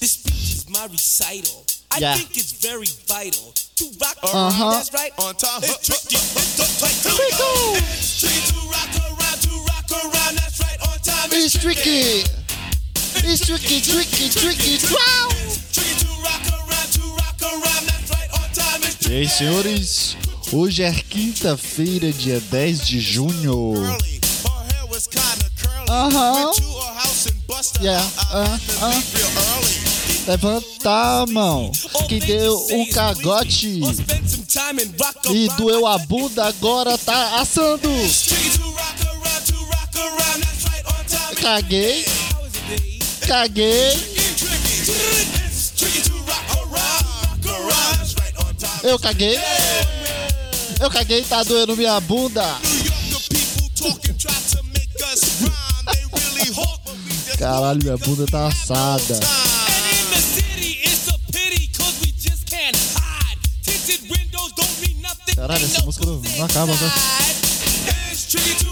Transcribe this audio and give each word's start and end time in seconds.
This 0.00 0.12
speech 0.12 0.54
is 0.54 0.70
my 0.70 0.86
recital. 0.86 1.66
I 1.90 1.98
yeah. 1.98 2.14
think 2.14 2.36
it's 2.36 2.52
very 2.62 2.86
vital 3.10 3.52
to 3.76 3.84
rock. 4.00 4.16
Uh 4.22 4.50
huh. 4.50 4.70
That's 4.70 4.94
right. 4.94 5.10
On 5.18 5.34
time. 5.34 5.58
It's 5.64 5.82
tricky. 5.82 6.14
tricky, 6.16 6.54
we 6.54 7.02
tricky. 7.02 7.82
It's 7.82 7.98
tricky 7.98 8.38
to 8.46 8.54
rock 8.70 8.94
around, 8.94 9.38
to 9.42 9.50
rock 9.66 9.90
around. 9.90 10.38
That's 10.38 10.60
right. 10.62 10.78
On 10.86 10.98
time. 11.02 11.30
It's, 11.34 11.54
it's 11.54 11.58
tricky. 11.58 12.22
tricky. 12.22 12.38
It's 13.26 13.42
tricky, 13.44 13.80
tricky, 13.82 14.28
tricky, 14.30 14.78
wow. 14.94 15.28
E 19.10 19.14
aí, 19.14 19.28
senhores? 19.28 20.16
Hoje 20.52 20.82
é 20.82 20.92
quinta-feira, 20.92 22.12
dia 22.12 22.40
10 22.40 22.86
de 22.86 23.00
junho. 23.00 23.74
Aham. 25.88 26.50
Uh 26.50 26.54
-huh. 26.54 26.78
Yeah. 27.80 28.04
Uh 28.32 28.46
-huh. 28.46 29.77
To 30.28 30.34
uh. 30.34 30.36
leave 30.36 30.42
real 30.42 30.54
early. 30.54 30.68
Levantar, 30.68 31.26
mão. 31.28 31.72
Que 32.08 32.20
deu 32.20 32.54
o 32.54 32.86
cagote 32.90 33.80
e 35.30 35.48
doeu 35.56 35.86
a 35.86 35.98
bunda, 35.98 36.46
agora 36.46 36.98
tá 36.98 37.40
assando. 37.40 37.88
Caguei, 41.40 42.04
caguei. 43.26 44.18
Eu 48.82 48.98
caguei. 48.98 49.38
Eu 50.80 50.90
caguei, 50.90 51.24
tá 51.24 51.42
doendo 51.42 51.76
minha 51.76 51.98
bunda. 52.00 52.44
Caralho, 57.38 57.82
minha 57.82 57.96
bunda 57.96 58.26
tá 58.26 58.46
assada. 58.46 59.37
Caralho, 65.48 65.64
essa 65.64 65.82
música 65.82 66.04
não- 66.04 66.20
não 66.20 66.44
acaba, 66.44 66.72
né? 66.74 66.92
It's 68.10 68.26
tricky. 68.26 68.62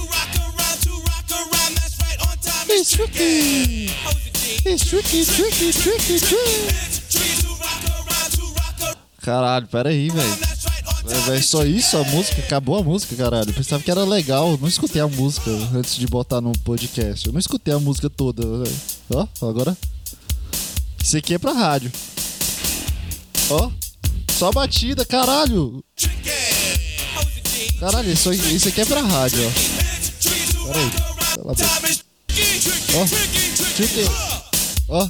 It's 2.68 2.90
tricky. 2.90 3.90
Tricky, 4.66 4.84
tricky, 4.84 5.72
tricky, 5.72 5.72
tricky. 5.72 6.20
Tricky. 7.08 7.46
Caralho, 9.22 9.66
pera 9.68 9.88
aí, 9.88 10.10
velho. 10.10 10.38
É, 11.34 11.40
só 11.40 11.64
isso 11.64 11.96
a 11.96 12.04
música? 12.04 12.42
Acabou 12.42 12.78
a 12.78 12.82
música, 12.82 13.16
caralho. 13.16 13.48
Eu 13.48 13.54
pensava 13.54 13.82
que 13.82 13.90
era 13.90 14.04
legal. 14.04 14.58
Não 14.60 14.68
escutei 14.68 15.00
a 15.00 15.08
música 15.08 15.50
antes 15.74 15.96
de 15.96 16.06
botar 16.06 16.42
no 16.42 16.52
podcast. 16.58 17.26
Eu 17.26 17.32
não 17.32 17.40
escutei 17.40 17.72
a 17.72 17.78
música 17.78 18.10
toda. 18.10 18.42
Ó, 19.08 19.26
agora. 19.48 19.74
Isso 21.02 21.16
aqui 21.16 21.32
é 21.32 21.38
pra 21.38 21.52
rádio. 21.52 21.90
Ó, 23.48 23.70
só 24.38 24.52
batida, 24.52 25.06
caralho. 25.06 25.82
Dave? 26.22 26.45
Caralho, 27.80 28.10
isso, 28.10 28.32
isso 28.32 28.68
aqui 28.68 28.80
é 28.80 28.84
pra 28.86 29.02
rádio, 29.02 29.38
ó. 29.46 30.66
Pera 30.66 30.78
aí. 30.78 30.84
rock 30.86 31.02
around. 31.02 31.36
Cala 31.36 31.52
a 31.52 31.54
boca. 31.54 31.66
Time 31.66 31.90
is 31.90 32.04
tricky, 32.26 32.60
tricky, 32.60 32.96
Ó, 32.96 33.06
tricky. 33.76 34.10
Ó, 34.88 35.08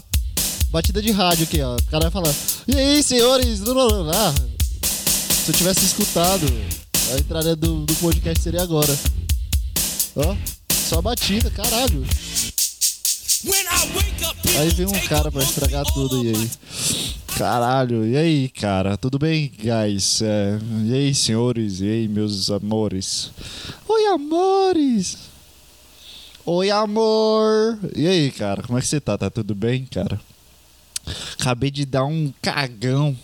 batida 0.71 1.01
de 1.01 1.11
rádio 1.13 1.45
aqui, 1.45 1.61
ó. 1.63 1.77
O 1.77 1.83
cara 1.85 2.11
vai 2.11 2.11
falar. 2.11 2.35
E 2.67 2.77
aí, 2.77 3.03
senhores? 3.03 3.61
Ah, 4.13 4.35
se 5.45 5.51
eu 5.51 5.55
tivesse 5.55 5.85
escutado, 5.85 6.47
a 7.15 7.19
entrada 7.19 7.55
do, 7.55 7.85
do 7.85 7.95
podcast 7.97 8.43
seria 8.43 8.63
agora. 8.63 8.99
Ó, 10.17 10.37
só 10.89 11.01
batida, 11.01 11.51
caralho. 11.51 12.05
Aí 14.59 14.71
vem 14.71 14.87
um 14.87 15.07
cara 15.07 15.31
pra 15.31 15.43
estragar 15.45 15.85
tudo, 15.93 16.25
e 16.25 16.29
aí? 16.31 16.51
Caralho, 17.37 18.07
e 18.07 18.17
aí, 18.17 18.49
cara? 18.49 18.97
Tudo 18.97 19.19
bem, 19.19 19.53
guys? 19.59 20.23
É, 20.23 20.59
e 20.87 20.95
aí, 20.95 21.15
senhores? 21.15 21.83
E 21.83 21.85
aí, 21.85 22.09
meus 22.09 22.51
amores? 22.51 23.31
Oi, 23.87 24.07
amores! 24.07 25.19
Oi, 26.47 26.71
amor! 26.71 27.79
E 27.95 28.07
aí, 28.07 28.31
cara? 28.31 28.63
Como 28.63 28.79
é 28.79 28.81
que 28.81 28.89
você 28.89 28.99
tá? 28.99 29.19
Tá 29.19 29.29
tudo 29.29 29.55
bem, 29.55 29.85
cara? 29.85 30.19
Acabei 31.39 31.71
de 31.71 31.85
dar 31.85 32.07
um 32.07 32.33
cagão 32.41 33.15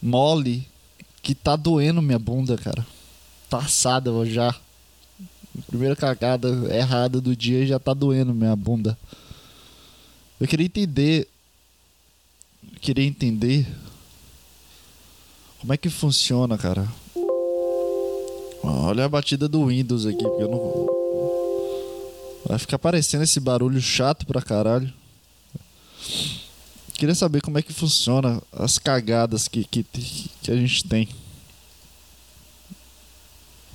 mole 0.00 0.64
que 1.20 1.34
tá 1.34 1.56
doendo 1.56 2.00
minha 2.00 2.18
bunda, 2.18 2.56
cara. 2.56 2.86
Tá 3.50 3.58
assada 3.58 4.12
já. 4.24 4.54
Primeira 5.66 5.96
cagada 5.96 6.48
errada 6.72 7.20
do 7.20 7.34
dia 7.34 7.66
já 7.66 7.80
tá 7.80 7.92
doendo 7.92 8.32
minha 8.32 8.54
bunda. 8.54 8.96
Eu 10.40 10.46
queria 10.46 10.66
entender. 10.66 11.31
Queria 12.80 13.04
entender. 13.04 13.66
Como 15.60 15.72
é 15.72 15.76
que 15.76 15.88
funciona, 15.88 16.58
cara? 16.58 16.88
Olha 18.62 19.04
a 19.04 19.08
batida 19.08 19.48
do 19.48 19.66
Windows 19.66 20.06
aqui, 20.06 20.22
porque 20.22 20.42
eu 20.42 20.50
não. 20.50 20.86
Vai 22.46 22.58
ficar 22.58 22.76
aparecendo 22.76 23.22
esse 23.22 23.38
barulho 23.40 23.80
chato 23.80 24.26
pra 24.26 24.42
caralho. 24.42 24.92
Queria 26.94 27.14
saber 27.14 27.40
como 27.40 27.58
é 27.58 27.62
que 27.62 27.72
funciona 27.72 28.40
as 28.52 28.78
cagadas 28.78 29.48
que, 29.48 29.64
que, 29.64 29.82
que 29.84 30.50
a 30.50 30.56
gente 30.56 30.84
tem. 30.84 31.08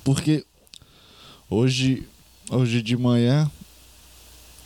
Porque 0.02 0.46
hoje, 1.50 2.08
hoje 2.50 2.80
de 2.80 2.96
manhã, 2.96 3.50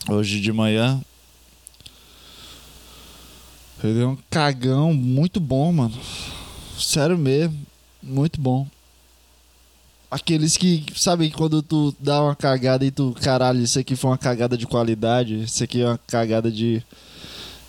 hoje 0.09 0.39
de 0.39 0.53
manhã, 0.53 1.03
eu 3.83 3.93
dei 3.93 4.05
um 4.05 4.17
cagão 4.29 4.93
muito 4.93 5.41
bom, 5.41 5.71
mano. 5.73 5.93
Sério 6.79 7.17
mesmo, 7.17 7.59
muito 8.01 8.39
bom. 8.39 8.65
Aqueles 10.09 10.55
que, 10.55 10.85
sabe, 10.95 11.29
quando 11.31 11.61
tu 11.61 11.93
dá 11.99 12.23
uma 12.23 12.35
cagada 12.35 12.85
e 12.85 12.91
tu, 12.91 13.13
caralho, 13.19 13.61
isso 13.61 13.77
aqui 13.79 13.95
foi 13.95 14.11
uma 14.11 14.17
cagada 14.17 14.57
de 14.57 14.65
qualidade, 14.65 15.43
isso 15.43 15.63
aqui 15.63 15.81
é 15.81 15.87
uma 15.87 15.97
cagada 15.97 16.51
de, 16.51 16.83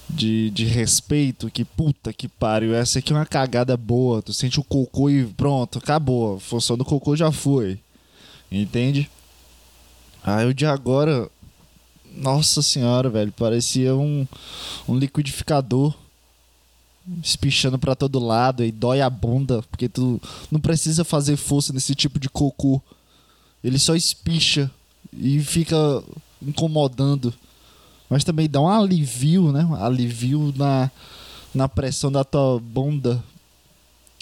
de, 0.09 0.51
de 0.51 0.65
respeito, 0.67 1.51
que 1.51 1.65
puta 1.65 2.13
que 2.13 2.29
pariu, 2.29 2.75
essa 2.75 2.99
aqui 2.99 3.13
é 3.13 3.17
uma 3.17 3.27
cagada 3.27 3.77
boa, 3.77 4.23
tu 4.23 4.33
sente 4.33 4.61
o 4.61 4.65
cocô 4.65 5.09
e 5.09 5.25
pronto, 5.25 5.79
acabou, 5.79 6.37
a 6.37 6.41
função 6.41 6.77
do 6.77 6.85
cocô 6.85 7.17
já 7.17 7.33
foi, 7.33 7.81
entende? 8.53 9.11
Aí 10.23 10.47
o 10.47 10.55
de 10.55 10.67
agora, 10.67 11.31
nossa 12.15 12.61
senhora, 12.61 13.09
velho, 13.09 13.33
parecia 13.33 13.97
um, 13.97 14.27
um 14.87 14.97
liquidificador 14.99 15.95
espichando 17.23 17.79
pra 17.79 17.95
todo 17.95 18.19
lado 18.19 18.65
e 18.65 18.73
dói 18.73 19.01
a 19.01 19.11
bunda, 19.11 19.63
porque 19.71 19.89
tu 19.89 20.21
não 20.51 20.61
precisa 20.61 21.05
fazer 21.05 21.37
força 21.37 21.73
nesse 21.73 21.95
tipo 21.95 22.19
de 22.19 22.29
cocô. 22.29 22.81
Ele 23.63 23.79
só 23.79 23.95
espicha 23.95 24.71
e 25.13 25.41
fica 25.41 25.77
incomodando. 26.43 27.33
Mas 28.09 28.25
também 28.25 28.49
dá 28.49 28.61
um 28.61 28.69
alivio, 28.69 29.53
né? 29.53 29.67
Alivio 29.81 30.53
na, 30.57 30.91
na 31.55 31.69
pressão 31.69 32.13
da 32.13 32.23
tua 32.25 32.61
bunda, 32.61 33.23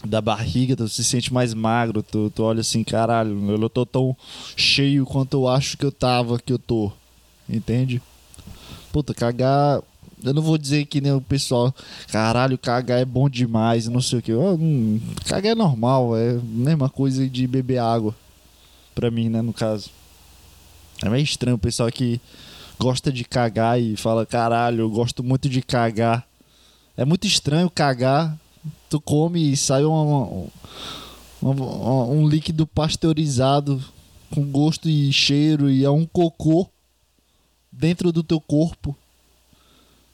da 0.04 0.20
barriga, 0.20 0.76
tu 0.76 0.88
se 0.88 1.04
sente 1.04 1.32
mais 1.32 1.54
magro, 1.54 2.02
tu, 2.02 2.30
tu 2.34 2.42
olha 2.42 2.60
assim, 2.60 2.82
caralho, 2.82 3.30
eu 3.50 3.58
não 3.58 3.68
tô 3.68 3.86
tão 3.86 4.16
cheio 4.56 5.04
quanto 5.06 5.34
eu 5.34 5.48
acho 5.48 5.76
que 5.76 5.84
eu 5.84 5.92
tava, 5.92 6.38
que 6.38 6.52
eu 6.52 6.58
tô. 6.58 6.90
Entende? 7.48 8.00
Puta, 8.92 9.14
cagar. 9.14 9.82
Eu 10.22 10.32
não 10.32 10.42
vou 10.42 10.56
dizer 10.56 10.84
que 10.86 11.00
nem 11.00 11.12
o 11.12 11.20
pessoal, 11.20 11.74
caralho, 12.08 12.56
cagar 12.56 13.00
é 13.00 13.04
bom 13.04 13.28
demais, 13.28 13.88
não 13.88 14.00
sei 14.00 14.18
o 14.20 14.22
que. 14.22 14.32
Hum, 14.32 15.00
cagar 15.26 15.52
é 15.52 15.54
normal, 15.54 16.16
é 16.16 16.30
a 16.30 16.40
mesma 16.42 16.88
coisa 16.88 17.28
de 17.28 17.46
beber 17.46 17.78
água. 17.78 18.14
Pra 18.94 19.10
mim, 19.10 19.28
né, 19.28 19.42
no 19.42 19.52
caso. 19.52 19.90
É 21.02 21.08
meio 21.08 21.24
estranho 21.24 21.56
o 21.56 21.58
pessoal 21.58 21.90
que 21.90 22.20
gosta 22.78 23.12
de 23.12 23.24
cagar 23.24 23.80
e 23.80 23.96
fala, 23.96 24.24
caralho, 24.24 24.82
eu 24.82 24.90
gosto 24.90 25.24
muito 25.24 25.48
de 25.48 25.62
cagar. 25.62 26.26
É 26.96 27.04
muito 27.04 27.26
estranho 27.26 27.70
cagar. 27.70 28.38
Tu 28.88 29.00
come 29.00 29.52
e 29.52 29.56
sai 29.56 29.84
um, 29.84 30.48
um, 31.42 32.28
líquido 32.28 32.66
pasteurizado 32.66 33.82
com 34.30 34.44
gosto 34.44 34.88
e 34.88 35.12
cheiro 35.12 35.70
e 35.70 35.84
é 35.84 35.90
um 35.90 36.06
cocô 36.06 36.68
dentro 37.70 38.12
do 38.12 38.22
teu 38.22 38.40
corpo. 38.40 38.96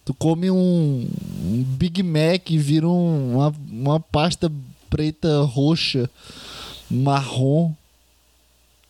Tu 0.08 0.14
come 0.14 0.50
um, 0.50 1.06
um 1.44 1.62
Big 1.62 2.02
Mac 2.02 2.50
e 2.50 2.56
vira 2.56 2.88
um- 2.88 3.34
uma, 3.34 3.54
uma 3.70 4.00
pasta 4.00 4.50
preta, 4.88 5.42
roxa, 5.42 6.08
marrom 6.90 7.74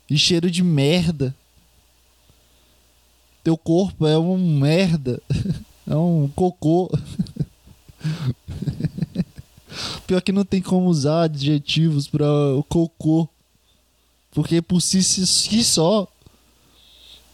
e 0.09 0.17
cheiro 0.17 0.49
de 0.49 0.63
merda. 0.63 1.35
Teu 3.43 3.57
corpo 3.57 4.07
é 4.07 4.17
um 4.17 4.37
merda. 4.37 5.21
É 5.85 5.95
um 5.95 6.29
cocô. 6.35 6.87
Pior 10.05 10.21
que 10.21 10.31
não 10.31 10.45
tem 10.45 10.61
como 10.61 10.87
usar 10.87 11.23
adjetivos 11.23 12.07
para 12.07 12.27
o 12.55 12.63
cocô. 12.63 13.27
Porque 14.31 14.61
por 14.61 14.79
si, 14.81 15.03
si 15.03 15.63
só 15.63 16.07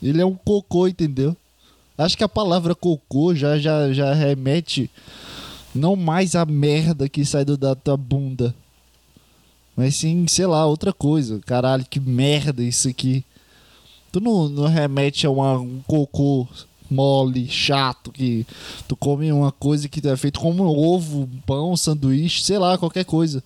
ele 0.01 0.21
é 0.21 0.25
um 0.25 0.35
cocô, 0.35 0.87
entendeu? 0.87 1.35
Acho 1.97 2.17
que 2.17 2.23
a 2.23 2.29
palavra 2.29 2.75
cocô 2.75 3.33
já, 3.33 3.57
já, 3.57 3.91
já 3.93 4.13
remete 4.13 4.89
não 5.73 5.95
mais 5.95 6.35
à 6.35 6.45
merda 6.45 7.07
que 7.07 7.23
sai 7.25 7.45
do, 7.45 7.57
da 7.57 7.75
tua 7.75 7.95
bunda. 7.97 8.53
Mas 9.75 9.95
sim, 9.95 10.25
sei 10.27 10.45
lá, 10.45 10.65
outra 10.65 10.93
coisa. 10.93 11.39
Caralho, 11.45 11.85
que 11.85 11.99
merda 11.99 12.63
isso 12.63 12.87
aqui. 12.87 13.23
Tu 14.11 14.19
não, 14.21 14.47
não 14.47 14.67
remete 14.67 15.25
a 15.25 15.29
uma- 15.29 15.59
um 15.59 15.81
cocô 15.85 16.47
mole, 16.89 17.47
chato, 17.49 18.11
que 18.11 18.45
tu 18.87 18.95
come 18.95 19.31
uma 19.31 19.51
coisa 19.51 19.89
que 19.89 20.05
é 20.07 20.15
feito 20.15 20.39
como 20.39 20.63
um 20.63 20.77
ovo, 20.77 21.29
pão, 21.45 21.75
sanduíche, 21.75 22.41
sei 22.43 22.57
lá, 22.57 22.77
qualquer 22.77 23.03
coisa. 23.03 23.43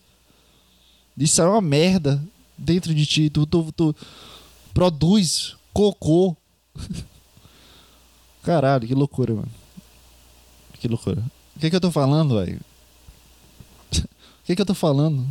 Isso 1.17 1.41
é 1.41 1.45
uma 1.45 1.61
merda 1.61 2.21
dentro 2.57 2.93
de 2.93 3.05
ti. 3.05 3.29
Tu, 3.29 3.45
tu, 3.45 3.71
tu 3.71 3.95
produz 4.73 5.55
cocô. 5.73 6.35
Caralho, 8.49 8.87
que 8.87 8.95
loucura, 8.95 9.35
mano. 9.35 9.51
Que 10.79 10.87
loucura. 10.87 11.21
O 11.55 11.59
que, 11.59 11.69
que 11.69 11.75
eu 11.75 11.79
tô 11.79 11.91
falando, 11.91 12.43
velho? 12.43 12.59
O 14.41 14.45
que, 14.49 14.55
que 14.55 14.61
eu 14.63 14.65
tô 14.65 14.73
falando? 14.73 15.23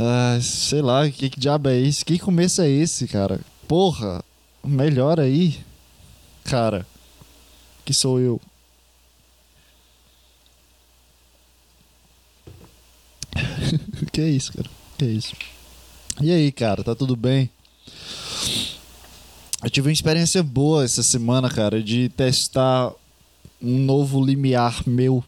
Ah, 0.00 0.38
sei 0.40 0.80
lá, 0.80 1.06
que, 1.10 1.28
que 1.28 1.38
diabo 1.38 1.68
é 1.68 1.78
esse? 1.78 2.02
Que 2.02 2.18
começo 2.18 2.62
é 2.62 2.70
esse, 2.70 3.06
cara? 3.06 3.38
Porra, 3.68 4.24
melhor 4.64 5.20
aí, 5.20 5.62
cara. 6.42 6.86
Que 7.84 7.92
sou 7.92 8.18
eu. 8.18 8.40
que 14.10 14.22
é 14.22 14.28
isso, 14.30 14.54
cara? 14.54 14.70
Que 14.96 15.04
é 15.04 15.08
isso? 15.08 15.36
E 16.22 16.32
aí, 16.32 16.50
cara, 16.50 16.82
tá 16.82 16.94
tudo 16.94 17.14
bem? 17.14 17.50
Eu 19.64 19.70
tive 19.70 19.88
uma 19.88 19.92
experiência 19.92 20.42
boa 20.42 20.84
essa 20.84 21.02
semana, 21.02 21.48
cara, 21.48 21.82
de 21.82 22.10
testar 22.10 22.92
um 23.62 23.78
novo 23.78 24.22
limiar 24.22 24.82
meu 24.86 25.24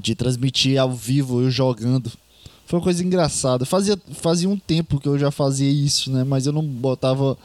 de 0.00 0.14
transmitir 0.14 0.80
ao 0.80 0.92
vivo 0.92 1.42
eu 1.42 1.50
jogando. 1.50 2.10
Foi 2.66 2.78
uma 2.78 2.82
coisa 2.82 3.04
engraçada. 3.04 3.64
Fazia, 3.64 3.98
fazia 4.14 4.48
um 4.48 4.58
tempo 4.58 4.98
que 4.98 5.06
eu 5.06 5.18
já 5.18 5.30
fazia 5.30 5.70
isso, 5.70 6.10
né? 6.10 6.24
Mas 6.24 6.46
eu 6.46 6.52
não 6.52 6.62
botava 6.62 7.36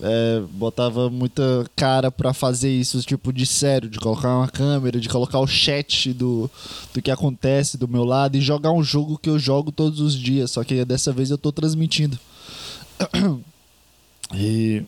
é, 0.00 0.42
botava 0.50 1.08
muita 1.08 1.64
cara 1.74 2.10
pra 2.10 2.32
fazer 2.34 2.70
isso, 2.70 3.00
tipo, 3.02 3.32
de 3.32 3.46
sério, 3.46 3.88
de 3.88 3.98
colocar 3.98 4.36
uma 4.36 4.48
câmera, 4.48 5.00
de 5.00 5.08
colocar 5.08 5.38
o 5.40 5.46
chat 5.46 6.12
do, 6.12 6.50
do 6.92 7.00
que 7.00 7.10
acontece 7.10 7.78
do 7.78 7.88
meu 7.88 8.04
lado 8.04 8.36
e 8.36 8.40
jogar 8.40 8.72
um 8.72 8.82
jogo 8.82 9.18
que 9.18 9.28
eu 9.30 9.38
jogo 9.38 9.72
todos 9.72 10.00
os 10.00 10.14
dias, 10.14 10.50
só 10.50 10.64
que 10.64 10.84
dessa 10.84 11.12
vez 11.12 11.30
eu 11.30 11.38
tô 11.38 11.50
transmitindo. 11.52 12.18
E 14.34 14.82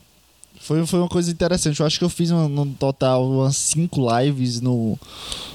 foi, 0.59 0.85
foi 0.85 0.99
uma 0.99 1.07
coisa 1.09 1.31
interessante. 1.31 1.79
Eu 1.79 1.85
acho 1.85 1.97
que 1.97 2.03
eu 2.05 2.09
fiz 2.09 2.29
no 2.31 2.65
total 2.77 3.25
umas 3.29 3.55
5 3.55 4.19
lives 4.19 4.59
no, 4.61 4.97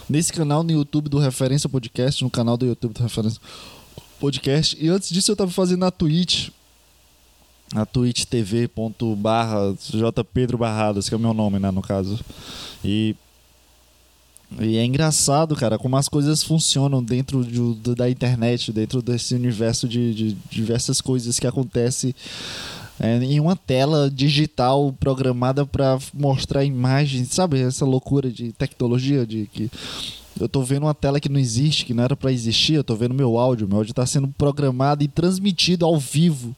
nesse 0.08 0.32
canal 0.32 0.62
no 0.62 0.70
YouTube 0.72 1.08
do 1.08 1.18
Referência 1.18 1.68
Podcast, 1.68 2.22
no 2.24 2.30
canal 2.30 2.56
do 2.56 2.64
YouTube 2.66 2.94
do 2.94 3.02
Referência 3.02 3.40
Podcast. 4.18 4.76
E 4.80 4.88
antes 4.88 5.10
disso 5.10 5.30
eu 5.32 5.36
tava 5.36 5.50
fazendo 5.50 5.80
na 5.80 5.90
Twitch, 5.90 6.48
na 7.74 7.84
twitch.tv.barra 7.84 9.74
jpedro 9.92 10.56
barradas, 10.56 11.08
que 11.08 11.14
é 11.14 11.16
o 11.16 11.20
meu 11.20 11.34
nome, 11.34 11.58
né, 11.58 11.70
no 11.70 11.82
caso. 11.82 12.18
E, 12.82 13.14
e 14.60 14.76
é 14.78 14.84
engraçado, 14.84 15.54
cara, 15.56 15.76
como 15.78 15.96
as 15.96 16.08
coisas 16.08 16.42
funcionam 16.42 17.02
dentro 17.02 17.44
de- 17.44 17.94
da 17.94 18.08
internet, 18.08 18.72
dentro 18.72 19.02
desse 19.02 19.34
universo 19.34 19.86
de, 19.88 20.14
de 20.14 20.36
diversas 20.50 21.00
coisas 21.00 21.38
que 21.38 21.46
acontecem 21.46 22.14
é, 22.98 23.16
em 23.18 23.40
uma 23.40 23.56
tela 23.56 24.10
digital 24.10 24.94
programada 24.98 25.66
para 25.66 25.98
mostrar 26.12 26.64
imagens, 26.64 27.28
sabe? 27.28 27.60
Essa 27.60 27.84
loucura 27.84 28.30
de 28.30 28.52
tecnologia 28.52 29.26
de 29.26 29.48
que 29.52 29.70
eu 30.40 30.48
tô 30.48 30.62
vendo 30.62 30.84
uma 30.84 30.94
tela 30.94 31.20
que 31.20 31.28
não 31.28 31.38
existe, 31.38 31.84
que 31.84 31.94
não 31.94 32.04
era 32.04 32.16
para 32.16 32.32
existir, 32.32 32.74
eu 32.74 32.84
tô 32.84 32.94
vendo 32.96 33.14
meu 33.14 33.38
áudio, 33.38 33.68
meu 33.68 33.78
áudio 33.78 33.94
tá 33.94 34.04
sendo 34.04 34.28
programado 34.28 35.04
e 35.04 35.08
transmitido 35.08 35.84
ao 35.84 35.98
vivo. 35.98 36.54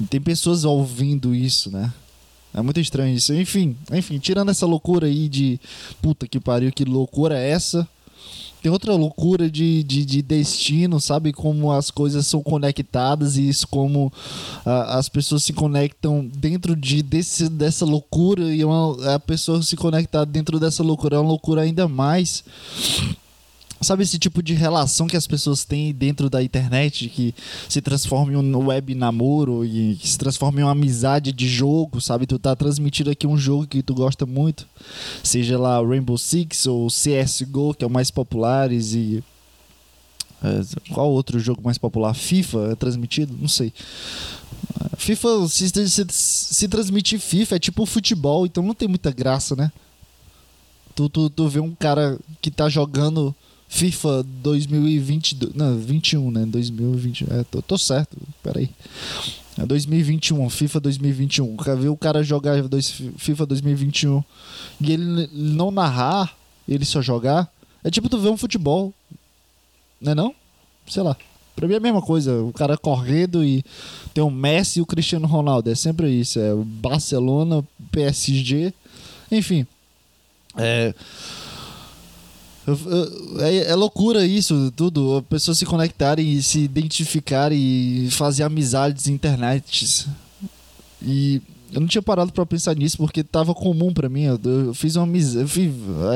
E 0.00 0.04
tem 0.04 0.20
pessoas 0.20 0.64
ouvindo 0.64 1.34
isso, 1.34 1.70
né? 1.70 1.92
É 2.52 2.60
muito 2.60 2.80
estranho 2.80 3.14
isso. 3.14 3.32
Enfim, 3.34 3.76
enfim, 3.92 4.18
tirando 4.18 4.50
essa 4.50 4.66
loucura 4.66 5.06
aí 5.06 5.28
de 5.28 5.60
puta 6.02 6.26
que 6.26 6.40
pariu, 6.40 6.72
que 6.72 6.84
loucura 6.84 7.38
é 7.38 7.50
essa? 7.50 7.88
Tem 8.62 8.70
outra 8.70 8.94
loucura 8.94 9.50
de, 9.50 9.82
de, 9.82 10.04
de 10.04 10.22
destino, 10.22 11.00
sabe? 11.00 11.32
Como 11.32 11.72
as 11.72 11.90
coisas 11.90 12.26
são 12.26 12.42
conectadas 12.42 13.36
e 13.36 13.48
isso 13.48 13.66
como 13.66 14.12
as 14.64 15.08
pessoas 15.08 15.44
se 15.44 15.52
conectam 15.52 16.26
dentro 16.26 16.76
de, 16.76 17.02
desse, 17.02 17.48
dessa 17.48 17.84
loucura 17.84 18.54
e 18.54 18.64
uma, 18.64 19.14
a 19.14 19.18
pessoa 19.18 19.62
se 19.62 19.76
conectar 19.76 20.24
dentro 20.24 20.60
dessa 20.60 20.82
loucura 20.82 21.16
é 21.16 21.18
uma 21.18 21.28
loucura 21.28 21.62
ainda 21.62 21.88
mais. 21.88 22.44
Sabe 23.80 24.02
esse 24.02 24.18
tipo 24.18 24.42
de 24.42 24.52
relação 24.52 25.06
que 25.06 25.16
as 25.16 25.26
pessoas 25.26 25.64
têm 25.64 25.92
dentro 25.92 26.28
da 26.28 26.42
internet 26.42 27.08
que 27.08 27.34
se 27.68 27.80
transforma 27.80 28.32
em 28.32 28.36
um 28.36 28.66
web 28.66 28.94
namoro 28.94 29.64
e 29.64 29.96
que 29.96 30.06
se 30.06 30.18
transforma 30.18 30.60
em 30.60 30.62
uma 30.62 30.72
amizade 30.72 31.32
de 31.32 31.48
jogo, 31.48 32.00
sabe? 32.00 32.26
Tu 32.26 32.38
tá 32.38 32.54
transmitindo 32.54 33.10
aqui 33.10 33.26
um 33.26 33.38
jogo 33.38 33.66
que 33.66 33.82
tu 33.82 33.94
gosta 33.94 34.26
muito, 34.26 34.68
seja 35.22 35.58
lá 35.58 35.80
Rainbow 35.82 36.18
Six 36.18 36.66
ou 36.66 36.88
CSGO, 36.88 37.72
que 37.72 37.82
é 37.82 37.86
o 37.86 37.90
mais 37.90 38.10
populares 38.10 38.92
e 38.92 39.24
é, 40.42 40.92
qual 40.92 41.10
outro 41.10 41.38
jogo 41.38 41.62
mais 41.62 41.78
popular? 41.78 42.14
FIFA 42.14 42.72
é 42.72 42.74
transmitido? 42.74 43.36
Não 43.38 43.48
sei. 43.48 43.72
FIFA, 44.96 45.48
se, 45.48 45.68
se, 45.88 46.06
se 46.08 46.68
transmitir 46.68 47.18
FIFA 47.18 47.56
é 47.56 47.58
tipo 47.58 47.84
futebol, 47.84 48.46
então 48.46 48.62
não 48.62 48.74
tem 48.74 48.88
muita 48.88 49.10
graça, 49.10 49.54
né? 49.54 49.70
Tu, 50.94 51.08
tu, 51.08 51.30
tu 51.30 51.48
vê 51.48 51.60
um 51.60 51.74
cara 51.74 52.18
que 52.40 52.50
tá 52.50 52.68
jogando 52.68 53.34
FIFA 53.70 54.24
2022. 54.42 55.54
Não, 55.54 55.78
21, 55.78 56.30
né? 56.32 56.44
2020. 56.44 57.24
É, 57.30 57.44
tô, 57.44 57.62
tô 57.62 57.78
certo. 57.78 58.18
Peraí. 58.42 58.68
É 59.56 59.64
2021, 59.64 60.50
FIFA 60.50 60.80
2021. 60.80 61.56
Quer 61.56 61.76
ver 61.76 61.88
o 61.88 61.96
cara 61.96 62.22
jogar 62.22 62.60
dois, 62.64 62.90
FIFA 63.16 63.46
2021 63.46 64.24
e 64.80 64.92
ele 64.92 65.30
não 65.32 65.70
narrar, 65.70 66.36
ele 66.68 66.84
só 66.84 67.00
jogar? 67.00 67.48
É 67.84 67.90
tipo 67.90 68.08
tu 68.08 68.18
ver 68.18 68.30
um 68.30 68.36
futebol. 68.36 68.92
Não 70.00 70.12
é 70.12 70.14
não? 70.16 70.34
Sei 70.88 71.02
lá. 71.02 71.16
Pra 71.54 71.68
mim 71.68 71.74
é 71.74 71.76
a 71.76 71.80
mesma 71.80 72.02
coisa. 72.02 72.42
O 72.42 72.52
cara 72.52 72.76
correndo 72.76 73.44
e 73.44 73.62
tem 74.12 74.22
o 74.24 74.30
Messi 74.30 74.80
e 74.80 74.82
o 74.82 74.86
Cristiano 74.86 75.28
Ronaldo. 75.28 75.70
É 75.70 75.76
sempre 75.76 76.10
isso. 76.10 76.40
É 76.40 76.52
o 76.52 76.64
Barcelona, 76.64 77.64
PSG. 77.92 78.74
Enfim. 79.30 79.64
É. 80.56 80.92
É, 83.40 83.70
é 83.70 83.74
loucura 83.74 84.26
isso, 84.26 84.72
tudo. 84.76 85.18
As 85.18 85.24
pessoas 85.24 85.58
se 85.58 85.66
conectarem 85.66 86.32
e 86.32 86.42
se 86.42 86.60
identificarem 86.60 87.58
e 87.58 88.10
fazer 88.10 88.42
amizades 88.42 89.06
internet. 89.06 90.06
E 91.02 91.40
eu 91.72 91.80
não 91.80 91.86
tinha 91.86 92.02
parado 92.02 92.32
pra 92.32 92.44
pensar 92.44 92.74
nisso 92.74 92.96
porque 92.96 93.22
tava 93.22 93.54
comum 93.54 93.92
pra 93.92 94.08
mim. 94.08 94.22
Eu, 94.22 94.40
eu 94.44 94.74
fiz 94.74 94.96
uma 94.96 95.04
amizade. 95.04 95.48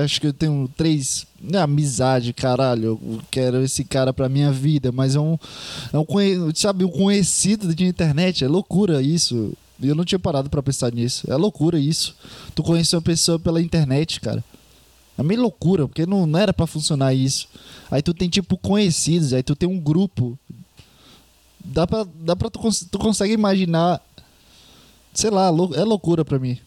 Acho 0.03 0.21
que 0.21 0.27
eu 0.27 0.33
tenho 0.33 0.69
três. 0.77 1.27
Não 1.41 1.61
é 1.61 1.63
amizade, 1.63 2.33
caralho. 2.33 2.99
Eu 3.03 3.21
quero 3.31 3.63
esse 3.63 3.85
cara 3.85 4.13
pra 4.13 4.29
minha 4.29 4.51
vida, 4.51 4.91
mas 4.91 5.15
é 5.15 5.21
um. 5.21 5.39
É 5.93 5.99
um 5.99 6.07
sabe, 6.55 6.85
um 6.85 6.91
conhecido 6.91 7.75
de 7.75 7.85
internet. 7.85 8.45
É 8.45 8.49
loucura 8.49 9.01
isso. 9.01 9.53
Eu 9.81 9.95
não 9.95 10.05
tinha 10.05 10.19
parado 10.19 10.51
pra 10.51 10.63
pensar 10.63 10.93
nisso. 10.93 11.31
É 11.31 11.37
loucura 11.37 11.79
isso. 11.79 12.17
Tu 12.55 12.63
conheceu 12.63 12.99
uma 12.99 13.05
pessoa 13.05 13.39
pela 13.39 13.61
internet, 13.61 14.21
cara. 14.21 14.43
É 15.17 15.23
meio 15.23 15.43
loucura, 15.43 15.87
porque 15.87 16.07
não, 16.07 16.27
não 16.27 16.39
era 16.39 16.53
pra 16.53 16.67
funcionar 16.67 17.15
isso. 17.15 17.49
Aí 17.91 18.03
tu 18.03 18.13
tem 18.13 18.29
tipo 18.29 18.57
conhecidos, 18.57 19.33
aí 19.33 19.43
tu 19.43 19.55
tem 19.55 19.69
um 19.69 19.79
grupo. 19.79 20.39
Dá 21.65 21.87
pra, 21.87 22.07
dá 22.21 22.35
pra 22.35 22.51
tu, 22.51 22.61
tu 22.91 22.99
consegue 22.99 23.33
imaginar. 23.33 24.01
Sei 25.13 25.31
lá, 25.31 25.47
é 25.75 25.85
loucura 25.85 26.25
pra 26.25 26.39
mim. 26.39 26.59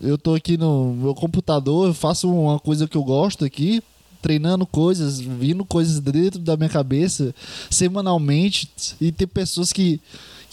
Eu 0.00 0.18
tô 0.18 0.34
aqui 0.34 0.56
no 0.56 0.92
meu 0.92 1.14
computador, 1.14 1.86
eu 1.88 1.94
faço 1.94 2.30
uma 2.30 2.58
coisa 2.58 2.86
que 2.88 2.96
eu 2.96 3.04
gosto 3.04 3.44
aqui, 3.44 3.82
treinando 4.20 4.66
coisas, 4.66 5.20
vindo 5.20 5.64
coisas 5.64 6.00
dentro 6.00 6.40
da 6.40 6.56
minha 6.56 6.68
cabeça 6.68 7.34
semanalmente, 7.70 8.68
e 9.00 9.12
tem 9.12 9.26
pessoas 9.26 9.72
que, 9.72 10.00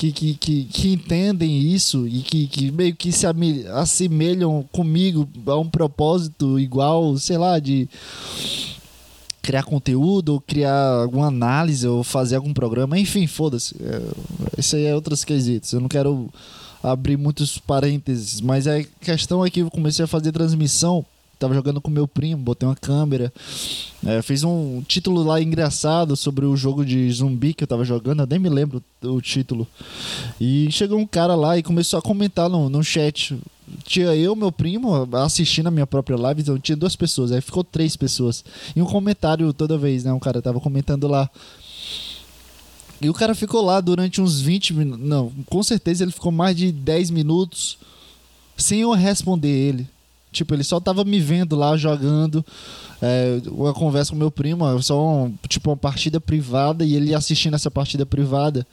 que, 0.02 0.12
que, 0.12 0.34
que, 0.34 0.64
que 0.64 0.94
entendem 0.94 1.60
isso 1.60 2.08
e 2.08 2.22
que, 2.24 2.48
que 2.48 2.72
meio 2.72 2.96
que 2.96 3.12
se 3.12 3.28
assemelham 3.72 4.68
comigo 4.72 5.30
a 5.46 5.56
um 5.58 5.70
propósito 5.70 6.60
igual, 6.60 7.16
sei 7.18 7.38
lá, 7.38 7.60
de 7.60 7.88
criar 9.44 9.62
conteúdo, 9.62 10.34
ou 10.34 10.42
criar 10.42 11.04
alguma 11.04 11.28
análise, 11.28 11.88
ou 11.88 12.04
fazer 12.04 12.38
algum 12.38 12.52
programa, 12.52 12.98
enfim, 12.98 13.28
foda-se. 13.28 13.76
É, 13.80 14.02
isso 14.58 14.76
aí 14.76 14.86
é 14.86 14.96
outros 14.96 15.24
quesitos. 15.24 15.72
Eu 15.72 15.80
não 15.80 15.88
quero 15.88 16.34
abrir 16.82 17.16
muitos 17.16 17.60
parênteses, 17.60 18.42
mas 18.42 18.66
a 18.66 18.84
questão 19.00 19.46
é 19.46 19.52
que 19.52 19.60
eu 19.60 19.70
comecei 19.70 20.04
a 20.04 20.08
fazer 20.08 20.32
transmissão 20.32 21.06
tava 21.42 21.56
jogando 21.56 21.82
com 21.82 21.90
meu 21.90 22.08
primo, 22.08 22.42
botei 22.42 22.70
uma 22.70 22.76
câmera. 22.76 23.34
É, 24.06 24.22
fez 24.22 24.44
um 24.44 24.82
título 24.88 25.24
lá 25.24 25.42
engraçado 25.42 26.16
sobre 26.16 26.46
o 26.46 26.56
jogo 26.56 26.86
de 26.86 27.12
zumbi 27.12 27.54
que 27.54 27.64
eu 27.64 27.68
tava 27.68 27.84
jogando, 27.84 28.22
eu 28.22 28.28
nem 28.28 28.40
me 28.40 28.50
lembro 28.50 28.82
o 29.04 29.20
título. 29.20 29.68
E 30.40 30.72
chegou 30.72 31.00
um 31.00 31.08
cara 31.08 31.34
lá 31.36 31.58
e 31.58 31.64
começou 31.64 31.98
a 31.98 32.02
comentar 32.02 32.48
no, 32.48 32.70
no 32.70 32.84
chat. 32.84 33.38
Tinha 33.84 34.16
eu, 34.16 34.36
meu 34.36 34.52
primo, 34.52 35.08
assistindo 35.16 35.68
a 35.68 35.72
minha 35.72 35.88
própria 35.88 36.18
live, 36.18 36.42
então 36.42 36.60
tinha 36.60 36.76
duas 36.76 36.96
pessoas, 36.96 37.32
aí 37.32 37.42
ficou 37.42 37.64
três 37.64 37.96
pessoas. 37.96 38.44
E 38.76 38.82
um 38.82 38.86
comentário 38.86 39.52
toda 39.52 39.78
vez, 39.78 40.04
né? 40.04 40.14
Um 40.14 40.20
cara 40.20 40.42
tava 40.42 40.60
comentando 40.60 41.08
lá. 41.08 41.30
E 43.02 43.10
o 43.10 43.14
cara 43.14 43.34
ficou 43.34 43.64
lá 43.64 43.82
durante 43.82 44.22
uns 44.22 44.40
20 44.42 44.74
minutos. 44.76 45.08
Não, 45.08 45.32
com 45.48 45.64
certeza 45.64 46.04
ele 46.04 46.12
ficou 46.12 46.32
mais 46.32 46.56
de 46.56 46.72
10 46.72 47.10
minutos 47.10 47.80
sem 48.56 48.82
eu 48.82 48.92
responder 48.92 49.50
ele. 49.50 49.88
Tipo, 50.32 50.54
ele 50.54 50.64
só 50.64 50.80
tava 50.80 51.04
me 51.04 51.20
vendo 51.20 51.56
lá 51.56 51.76
jogando. 51.76 52.46
É, 53.02 53.42
uma 53.48 53.74
conversa 53.74 54.12
com 54.12 54.18
meu 54.18 54.32
primo, 54.32 54.66
só 54.82 55.26
um, 55.26 55.34
tipo 55.50 55.70
uma 55.70 55.78
partida 55.78 56.22
privada 56.22 56.86
e 56.86 56.96
ele 56.96 57.14
assistindo 57.14 57.56
essa 57.56 57.70
partida 57.72 58.06
privada. 58.06 58.66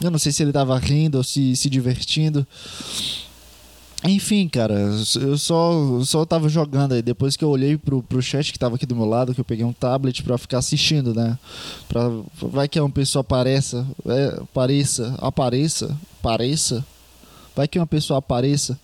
Eu 0.00 0.10
não 0.10 0.18
sei 0.18 0.32
se 0.32 0.42
ele 0.42 0.52
tava 0.52 0.78
rindo 0.78 1.18
ou 1.18 1.24
se, 1.24 1.54
se 1.56 1.68
divertindo. 1.68 2.46
Enfim, 4.06 4.48
cara, 4.48 4.74
eu 4.74 5.38
só, 5.38 6.02
só 6.04 6.26
tava 6.26 6.46
jogando 6.48 6.92
aí. 6.92 7.00
Depois 7.00 7.36
que 7.36 7.44
eu 7.44 7.48
olhei 7.48 7.78
pro, 7.78 8.02
pro 8.02 8.20
chat 8.20 8.52
que 8.52 8.58
tava 8.58 8.76
aqui 8.76 8.84
do 8.84 8.94
meu 8.94 9.06
lado, 9.06 9.34
que 9.34 9.40
eu 9.40 9.44
peguei 9.44 9.64
um 9.64 9.72
tablet 9.72 10.22
pra 10.22 10.36
ficar 10.36 10.58
assistindo, 10.58 11.14
né? 11.14 11.38
Pra, 11.88 12.10
vai 12.36 12.68
que 12.68 12.78
uma 12.78 12.90
pessoa 12.90 13.22
apareça, 13.22 13.86
é, 14.06 14.40
apareça, 14.42 15.14
apareça, 15.18 15.96
apareça. 16.20 16.84
Vai 17.54 17.68
que 17.68 17.78
uma 17.78 17.86
pessoa 17.86 18.18
apareça. 18.18 18.78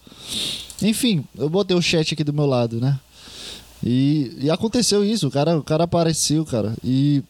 Enfim, 0.82 1.24
eu 1.36 1.48
botei 1.48 1.76
o 1.76 1.82
chat 1.82 2.14
aqui 2.14 2.24
do 2.24 2.32
meu 2.32 2.46
lado, 2.46 2.80
né? 2.80 2.98
E, 3.82 4.36
e 4.40 4.50
aconteceu 4.50 5.04
isso, 5.04 5.28
o 5.28 5.30
cara, 5.30 5.58
o 5.58 5.62
cara 5.62 5.84
apareceu, 5.84 6.44
cara. 6.44 6.74
E. 6.84 7.22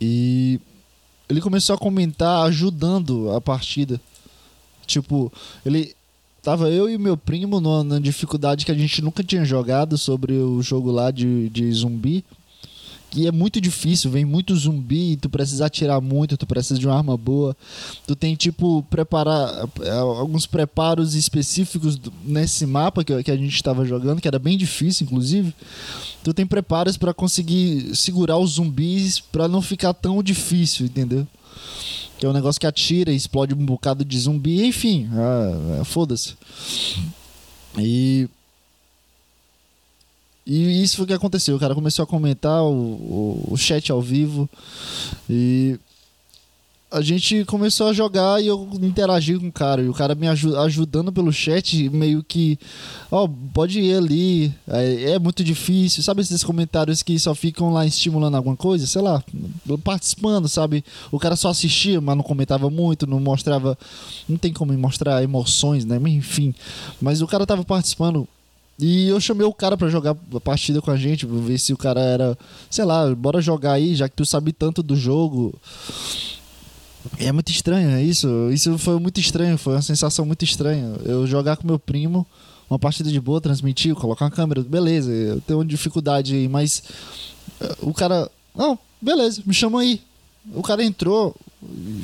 E. 0.00 0.60
Ele 1.28 1.40
começou 1.40 1.74
a 1.74 1.78
comentar 1.78 2.46
ajudando 2.46 3.30
a 3.32 3.40
partida. 3.40 4.00
Tipo, 4.86 5.32
ele. 5.64 5.94
Tava 6.40 6.70
eu 6.70 6.88
e 6.88 6.96
meu 6.96 7.16
primo 7.16 7.60
numa, 7.60 7.82
na 7.82 7.98
dificuldade 7.98 8.64
que 8.64 8.70
a 8.70 8.74
gente 8.74 9.02
nunca 9.02 9.24
tinha 9.24 9.44
jogado 9.44 9.98
sobre 9.98 10.32
o 10.34 10.62
jogo 10.62 10.90
lá 10.90 11.10
de, 11.10 11.48
de 11.50 11.70
zumbi. 11.72 12.24
Que 13.10 13.26
é 13.26 13.32
muito 13.32 13.60
difícil, 13.60 14.10
vem 14.10 14.24
muito 14.24 14.54
zumbi, 14.54 15.16
tu 15.16 15.30
precisa 15.30 15.66
atirar 15.66 16.00
muito, 16.00 16.36
tu 16.36 16.46
precisa 16.46 16.78
de 16.78 16.86
uma 16.86 16.96
arma 16.96 17.16
boa. 17.16 17.56
Tu 18.06 18.14
tem, 18.14 18.34
tipo, 18.34 18.82
preparar 18.90 19.68
é, 19.80 19.90
alguns 19.90 20.46
preparos 20.46 21.14
específicos 21.14 21.98
nesse 22.22 22.66
mapa 22.66 23.02
que, 23.02 23.12
a 23.12 23.36
gente 23.36 23.54
estava 23.54 23.84
jogando, 23.84 24.20
que 24.20 24.28
era 24.28 24.38
bem 24.38 24.58
difícil, 24.58 25.06
inclusive. 25.06 25.54
Tu 26.22 26.34
tem 26.34 26.46
preparos 26.46 26.98
pra 26.98 27.14
conseguir 27.14 27.96
segurar 27.96 28.36
os 28.36 28.52
zumbis 28.52 29.20
pra 29.20 29.48
não 29.48 29.62
ficar 29.62 29.94
tão 29.94 30.22
difícil, 30.22 30.84
entendeu? 30.86 31.26
Que 32.18 32.26
é 32.26 32.28
um 32.28 32.32
negócio 32.32 32.60
que 32.60 32.66
atira 32.66 33.12
e 33.12 33.16
explode 33.16 33.54
um 33.54 33.64
bocado 33.64 34.04
de 34.04 34.18
zumbi, 34.18 34.66
enfim, 34.66 35.08
ah, 35.12 35.80
é, 35.80 35.84
foda-se. 35.84 36.34
E. 37.78 38.28
E 40.48 40.82
isso 40.82 40.96
foi 40.96 41.04
o 41.04 41.06
que 41.08 41.12
aconteceu. 41.12 41.56
O 41.56 41.60
cara 41.60 41.74
começou 41.74 42.02
a 42.02 42.06
comentar 42.06 42.62
o, 42.62 42.72
o, 42.72 43.48
o 43.50 43.56
chat 43.58 43.92
ao 43.92 44.00
vivo. 44.00 44.48
E 45.28 45.78
a 46.90 47.02
gente 47.02 47.44
começou 47.44 47.88
a 47.88 47.92
jogar 47.92 48.42
e 48.42 48.46
eu 48.46 48.66
interagi 48.80 49.38
com 49.38 49.48
o 49.48 49.52
cara. 49.52 49.82
E 49.82 49.90
o 49.90 49.92
cara 49.92 50.14
me 50.14 50.26
aju- 50.26 50.56
ajudando 50.56 51.12
pelo 51.12 51.30
chat, 51.30 51.90
meio 51.90 52.24
que. 52.24 52.58
Ó, 53.10 53.28
pode 53.52 53.78
ir 53.78 53.94
ali. 53.94 54.54
É, 54.66 55.10
é 55.10 55.18
muito 55.18 55.44
difícil. 55.44 56.02
Sabe 56.02 56.22
esses 56.22 56.42
comentários 56.42 57.02
que 57.02 57.18
só 57.18 57.34
ficam 57.34 57.70
lá 57.70 57.84
estimulando 57.84 58.36
alguma 58.36 58.56
coisa? 58.56 58.86
Sei 58.86 59.02
lá, 59.02 59.22
participando, 59.84 60.48
sabe? 60.48 60.82
O 61.12 61.18
cara 61.18 61.36
só 61.36 61.50
assistia, 61.50 62.00
mas 62.00 62.16
não 62.16 62.24
comentava 62.24 62.70
muito, 62.70 63.06
não 63.06 63.20
mostrava. 63.20 63.76
Não 64.26 64.38
tem 64.38 64.50
como 64.50 64.72
mostrar 64.78 65.22
emoções, 65.22 65.84
né? 65.84 66.00
Enfim. 66.06 66.54
Mas 67.02 67.20
o 67.20 67.26
cara 67.26 67.44
tava 67.44 67.62
participando. 67.66 68.26
E 68.78 69.08
eu 69.08 69.20
chamei 69.20 69.44
o 69.44 69.52
cara 69.52 69.76
pra 69.76 69.88
jogar 69.88 70.16
a 70.34 70.40
partida 70.40 70.80
com 70.80 70.90
a 70.90 70.96
gente, 70.96 71.26
pra 71.26 71.36
ver 71.38 71.58
se 71.58 71.72
o 71.72 71.76
cara 71.76 72.00
era, 72.00 72.38
sei 72.70 72.84
lá, 72.84 73.12
bora 73.12 73.40
jogar 73.40 73.72
aí, 73.72 73.94
já 73.94 74.08
que 74.08 74.14
tu 74.14 74.24
sabe 74.24 74.52
tanto 74.52 74.82
do 74.84 74.94
jogo. 74.94 75.52
É 77.18 77.32
muito 77.32 77.50
estranho, 77.50 77.90
é 77.90 78.02
isso. 78.02 78.28
Isso 78.52 78.78
foi 78.78 78.98
muito 79.00 79.18
estranho, 79.18 79.58
foi 79.58 79.74
uma 79.74 79.82
sensação 79.82 80.24
muito 80.24 80.44
estranha. 80.44 80.94
Eu 81.04 81.26
jogar 81.26 81.56
com 81.56 81.66
meu 81.66 81.78
primo, 81.78 82.24
uma 82.70 82.78
partida 82.78 83.10
de 83.10 83.20
boa, 83.20 83.40
transmitir, 83.40 83.94
colocar 83.96 84.26
uma 84.26 84.30
câmera, 84.30 84.62
beleza, 84.62 85.10
eu 85.10 85.40
tenho 85.40 85.58
uma 85.58 85.64
dificuldade 85.64 86.34
aí, 86.34 86.48
mas 86.48 86.82
eh, 87.60 87.76
o 87.80 87.92
cara, 87.92 88.30
não, 88.54 88.78
beleza, 89.00 89.42
me 89.44 89.54
chama 89.54 89.80
aí. 89.80 90.00
O 90.54 90.62
cara 90.62 90.84
entrou, 90.84 91.34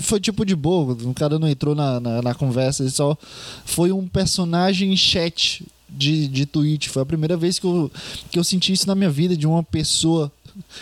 foi 0.01 0.19
tipo 0.19 0.45
de 0.45 0.57
boa, 0.57 0.93
o 0.93 1.15
cara 1.15 1.39
não 1.39 1.49
entrou 1.49 1.75
na, 1.75 2.01
na, 2.01 2.23
na 2.23 2.35
conversa, 2.35 2.83
ele 2.83 2.91
só 2.91 3.17
foi 3.65 3.93
um 3.93 4.09
personagem 4.09 4.93
em 4.93 4.97
chat 4.97 5.65
de, 5.97 6.29
de 6.29 6.47
Twitch. 6.47 6.89
Foi 6.89 7.03
a 7.03 7.07
primeira 7.07 7.37
vez 7.37 7.59
que 7.59 7.67
eu, 7.67 7.91
que 8.31 8.39
eu 8.39 8.45
senti 8.45 8.73
isso 8.73 8.87
na 8.87 8.95
minha 8.95 9.11
vida, 9.11 9.37
de 9.37 9.47
uma 9.47 9.63
pessoa, 9.63 10.31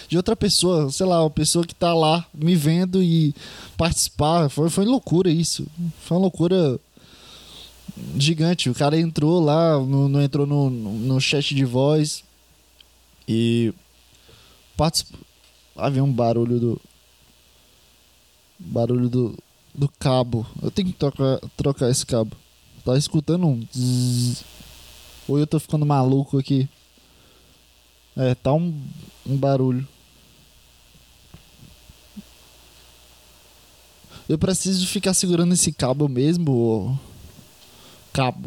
de 0.09 0.17
outra 0.17 0.35
pessoa, 0.37 0.91
sei 0.91 1.07
lá, 1.07 1.23
uma 1.23 1.31
pessoa 1.31 1.67
que 1.67 1.75
tá 1.75 1.95
lá 1.95 2.25
me 2.35 2.55
vendo 2.55 3.03
e 3.03 3.35
participar. 3.77 4.49
Foi, 4.49 4.69
foi 4.71 4.85
loucura 4.85 5.31
isso. 5.31 5.67
Foi 6.03 6.17
uma 6.17 6.23
loucura 6.25 6.79
gigante. 8.17 8.71
O 8.71 8.75
cara 8.75 8.99
entrou 8.99 9.41
lá, 9.43 9.79
no, 9.79 10.09
no- 10.09 10.23
entrou 10.23 10.47
no, 10.47 10.71
no 10.71 11.21
chat 11.21 11.55
de 11.55 11.65
voz 11.65 12.25
e 13.29 13.73
participou. 14.77 15.21
Havia 15.77 16.05
um 16.05 16.13
barulho 16.13 16.59
do. 16.61 16.81
Barulho 18.59 19.09
do, 19.09 19.37
do 19.75 19.89
cabo. 19.99 20.47
Eu 20.63 20.71
tenho 20.71 20.89
que 20.89 20.95
trocar, 20.95 21.41
trocar 21.57 21.91
esse 21.91 22.05
cabo. 22.07 22.37
Tá 22.85 22.97
escutando 22.97 23.47
um. 23.47 23.67
zzz. 23.75 24.45
Ou 25.33 25.39
eu 25.39 25.47
tô 25.47 25.59
ficando 25.59 25.87
maluco 25.87 26.39
aqui? 26.39 26.69
É, 28.15 28.35
tá 28.35 28.53
um, 28.53 28.79
um 29.27 29.35
barulho. 29.35 29.89
Eu 34.29 34.37
preciso 34.37 34.87
ficar 34.87 35.15
segurando 35.15 35.55
esse 35.55 35.73
cabo 35.73 36.07
mesmo? 36.07 36.53
Ou... 36.53 36.99
Cabo. 38.13 38.47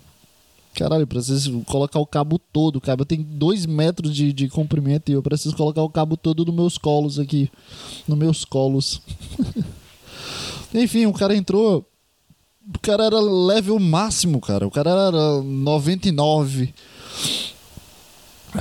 Caralho, 0.75 1.01
eu 1.01 1.08
preciso 1.08 1.62
colocar 1.62 1.98
o 1.98 2.06
cabo 2.06 2.38
todo. 2.38 2.75
O 2.75 2.82
cabo 2.82 3.04
tem 3.04 3.24
2 3.24 3.65
metros 3.65 4.15
de, 4.15 4.32
de 4.32 4.48
comprimento 4.48 5.10
e 5.10 5.15
eu 5.15 5.24
preciso 5.24 5.56
colocar 5.56 5.82
o 5.82 5.89
cabo 5.89 6.15
todo 6.15 6.46
nos 6.46 6.54
meus 6.54 6.77
colos 6.77 7.18
aqui. 7.18 7.50
Nos 8.08 8.15
meus 8.15 8.46
colos. 8.46 9.01
Enfim, 10.72 11.08
o 11.08 11.13
cara 11.13 11.36
entrou. 11.36 11.84
O 12.74 12.79
cara 12.79 13.05
era 13.05 13.19
level 13.19 13.79
máximo, 13.79 14.41
cara. 14.41 14.65
O 14.65 14.72
cara 14.72 14.89
era 14.89 15.41
99. 15.41 16.74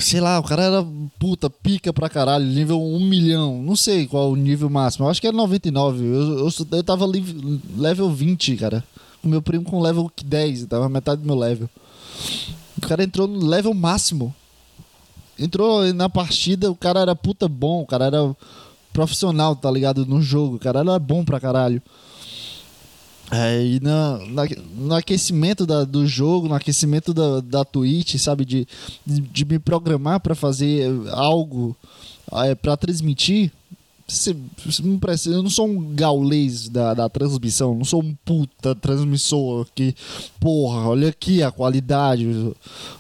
Sei 0.01 0.21
lá, 0.21 0.39
o 0.39 0.43
cara 0.43 0.65
era 0.65 0.87
puta, 1.19 1.49
pica 1.49 1.93
pra 1.93 2.09
caralho, 2.09 2.45
nível 2.45 2.83
1 2.83 3.01
milhão. 3.01 3.63
Não 3.63 3.77
sei 3.77 4.07
qual 4.07 4.33
o 4.33 4.37
nível 4.37 4.69
máximo. 4.69 5.07
Eu 5.07 5.11
acho 5.11 5.21
que 5.21 5.27
era 5.27 5.37
99. 5.37 6.05
Eu, 6.05 6.39
eu, 6.39 6.49
eu 6.73 6.85
tava 6.85 7.07
level 7.77 8.11
20, 8.11 8.57
cara. 8.57 8.85
O 9.23 9.29
meu 9.29 9.41
primo 9.41 9.65
com 9.65 9.81
level 9.81 10.11
10, 10.23 10.67
tava 10.67 10.89
metade 10.89 11.23
do 11.23 11.27
meu 11.27 11.37
level. 11.37 11.71
O 12.77 12.81
cara 12.87 13.05
entrou 13.05 13.27
no 13.27 13.47
level 13.47 13.73
máximo. 13.73 14.35
Entrou 15.39 15.93
na 15.95 16.09
partida, 16.09 16.71
o 16.71 16.77
cara 16.77 17.01
era 17.01 17.17
puta 17.17 17.49
bom, 17.49 17.83
o 17.83 17.87
cara 17.87 18.07
era 18.07 18.37
profissional, 18.93 19.57
tá 19.57 19.71
ligado? 19.71 20.05
No 20.07 20.21
jogo, 20.21 20.57
o 20.57 20.59
cara 20.59 20.81
era 20.81 20.99
bom 20.99 21.25
pra 21.25 21.41
caralho. 21.41 21.83
É, 23.31 23.65
e 23.65 23.81
na, 23.81 24.19
na- 24.27 24.47
no 24.77 24.95
aquecimento 24.95 25.67
da- 25.67 25.85
do 25.85 26.07
jogo, 26.07 26.47
no 26.49 26.55
aquecimento 26.55 27.13
da, 27.15 27.41
da 27.41 27.65
Twitch, 27.65 28.17
sabe? 28.19 28.45
De, 28.45 28.67
de, 29.05 29.21
de 29.21 29.45
me 29.45 29.59
programar 29.59 30.21
pra 30.21 30.35
fazer 30.35 30.87
algo 31.11 31.75
é, 32.33 32.55
para 32.55 32.77
transmitir. 32.77 33.51
Cê 34.07 34.37
não 34.83 34.99
precisa- 34.99 35.35
eu 35.35 35.43
não 35.43 35.49
sou 35.49 35.67
um 35.67 35.95
gaulês 35.95 36.69
da, 36.69 36.93
da 36.93 37.09
transmissão, 37.09 37.75
não 37.75 37.87
sou 37.87 38.03
um 38.03 38.15
puta 38.23 38.75
transmissor 38.75 39.67
que, 39.75 39.95
porra, 40.39 40.87
olha 40.89 41.09
aqui 41.09 41.43
a 41.43 41.51
qualidade, 41.51 42.29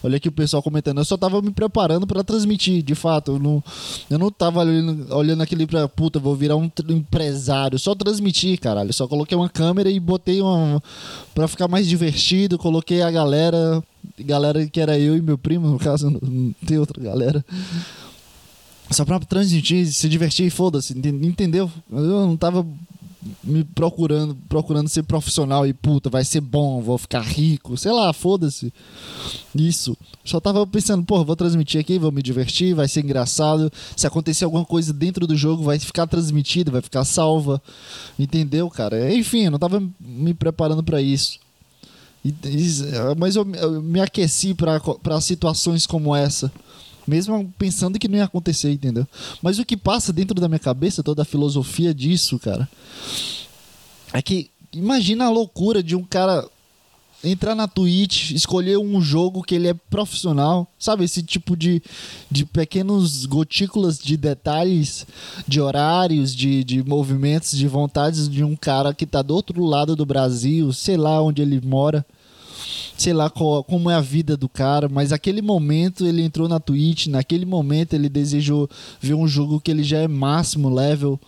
olha 0.02 0.16
aqui 0.16 0.28
o 0.28 0.32
pessoal 0.32 0.62
comentando. 0.62 0.96
Eu 0.99 1.04
só 1.04 1.18
tava 1.18 1.42
me 1.42 1.50
preparando 1.50 2.06
pra 2.06 2.25
transmitir, 2.25 2.82
de 2.82 2.94
fato. 2.94 3.32
Eu 3.32 3.38
não, 3.38 3.62
eu 4.08 4.18
não 4.18 4.30
tava 4.30 4.61
olhando, 4.61 5.14
olhando 5.14 5.42
aquele 5.42 5.66
pra, 5.66 5.87
puta, 5.87 6.18
vou 6.18 6.34
virar 6.34 6.56
um 6.56 6.70
empresário. 6.88 7.78
Só 7.78 7.94
transmitir, 7.94 8.58
caralho. 8.58 8.92
Só 8.92 9.06
coloquei 9.06 9.37
uma 9.37 9.49
câmera 9.50 9.90
e 9.90 10.00
botei 10.00 10.40
uma. 10.40 10.82
pra 11.34 11.46
ficar 11.46 11.68
mais 11.68 11.87
divertido. 11.87 12.56
Coloquei 12.56 13.02
a 13.02 13.11
galera, 13.11 13.82
galera 14.20 14.66
que 14.66 14.80
era 14.80 14.99
eu 14.99 15.16
e 15.16 15.20
meu 15.20 15.37
primo, 15.37 15.68
no 15.68 15.78
caso, 15.78 16.08
não 16.11 16.54
tem 16.66 16.78
outra 16.78 17.02
galera. 17.02 17.44
Só 18.94 19.04
pra 19.04 19.18
transmitir, 19.20 19.86
se 19.92 20.08
divertir 20.08 20.46
e 20.46 20.50
foda-se, 20.50 20.96
enten- 20.96 21.18
entendeu? 21.26 21.70
Eu 21.90 22.26
não 22.26 22.36
tava 22.36 22.64
me 23.42 23.64
procurando, 23.64 24.36
procurando 24.48 24.88
ser 24.88 25.02
profissional 25.02 25.66
e 25.66 25.72
puta, 25.72 26.10
vai 26.10 26.24
ser 26.24 26.40
bom, 26.42 26.82
vou 26.82 26.98
ficar 26.98 27.22
rico, 27.22 27.76
sei 27.76 27.90
lá, 27.90 28.12
foda-se. 28.12 28.72
Isso. 29.54 29.96
Só 30.24 30.38
tava 30.40 30.66
pensando, 30.66 31.04
pô, 31.04 31.24
vou 31.24 31.34
transmitir 31.34 31.80
aqui, 31.80 31.98
vou 31.98 32.12
me 32.12 32.22
divertir, 32.22 32.74
vai 32.74 32.86
ser 32.86 33.02
engraçado. 33.02 33.72
Se 33.96 34.06
acontecer 34.06 34.44
alguma 34.44 34.64
coisa 34.64 34.92
dentro 34.92 35.26
do 35.26 35.36
jogo, 35.36 35.62
vai 35.62 35.78
ficar 35.78 36.06
transmitida, 36.06 36.70
vai 36.70 36.82
ficar 36.82 37.04
salva. 37.04 37.60
Entendeu, 38.18 38.68
cara? 38.70 39.14
Enfim, 39.14 39.44
eu 39.44 39.50
não 39.50 39.58
tava 39.58 39.82
me 40.00 40.34
preparando 40.34 40.82
pra 40.82 41.00
isso. 41.00 41.38
Mas 43.18 43.36
eu, 43.36 43.46
eu 43.54 43.82
me 43.82 44.00
aqueci 44.00 44.54
pra 44.54 45.20
situações 45.20 45.86
como 45.86 46.14
essa. 46.14 46.52
Mesmo 47.06 47.52
pensando 47.58 47.99
que 47.99 48.08
não 48.08 48.16
ia 48.16 48.25
acontecer, 48.25 48.73
entendeu? 48.73 49.06
Mas 49.42 49.58
o 49.58 49.64
que 49.64 49.76
passa 49.76 50.12
dentro 50.12 50.40
da 50.40 50.49
minha 50.49 50.58
cabeça, 50.58 51.02
toda 51.02 51.23
a 51.23 51.26
filosofia 51.26 51.92
disso, 51.92 52.38
cara, 52.38 52.68
é 54.12 54.23
que 54.23 54.50
imagina 54.73 55.26
a 55.26 55.30
loucura 55.30 55.82
de 55.82 55.94
um 55.94 56.02
cara 56.02 56.49
entrar 57.23 57.54
na 57.54 57.66
Twitch, 57.66 58.32
escolher 58.32 58.78
um 58.78 59.00
jogo 59.00 59.42
que 59.42 59.54
ele 59.54 59.68
é 59.68 59.75
profissional, 59.75 60.70
sabe? 60.78 61.04
Esse 61.04 61.23
tipo 61.23 61.56
de, 61.56 61.82
de 62.30 62.44
pequenos 62.44 63.25
gotículas 63.25 63.99
de 63.99 64.16
detalhes, 64.16 65.06
de 65.49 65.61
horários, 65.61 66.34
de, 66.34 66.62
de 66.62 66.82
movimentos, 66.84 67.56
de 67.56 67.66
vontades 67.66 68.28
de 68.28 68.44
um 68.44 68.54
cara 68.54 68.92
que 68.92 69.06
tá 69.06 69.23
do 69.23 69.34
outro 69.34 69.64
lado 69.64 69.96
do 69.96 70.04
Brasil, 70.04 70.73
sei 70.73 70.96
lá 70.96 71.20
onde 71.23 71.40
ele 71.40 71.61
mora 71.64 72.04
sei 72.97 73.12
lá 73.12 73.28
qual- 73.30 73.62
como 73.64 73.90
é 73.90 73.94
a 73.94 74.00
vida 74.00 74.37
do 74.37 74.49
cara, 74.49 74.88
mas 74.88 75.12
aquele 75.12 75.42
momento 75.42 76.06
ele 76.06 76.23
entrou 76.23 76.49
na 76.49 76.61
Twitch, 76.61 77.06
naquele 77.06 77.44
momento 77.47 77.94
ele 77.94 78.09
desejou 78.09 78.68
ver 79.00 79.14
um 79.14 79.26
jogo 79.28 79.61
que 79.61 79.71
ele 79.71 79.83
já 79.83 79.99
é 79.99 80.09
máximo 80.09 80.68
level, 80.68 81.18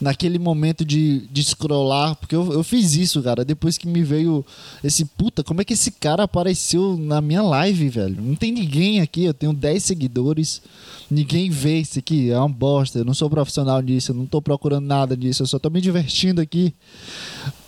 naquele 0.00 0.38
momento 0.38 0.82
de, 0.82 1.26
de 1.30 1.44
scrollar, 1.44 2.16
porque 2.16 2.34
eu, 2.34 2.52
eu 2.54 2.64
fiz 2.64 2.94
isso, 2.94 3.22
cara, 3.22 3.44
depois 3.44 3.76
que 3.76 3.86
me 3.86 4.02
veio 4.02 4.42
esse 4.82 5.04
puta, 5.04 5.44
como 5.44 5.60
é 5.60 5.64
que 5.64 5.74
esse 5.74 5.90
cara 5.90 6.22
apareceu 6.22 6.96
na 6.96 7.20
minha 7.20 7.42
live, 7.42 7.88
velho? 7.90 8.16
Não 8.22 8.34
tem 8.34 8.50
ninguém 8.50 9.00
aqui, 9.02 9.24
eu 9.24 9.34
tenho 9.34 9.52
10 9.52 9.84
seguidores, 9.84 10.62
ninguém 11.10 11.50
vê 11.50 11.80
isso 11.80 11.98
aqui, 11.98 12.30
é 12.30 12.38
uma 12.38 12.48
bosta, 12.48 12.98
eu 12.98 13.04
não 13.04 13.12
sou 13.12 13.28
profissional 13.28 13.82
disso, 13.82 14.12
eu 14.12 14.16
não 14.16 14.24
tô 14.24 14.40
procurando 14.40 14.86
nada 14.86 15.14
disso, 15.14 15.42
eu 15.42 15.46
só 15.46 15.58
tô 15.58 15.68
me 15.68 15.82
divertindo 15.82 16.40
aqui. 16.40 16.72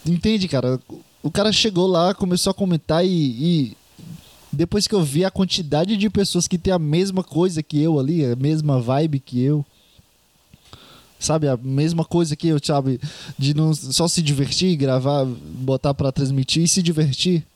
Entende, 0.06 0.48
cara? 0.48 0.80
O 1.22 1.30
cara 1.30 1.52
chegou 1.52 1.86
lá, 1.86 2.12
começou 2.12 2.50
a 2.50 2.54
comentar 2.54 3.04
e, 3.06 3.08
e 3.08 3.76
depois 4.52 4.88
que 4.88 4.94
eu 4.94 5.02
vi 5.02 5.24
a 5.24 5.30
quantidade 5.30 5.96
de 5.96 6.10
pessoas 6.10 6.48
que 6.48 6.58
tem 6.58 6.72
a 6.72 6.78
mesma 6.78 7.22
coisa 7.22 7.62
que 7.62 7.80
eu 7.80 7.98
ali, 7.98 8.24
a 8.24 8.34
mesma 8.34 8.80
vibe 8.80 9.20
que 9.20 9.40
eu, 9.40 9.64
sabe, 11.20 11.46
a 11.46 11.56
mesma 11.56 12.04
coisa 12.04 12.34
que 12.34 12.48
eu, 12.48 12.58
sabe, 12.62 13.00
de 13.38 13.54
não 13.54 13.72
só 13.72 14.08
se 14.08 14.20
divertir, 14.20 14.76
gravar, 14.76 15.24
botar 15.24 15.94
pra 15.94 16.10
transmitir 16.10 16.64
e 16.64 16.68
se 16.68 16.82
divertir. 16.82 17.46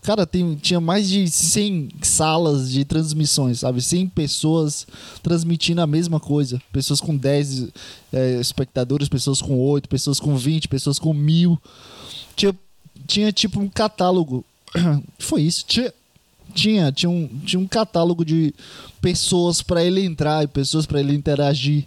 Cara, 0.00 0.24
tem, 0.24 0.54
tinha 0.54 0.80
mais 0.80 1.08
de 1.08 1.28
100 1.28 1.88
salas 2.02 2.70
de 2.70 2.84
transmissões, 2.84 3.58
sabe? 3.58 3.82
100 3.82 4.10
pessoas 4.10 4.86
transmitindo 5.24 5.80
a 5.80 5.88
mesma 5.88 6.20
coisa. 6.20 6.62
Pessoas 6.72 7.00
com 7.00 7.16
10 7.16 7.70
eh, 8.12 8.38
espectadores, 8.40 9.08
pessoas 9.08 9.42
com 9.42 9.58
8, 9.58 9.88
pessoas 9.88 10.20
com 10.20 10.36
20, 10.36 10.68
pessoas 10.68 11.00
com 11.00 11.12
mil 11.12 11.58
tinha, 12.38 12.54
tinha 13.08 13.32
tipo 13.32 13.58
um 13.58 13.68
catálogo. 13.68 14.44
Foi 15.18 15.42
isso. 15.42 15.64
Tinha, 15.66 15.92
tinha, 16.54 16.92
tinha, 16.92 17.10
um, 17.10 17.26
tinha 17.44 17.58
um 17.58 17.66
catálogo 17.66 18.24
de 18.24 18.54
pessoas 19.00 19.62
pra 19.62 19.82
ele 19.82 20.04
entrar 20.04 20.44
e 20.44 20.46
pessoas 20.46 20.86
pra 20.86 21.00
ele 21.00 21.14
interagir. 21.14 21.86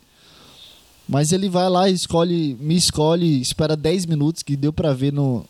Mas 1.08 1.32
ele 1.32 1.48
vai 1.48 1.70
lá 1.70 1.90
escolhe, 1.90 2.58
me 2.60 2.76
escolhe, 2.76 3.40
espera 3.40 3.76
10 3.76 4.06
minutos, 4.06 4.44
que 4.44 4.56
deu 4.56 4.74
pra 4.74 4.94
ver 4.94 5.14
no, 5.14 5.46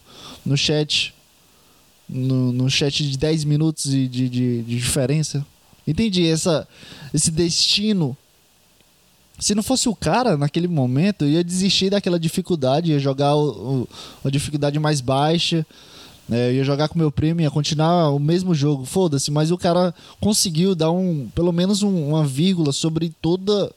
no 0.46 0.58
chat. 0.58 1.14
No, 2.10 2.52
no 2.52 2.70
chat 2.70 3.10
de 3.10 3.18
10 3.18 3.46
minutos 3.46 3.90
de, 3.90 4.08
de, 4.08 4.28
de, 4.28 4.64
de 4.64 4.76
diferença. 4.78 5.46
Entendi, 5.88 6.28
essa, 6.28 6.68
esse 7.14 7.32
destino 7.32 8.18
se 9.42 9.54
não 9.56 9.64
fosse 9.64 9.90
o 9.90 9.96
cara 9.96 10.38
naquele 10.38 10.68
momento, 10.68 11.26
eu 11.26 11.30
ia 11.32 11.44
desistir 11.44 11.90
daquela 11.90 12.20
dificuldade, 12.20 12.92
ia 12.92 13.00
jogar 13.00 13.36
o, 13.36 13.82
o- 13.82 13.88
a 14.24 14.30
dificuldade 14.30 14.80
mais 14.80 15.02
baixa, 15.02 15.66
eu 16.30 16.54
ia 16.54 16.64
jogar 16.64 16.88
com 16.88 16.98
meu 16.98 17.12
primo, 17.12 17.42
ia 17.42 17.52
continuar 17.52 18.10
o 18.12 18.20
mesmo 18.20 18.56
jogo, 18.56 18.86
foda-se, 18.86 19.30
mas 19.32 19.52
o 19.52 19.58
cara 19.58 19.94
conseguiu 20.22 20.74
dar 20.76 20.92
um, 20.92 21.28
pelo 21.36 21.52
menos 21.52 21.84
um- 21.84 22.10
uma 22.10 22.24
vírgula 22.24 22.72
sobre 22.72 23.12
toda 23.22 23.70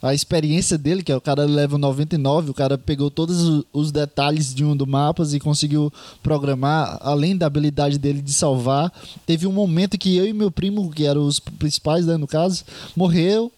a 0.00 0.12
experiência 0.14 0.76
dele, 0.78 1.02
que 1.02 1.10
é 1.10 1.16
o 1.16 1.20
cara 1.20 1.44
level 1.46 1.78
99, 1.78 2.50
o 2.50 2.54
cara 2.54 2.76
pegou 2.76 3.10
todos 3.10 3.64
os 3.72 3.90
detalhes 3.90 4.54
de 4.54 4.62
um 4.64 4.76
do 4.76 4.86
mapas 4.86 5.32
e 5.34 5.40
conseguiu 5.40 5.90
programar, 6.22 6.98
além 7.00 7.34
da 7.36 7.46
habilidade 7.46 7.98
dele 7.98 8.20
de 8.20 8.32
salvar. 8.32 8.92
Teve 9.26 9.46
um 9.46 9.52
momento 9.52 9.96
que 9.98 10.14
eu 10.16 10.26
e 10.26 10.32
meu 10.34 10.50
primo, 10.50 10.90
que 10.90 11.04
eram 11.06 11.26
os 11.26 11.38
principais, 11.38 12.04
né, 12.06 12.16
no 12.18 12.26
caso, 12.26 12.64
morreu, 12.94 13.50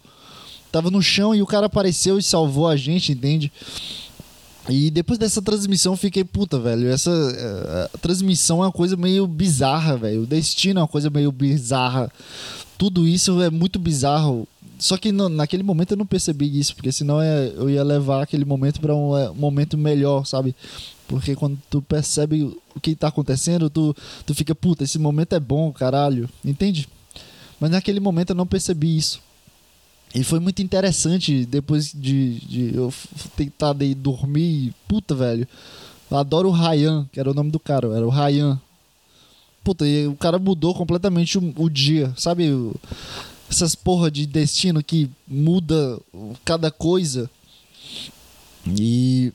tava 0.76 0.90
no 0.90 1.02
chão 1.02 1.34
e 1.34 1.40
o 1.42 1.46
cara 1.46 1.66
apareceu 1.66 2.18
e 2.18 2.22
salvou 2.22 2.68
a 2.68 2.76
gente, 2.76 3.12
entende? 3.12 3.50
E 4.68 4.90
depois 4.90 5.18
dessa 5.18 5.40
transmissão 5.40 5.96
fiquei, 5.96 6.24
puta, 6.24 6.58
velho, 6.58 6.88
essa 6.88 7.10
eh, 7.10 7.98
transmissão 7.98 8.62
é 8.62 8.66
uma 8.66 8.72
coisa 8.72 8.96
meio 8.96 9.26
bizarra, 9.26 9.96
velho. 9.96 10.22
O 10.22 10.26
destino 10.26 10.80
é 10.80 10.82
uma 10.82 10.88
coisa 10.88 11.08
meio 11.08 11.30
bizarra. 11.30 12.10
Tudo 12.76 13.06
isso 13.06 13.40
é 13.40 13.48
muito 13.48 13.78
bizarro. 13.78 14.46
Só 14.78 14.96
que 14.98 15.12
no- 15.12 15.28
naquele 15.28 15.62
momento 15.62 15.92
eu 15.92 15.96
não 15.96 16.04
percebi 16.04 16.58
isso, 16.58 16.74
porque 16.74 16.90
senão 16.92 17.22
é- 17.22 17.52
eu 17.56 17.70
ia 17.70 17.82
levar 17.84 18.22
aquele 18.22 18.44
momento 18.44 18.80
para 18.80 18.94
um 18.94 19.16
eh, 19.16 19.30
momento 19.34 19.78
melhor, 19.78 20.26
sabe? 20.26 20.54
Porque 21.08 21.36
quando 21.36 21.56
tu 21.70 21.80
percebe 21.80 22.42
o 22.74 22.80
que 22.80 22.96
tá 22.96 23.06
acontecendo, 23.08 23.70
tu, 23.70 23.94
tu 24.26 24.34
fica, 24.34 24.52
puta, 24.54 24.82
esse 24.82 24.98
momento 24.98 25.32
é 25.34 25.40
bom, 25.40 25.72
caralho. 25.72 26.28
Entende? 26.44 26.88
Mas 27.60 27.70
naquele 27.70 28.00
momento 28.00 28.30
eu 28.30 28.36
não 28.36 28.46
percebi 28.46 28.96
isso. 28.96 29.20
E 30.14 30.24
foi 30.24 30.40
muito 30.40 30.62
interessante 30.62 31.44
depois 31.44 31.92
de, 31.92 32.38
de 32.40 32.74
eu 32.74 32.92
tentar 33.36 33.72
de 33.74 33.94
dormir. 33.94 34.72
Puta, 34.88 35.14
velho. 35.14 35.46
Eu 36.10 36.16
adoro 36.16 36.48
o 36.48 36.52
Ryan, 36.52 37.06
que 37.12 37.20
era 37.20 37.30
o 37.30 37.34
nome 37.34 37.50
do 37.50 37.58
cara, 37.60 37.88
era 37.94 38.06
o 38.06 38.10
Ryan. 38.10 38.60
Puta, 39.62 39.86
e 39.86 40.06
o 40.06 40.14
cara 40.14 40.38
mudou 40.38 40.74
completamente 40.74 41.36
o, 41.36 41.52
o 41.56 41.68
dia, 41.68 42.14
sabe? 42.16 42.44
Essas 43.50 43.74
porra 43.74 44.10
de 44.10 44.24
destino 44.26 44.82
que 44.82 45.10
muda 45.26 45.98
cada 46.44 46.70
coisa. 46.70 47.28
E. 48.66 49.32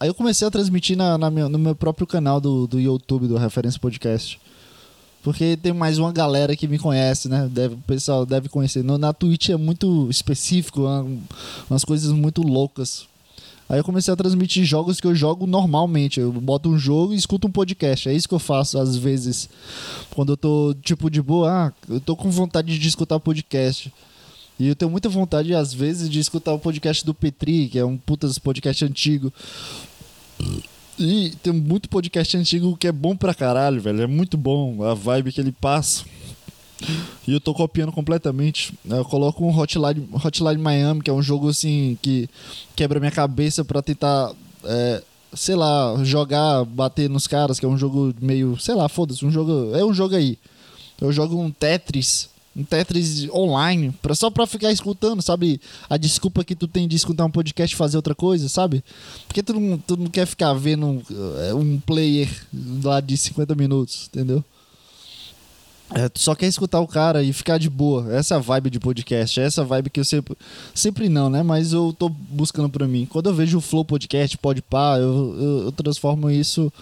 Aí 0.00 0.08
eu 0.08 0.14
comecei 0.14 0.46
a 0.46 0.50
transmitir 0.50 0.96
na, 0.96 1.16
na 1.16 1.30
minha- 1.30 1.48
no 1.48 1.58
meu 1.58 1.74
próprio 1.76 2.06
canal 2.06 2.40
do, 2.40 2.66
do 2.66 2.80
YouTube, 2.80 3.28
do 3.28 3.36
Referência 3.36 3.78
Podcast. 3.78 4.40
Porque 5.22 5.56
tem 5.56 5.72
mais 5.72 5.98
uma 5.98 6.12
galera 6.12 6.56
que 6.56 6.66
me 6.66 6.78
conhece, 6.78 7.28
né? 7.28 7.48
Deve, 7.50 7.74
o 7.74 7.78
pessoal 7.86 8.26
deve 8.26 8.48
conhecer. 8.48 8.82
No, 8.82 8.98
na 8.98 9.12
Twitch 9.12 9.50
é 9.50 9.56
muito 9.56 10.08
específico, 10.10 10.82
é 10.86 11.00
um- 11.02 11.20
umas 11.70 11.84
coisas 11.84 12.10
muito 12.10 12.42
loucas. 12.42 13.06
Aí 13.68 13.78
eu 13.78 13.84
comecei 13.84 14.12
a 14.12 14.16
transmitir 14.16 14.64
jogos 14.64 15.00
que 15.00 15.06
eu 15.06 15.14
jogo 15.14 15.46
normalmente. 15.46 16.18
Eu 16.20 16.32
boto 16.32 16.68
um 16.68 16.76
jogo 16.78 17.14
e 17.14 17.16
escuto 17.16 17.46
um 17.46 17.50
podcast. 17.52 18.08
É 18.08 18.12
isso 18.12 18.28
que 18.28 18.34
eu 18.34 18.38
faço 18.40 18.78
às 18.78 18.96
vezes. 18.96 19.48
Quando 20.10 20.32
eu 20.32 20.36
tô, 20.36 20.74
tipo, 20.82 21.08
de 21.08 21.22
boa, 21.22 21.68
ah, 21.68 21.72
eu 21.88 22.00
tô 22.00 22.14
com 22.16 22.28
vontade 22.30 22.76
de 22.78 22.88
escutar 22.88 23.18
podcast. 23.20 23.92
E 24.58 24.68
eu 24.68 24.74
tenho 24.76 24.90
muita 24.90 25.08
vontade, 25.08 25.54
às 25.54 25.72
vezes, 25.72 26.10
de 26.10 26.18
escutar 26.20 26.52
o 26.52 26.58
podcast 26.58 27.04
do 27.06 27.14
Petri, 27.14 27.68
que 27.68 27.78
é 27.78 27.84
um 27.84 27.96
putas 27.96 28.38
podcast 28.38 28.84
antigo. 28.84 29.32
E 30.98 31.30
tem 31.42 31.52
muito 31.52 31.88
podcast 31.88 32.36
antigo 32.36 32.76
que 32.76 32.86
é 32.86 32.92
bom 32.92 33.16
pra 33.16 33.34
caralho, 33.34 33.80
velho. 33.80 34.02
É 34.02 34.06
muito 34.06 34.36
bom 34.36 34.84
a 34.84 34.94
vibe 34.94 35.32
que 35.32 35.40
ele 35.40 35.52
passa. 35.52 36.04
E 37.26 37.32
eu 37.32 37.40
tô 37.40 37.54
copiando 37.54 37.92
completamente. 37.92 38.74
Eu 38.84 39.04
coloco 39.04 39.44
um 39.44 39.56
Hotline, 39.56 40.08
Hotline 40.12 40.60
Miami, 40.60 41.02
que 41.02 41.10
é 41.10 41.12
um 41.12 41.22
jogo 41.22 41.48
assim 41.48 41.96
que 42.02 42.28
quebra 42.74 43.00
minha 43.00 43.12
cabeça 43.12 43.64
pra 43.64 43.80
tentar, 43.80 44.32
é, 44.64 45.02
sei 45.32 45.54
lá, 45.54 45.96
jogar, 46.02 46.64
bater 46.64 47.08
nos 47.08 47.26
caras, 47.26 47.58
que 47.58 47.66
é 47.66 47.68
um 47.68 47.78
jogo 47.78 48.14
meio, 48.20 48.58
sei 48.58 48.74
lá, 48.74 48.88
foda-se, 48.88 49.24
um 49.24 49.30
jogo, 49.30 49.74
é 49.74 49.84
um 49.84 49.94
jogo 49.94 50.14
aí. 50.14 50.38
Eu 51.00 51.12
jogo 51.12 51.40
um 51.40 51.50
Tetris, 51.50 52.28
um 52.54 52.64
Tetris 52.64 53.28
online, 53.30 53.92
pra, 54.02 54.14
só 54.14 54.30
pra 54.30 54.46
ficar 54.46 54.70
escutando, 54.70 55.22
sabe? 55.22 55.60
A 55.88 55.96
desculpa 55.96 56.44
que 56.44 56.54
tu 56.54 56.68
tem 56.68 56.86
de 56.86 56.96
escutar 56.96 57.24
um 57.24 57.30
podcast 57.30 57.74
e 57.74 57.78
fazer 57.78 57.96
outra 57.96 58.14
coisa, 58.14 58.48
sabe? 58.48 58.84
Porque 59.26 59.42
tu 59.42 59.58
não, 59.58 59.78
tu 59.78 59.96
não 59.96 60.06
quer 60.06 60.26
ficar 60.26 60.52
vendo 60.52 61.02
é, 61.48 61.54
um 61.54 61.80
player 61.80 62.28
lá 62.82 63.00
de 63.00 63.16
50 63.16 63.54
minutos, 63.54 64.08
entendeu? 64.12 64.44
É, 65.94 66.08
tu 66.08 66.20
só 66.20 66.34
quer 66.34 66.46
escutar 66.46 66.80
o 66.80 66.86
cara 66.86 67.22
e 67.22 67.32
ficar 67.32 67.58
de 67.58 67.68
boa. 67.68 68.14
Essa 68.14 68.38
vibe 68.38 68.70
de 68.70 68.80
podcast. 68.80 69.38
É 69.38 69.44
essa 69.44 69.62
vibe 69.62 69.90
que 69.90 70.00
eu 70.00 70.04
sempre. 70.04 70.36
Sempre 70.74 71.08
não, 71.08 71.28
né? 71.28 71.42
Mas 71.42 71.72
eu 71.72 71.94
tô 71.98 72.08
buscando 72.08 72.70
pra 72.70 72.88
mim. 72.88 73.06
Quando 73.06 73.28
eu 73.28 73.34
vejo 73.34 73.58
o 73.58 73.60
Flow 73.60 73.84
Podcast, 73.84 74.38
Podpah, 74.38 74.98
eu, 74.98 75.36
eu, 75.38 75.62
eu 75.64 75.72
transformo 75.72 76.30
isso 76.30 76.72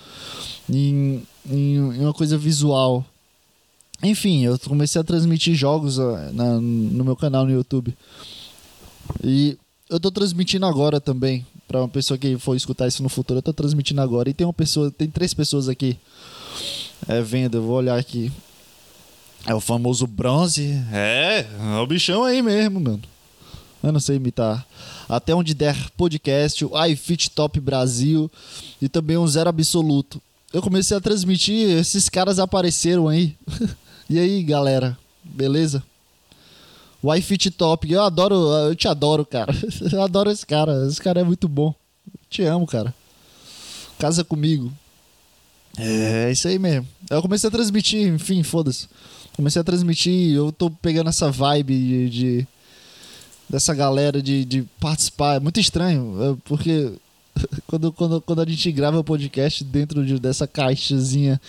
em, 0.68 1.22
em, 1.50 1.74
em 1.74 2.00
uma 2.00 2.14
coisa 2.14 2.38
visual. 2.38 3.04
Enfim, 4.02 4.44
eu 4.44 4.58
comecei 4.60 5.00
a 5.00 5.04
transmitir 5.04 5.54
jogos 5.54 5.98
na- 6.32 6.60
no 6.60 7.04
meu 7.04 7.16
canal 7.16 7.44
no 7.44 7.52
YouTube. 7.52 7.94
E 9.22 9.58
eu 9.88 10.00
tô 10.00 10.10
transmitindo 10.10 10.64
agora 10.66 11.00
também. 11.00 11.44
Pra 11.68 11.80
uma 11.82 11.88
pessoa 11.88 12.18
que 12.18 12.36
for 12.36 12.56
escutar 12.56 12.88
isso 12.88 13.02
no 13.02 13.08
futuro, 13.08 13.38
eu 13.38 13.42
tô 13.42 13.52
transmitindo 13.52 14.00
agora. 14.00 14.28
E 14.28 14.34
tem 14.34 14.46
uma 14.46 14.52
pessoa, 14.52 14.90
tem 14.90 15.08
três 15.08 15.32
pessoas 15.34 15.68
aqui 15.68 15.96
é, 17.06 17.20
vendo. 17.22 17.58
Eu 17.58 17.62
vou 17.62 17.76
olhar 17.76 17.96
aqui. 17.98 18.32
É 19.46 19.54
o 19.54 19.60
famoso 19.60 20.06
bronze. 20.06 20.72
É, 20.92 21.46
é 21.76 21.76
o 21.80 21.86
bichão 21.86 22.24
aí 22.24 22.42
mesmo, 22.42 22.80
mano. 22.80 23.00
Eu 23.82 23.92
não 23.92 24.00
sei 24.00 24.16
imitar. 24.16 24.66
Até 25.08 25.34
onde 25.34 25.54
der 25.54 25.76
podcast, 25.96 26.64
o 26.64 26.84
iFit 26.86 27.30
Top 27.30 27.58
Brasil 27.60 28.30
e 28.82 28.88
também 28.88 29.16
um 29.16 29.26
Zero 29.26 29.48
Absoluto. 29.48 30.20
Eu 30.52 30.60
comecei 30.60 30.96
a 30.96 31.00
transmitir, 31.00 31.70
esses 31.78 32.08
caras 32.08 32.38
apareceram 32.38 33.06
aí. 33.08 33.36
e 34.10 34.18
aí, 34.18 34.42
galera? 34.42 34.98
Beleza? 35.24 35.82
O 37.02 37.14
iFit 37.14 37.50
Top, 37.50 37.90
eu 37.90 38.02
adoro, 38.02 38.34
eu 38.68 38.74
te 38.74 38.86
adoro, 38.86 39.24
cara. 39.24 39.50
Eu 39.90 40.02
adoro 40.02 40.30
esse 40.30 40.44
cara. 40.44 40.86
Esse 40.86 41.00
cara 41.00 41.20
é 41.20 41.24
muito 41.24 41.48
bom. 41.48 41.74
Te 42.28 42.42
amo, 42.42 42.66
cara. 42.66 42.94
Casa 43.98 44.22
comigo. 44.22 44.70
É, 45.78 46.30
isso 46.30 46.46
aí 46.46 46.58
mesmo. 46.58 46.86
Eu 47.08 47.22
comecei 47.22 47.48
a 47.48 47.50
transmitir, 47.50 48.06
enfim, 48.12 48.42
foda-se. 48.42 48.86
Comecei 49.34 49.60
a 49.60 49.64
transmitir, 49.64 50.34
eu 50.34 50.52
tô 50.52 50.68
pegando 50.70 51.08
essa 51.08 51.30
vibe 51.30 51.74
de. 51.78 52.10
de- 52.10 52.46
dessa 53.48 53.74
galera 53.74 54.22
de, 54.22 54.44
de 54.44 54.62
participar. 54.78 55.36
É 55.36 55.40
muito 55.40 55.58
estranho, 55.58 56.16
é, 56.22 56.36
porque 56.44 56.92
quando, 57.66 57.92
quando, 57.92 58.20
quando 58.20 58.40
a 58.40 58.44
gente 58.46 58.70
grava 58.72 58.98
o 58.98 59.04
podcast 59.04 59.62
dentro 59.64 60.04
de- 60.04 60.18
dessa 60.18 60.46
caixazinha 60.46 61.40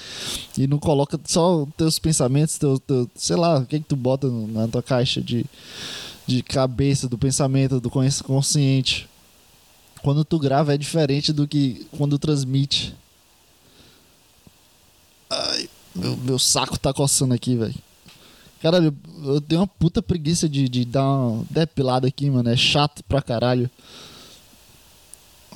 e 0.58 0.68
não 0.68 0.78
coloca 0.80 1.20
só 1.26 1.68
teus 1.78 2.00
pensamentos, 2.00 2.58
teu, 2.58 2.80
teu, 2.80 3.10
sei 3.16 3.36
lá, 3.36 3.60
o 3.60 3.66
que, 3.66 3.80
que 3.80 3.86
tu 3.86 3.96
bota 3.96 4.28
na 4.30 4.68
tua 4.68 4.84
caixa 4.84 5.22
de, 5.22 5.46
de 6.28 6.42
cabeça, 6.44 7.08
do 7.08 7.18
pensamento, 7.18 7.80
do 7.80 7.90
consci- 7.90 8.24
consciente. 8.24 9.08
Quando 10.02 10.26
tu 10.26 10.40
grava 10.40 10.74
é 10.74 10.78
diferente 10.78 11.32
do 11.32 11.48
que 11.48 11.86
quando 11.98 12.18
transmite. 12.18 12.96
Ai, 15.30 15.70
meu, 15.96 16.18
meu 16.18 16.40
saco 16.40 16.78
tá 16.78 16.94
coçando 16.94 17.34
aqui, 17.34 17.56
velho. 17.56 17.76
Caralho, 18.62 18.96
eu 19.24 19.42
tenho 19.42 19.62
uma 19.62 19.68
puta 19.68 20.02
preguiça 20.02 20.48
de, 20.48 20.70
de 20.70 20.86
dar 20.86 21.04
uma 21.04 21.44
depilada 21.50 22.08
aqui, 22.08 22.30
mano. 22.30 22.50
É 22.50 22.56
chato 22.56 23.04
pra 23.04 23.22
caralho. 23.22 23.70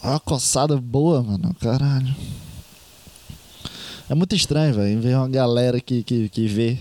Uma 0.06 0.20
coçada 0.20 0.78
boa, 0.78 1.24
mano. 1.24 1.56
Caralho. 1.60 2.16
É 4.08 4.14
muito 4.14 4.36
estranho, 4.36 4.76
velho. 4.76 5.02
Ver 5.02 5.16
uma 5.16 5.28
galera 5.28 5.82
que, 5.82 6.04
que, 6.04 6.30
que 6.30 6.48
vê 6.48 6.78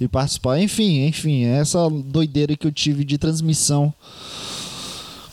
e 0.00 0.08
participar. 0.08 0.60
Enfim, 0.60 1.06
enfim. 1.06 1.44
É 1.44 1.58
essa 1.58 1.88
doideira 1.88 2.56
que 2.56 2.66
eu 2.66 2.72
tive 2.72 3.04
de 3.04 3.16
transmissão. 3.18 3.94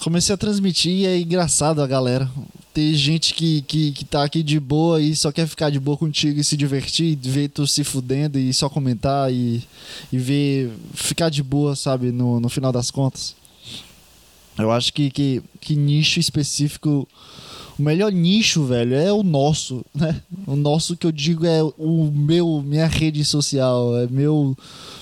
Comecei 0.03 0.35
a 0.35 0.37
transmitir 0.37 0.91
e 0.91 1.05
é 1.07 1.19
engraçado 1.19 1.81
a 1.81 1.87
galera. 1.87 2.29
Tem 2.71 2.93
gente 2.93 3.33
que, 3.33 3.63
que, 3.63 3.93
que 3.93 4.05
tá 4.05 4.23
aqui 4.23 4.43
de 4.43 4.59
boa 4.59 5.01
e 5.01 5.15
só 5.15 5.31
quer 5.31 5.47
ficar 5.47 5.71
de 5.71 5.79
boa 5.79 5.97
contigo 5.97 6.39
e 6.39 6.43
se 6.43 6.55
divertir, 6.55 7.17
ver 7.19 7.49
tu 7.49 7.65
se 7.65 7.83
fudendo 7.83 8.37
e 8.37 8.53
só 8.53 8.69
comentar 8.69 9.33
e, 9.33 9.63
e 10.13 10.17
ver 10.19 10.71
ficar 10.93 11.29
de 11.29 11.41
boa, 11.41 11.75
sabe, 11.75 12.11
no, 12.11 12.39
no 12.39 12.47
final 12.47 12.71
das 12.71 12.91
contas. 12.91 13.35
Eu 14.57 14.71
acho 14.71 14.91
que, 14.93 15.09
que, 15.11 15.41
que 15.61 15.75
nicho 15.75 16.19
específico. 16.19 17.07
O 17.77 17.83
melhor 17.83 18.11
nicho, 18.11 18.63
velho, 18.65 18.95
é 18.95 19.13
o 19.13 19.21
nosso, 19.21 19.85
né? 19.93 20.19
O 20.47 20.55
nosso 20.55 20.97
que 20.97 21.05
eu 21.05 21.11
digo 21.11 21.45
é 21.45 21.61
o 21.61 22.11
meu, 22.11 22.59
minha 22.65 22.87
rede 22.87 23.23
social, 23.23 23.95
é 23.99 24.07
meu, 24.07 24.57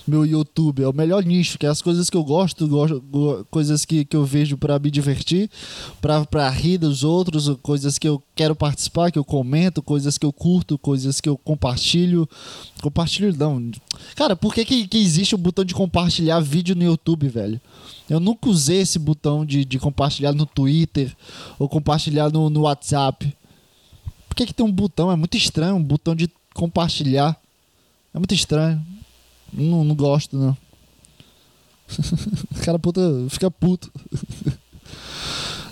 meu 0.06 0.26
YouTube, 0.26 0.84
é 0.84 0.88
o 0.89 0.91
melhor 0.91 1.24
nicho, 1.24 1.58
que 1.58 1.65
é 1.65 1.70
as 1.70 1.82
coisas 1.82 2.10
que 2.10 2.18
eu 2.18 2.24
gosto, 2.26 2.68
gosto 2.68 3.00
go- 3.00 3.46
coisas 3.50 3.86
que, 3.86 4.04
que 4.04 4.18
eu 4.18 4.26
vejo 4.26 4.58
pra 4.58 4.78
me 4.78 4.91
divertir, 4.91 5.50
pra, 6.02 6.26
pra 6.26 6.50
rir 6.50 6.78
dos 6.78 7.02
outros, 7.02 7.50
coisas 7.63 7.98
que 7.98 8.10
eu 8.10 8.22
quero 8.36 8.54
participar, 8.54 9.10
que 9.10 9.18
eu 9.18 9.24
comento, 9.24 9.82
coisas 9.82 10.18
que 10.18 10.26
eu 10.26 10.34
curto, 10.34 10.78
coisas 10.78 11.22
que 11.22 11.30
eu 11.30 11.38
compartilho. 11.38 12.28
Compartilho 12.82 13.34
não. 13.38 13.72
Cara, 14.18 14.36
por 14.36 14.54
que, 14.54 14.65
que, 14.65 14.86
que 14.86 14.98
existe 14.98 15.34
o 15.34 15.38
botão 15.38 15.63
de 15.63 15.74
compartilhar 15.74 16.41
vídeo 16.41 16.76
no 16.76 16.84
YouTube, 16.84 17.30
velho? 17.30 17.62
Eu 18.10 18.20
nunca 18.20 18.50
usei 18.50 18.82
esse 18.82 19.00
botão 19.00 19.46
de, 19.46 19.65
de 19.65 19.80
compartilhar 19.80 20.34
no 20.34 20.46
Twitter 20.46 21.15
ou 21.58 21.68
compartilhar 21.68 22.32
no, 22.32 22.50
no 22.50 22.62
WhatsApp. 22.62 23.36
Por 24.30 24.36
que, 24.36 24.46
que 24.46 24.54
tem 24.54 24.65
um 24.65 24.72
botão? 24.72 25.12
É 25.12 25.15
muito 25.15 25.36
estranho 25.36 25.76
um 25.76 25.84
botão 25.84 26.15
de 26.15 26.30
compartilhar. 26.54 27.39
É 28.13 28.20
muito 28.20 28.34
estranho. 28.34 28.86
Não, 29.52 29.84
não 29.84 29.96
gosto, 29.96 30.38
não. 30.38 30.58
O 32.56 32.62
cara 32.65 32.80
puta, 32.80 33.02
fica 33.30 33.50
puto. 33.50 33.91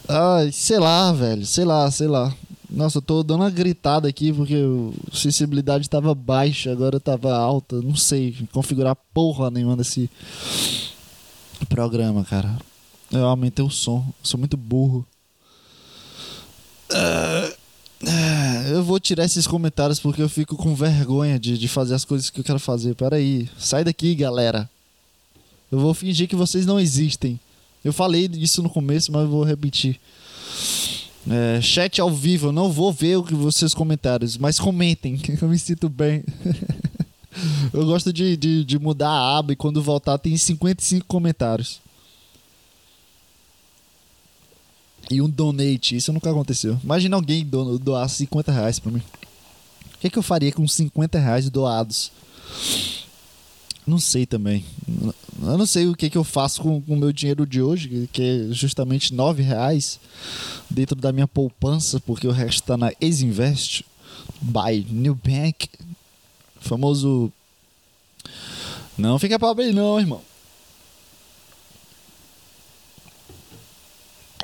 Ai, 0.08 0.52
sei 0.52 0.80
lá, 0.80 1.12
velho. 1.12 1.46
Sei 1.46 1.65
lá, 1.65 1.89
sei 1.89 2.08
lá. 2.08 2.34
Nossa, 2.69 2.98
eu 2.98 3.02
tô 3.02 3.22
dando 3.22 3.41
uma 3.41 3.50
gritada 3.50 4.08
aqui 4.08 4.34
porque 4.34 4.56
a 5.12 5.15
sensibilidade 5.15 5.89
tava 5.89 6.15
baixa, 6.15 6.72
agora 6.72 7.00
tava 7.00 7.36
alta. 7.36 7.82
Não 7.82 7.96
sei 7.96 8.36
configurar 8.52 8.98
porra 9.13 9.52
nenhuma 9.52 9.78
desse 9.78 10.10
programa, 11.65 12.23
cara. 12.23 12.58
Eu 13.12 13.26
aumentei 13.26 13.63
o 13.63 13.69
som. 13.69 14.06
Sou 14.21 14.39
muito 14.39 14.58
burro. 14.58 15.06
Ah, 16.91 17.54
ah, 18.08 18.63
Eu 18.69 18.84
vou 18.84 18.99
tirar 18.99 19.26
esses 19.26 19.47
comentários 19.47 19.99
porque 19.99 20.21
eu 20.21 20.30
fico 20.30 20.56
com 20.56 20.76
vergonha 20.76 21.39
de, 21.39 21.58
de 21.58 21.67
fazer 21.67 21.93
as 21.93 22.06
coisas 22.06 22.30
que 22.30 22.39
eu 22.39 22.43
quero 22.43 22.60
fazer. 22.60 22.95
Peraí, 22.95 23.49
sai 23.58 23.84
daqui, 23.84 24.15
galera. 24.15 24.69
Eu 25.71 25.80
vou 25.80 25.93
fingir 25.93 26.28
que 26.28 26.36
vocês 26.36 26.65
não 26.65 26.80
existem. 26.80 27.39
Eu 27.84 27.91
falei 27.91 28.30
isso 28.34 28.62
no 28.62 28.69
começo, 28.69 29.12
mas 29.12 29.23
eu 29.23 29.30
vou 29.30 29.43
repetir. 29.43 29.99
É, 31.30 31.62
chat 31.62 31.99
ao 32.02 32.12
vivo, 32.12 32.47
eu 32.47 32.52
não 32.52 32.71
vou 32.71 32.91
ver 32.91 33.17
o 33.17 33.23
que 33.23 33.34
vocês 33.34 33.73
comentários, 33.73 34.38
mas 34.38 34.60
comentem, 34.60 35.15
que 35.17 35.41
eu 35.41 35.49
me 35.49 35.58
sinto 35.58 35.89
bem. 35.89 36.23
eu 37.74 37.86
gosto 37.86 38.12
de, 38.12 38.38
de, 38.38 38.63
de 38.63 38.80
mudar 38.80 39.10
a 39.10 39.38
aba 39.38 39.54
e 39.54 39.56
quando 39.56 39.82
voltar 39.82 40.17
tem 40.17 40.36
55 40.36 41.06
comentários. 41.08 41.82
E 45.12 45.22
um 45.22 45.30
donate, 45.30 45.96
isso 45.96 46.13
nunca 46.13 46.32
aconteceu. 46.32 46.80
Imagina 46.84 47.15
alguém 47.15 47.46
do, 47.46 47.78
doar 47.78 48.08
50 48.08 48.52
reais 48.52 48.80
pra 48.80 48.91
mim. 48.91 49.02
O 49.96 49.98
que, 50.00 50.10
que 50.10 50.17
eu 50.17 50.24
faria 50.24 50.52
com 50.52 50.67
50 50.67 51.19
reais 51.19 51.50
doados? 51.50 52.12
Não 53.86 54.00
sei 54.00 54.26
também. 54.26 54.65
Eu 55.41 55.58
não 55.58 55.65
sei 55.65 55.88
o 55.88 55.96
que, 55.96 56.10
que 56.10 56.17
eu 56.17 56.24
faço 56.24 56.62
com 56.62 56.82
o 56.88 56.96
meu 56.96 57.12
dinheiro 57.12 57.46
de 57.46 57.62
hoje, 57.62 58.10
que 58.12 58.22
é 58.22 58.54
justamente 58.54 59.13
9 59.13 59.43
reais 59.43 60.00
dentro 60.69 60.96
da 60.96 61.12
minha 61.12 61.28
poupança, 61.28 62.00
porque 62.00 62.28
o 62.28 62.32
resto 62.32 62.62
está 62.62 62.78
na 62.78 62.91
Exinvest 63.02 63.86
by 64.41 64.86
New 64.89 65.15
Bank. 65.15 65.67
Famoso. 66.63 67.32
Não 68.97 69.19
fica 69.19 69.38
pobre 69.38 69.71
não, 69.73 69.99
irmão. 69.99 70.21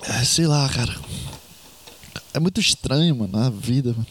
É, 0.03 0.23
sei 0.25 0.45
lá, 0.45 0.67
cara. 0.69 0.93
É 2.33 2.39
muito 2.39 2.59
estranho, 2.59 3.15
mano, 3.15 3.37
a 3.37 3.49
vida, 3.49 3.93
mano. 3.93 4.07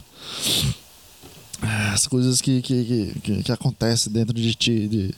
É, 1.62 1.88
As 1.90 2.07
coisas 2.07 2.40
que, 2.40 2.62
que, 2.62 2.85
que, 2.85 3.21
que, 3.21 3.42
que 3.42 3.53
acontecem 3.53 4.12
dentro 4.12 4.35
de 4.35 4.55
ti, 4.55 4.88
de, 4.88 5.14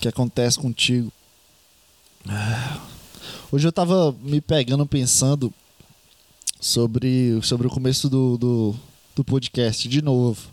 que 0.00 0.08
acontece 0.08 0.58
contigo. 0.58 1.12
É. 2.26 2.80
Hoje 3.50 3.68
eu 3.68 3.72
tava 3.72 4.16
me 4.22 4.40
pegando 4.40 4.86
pensando 4.86 5.52
sobre, 6.58 7.38
sobre 7.42 7.66
o 7.66 7.70
começo 7.70 8.08
do, 8.08 8.38
do, 8.38 8.74
do 9.14 9.22
podcast, 9.22 9.86
de 9.86 10.00
novo. 10.00 10.51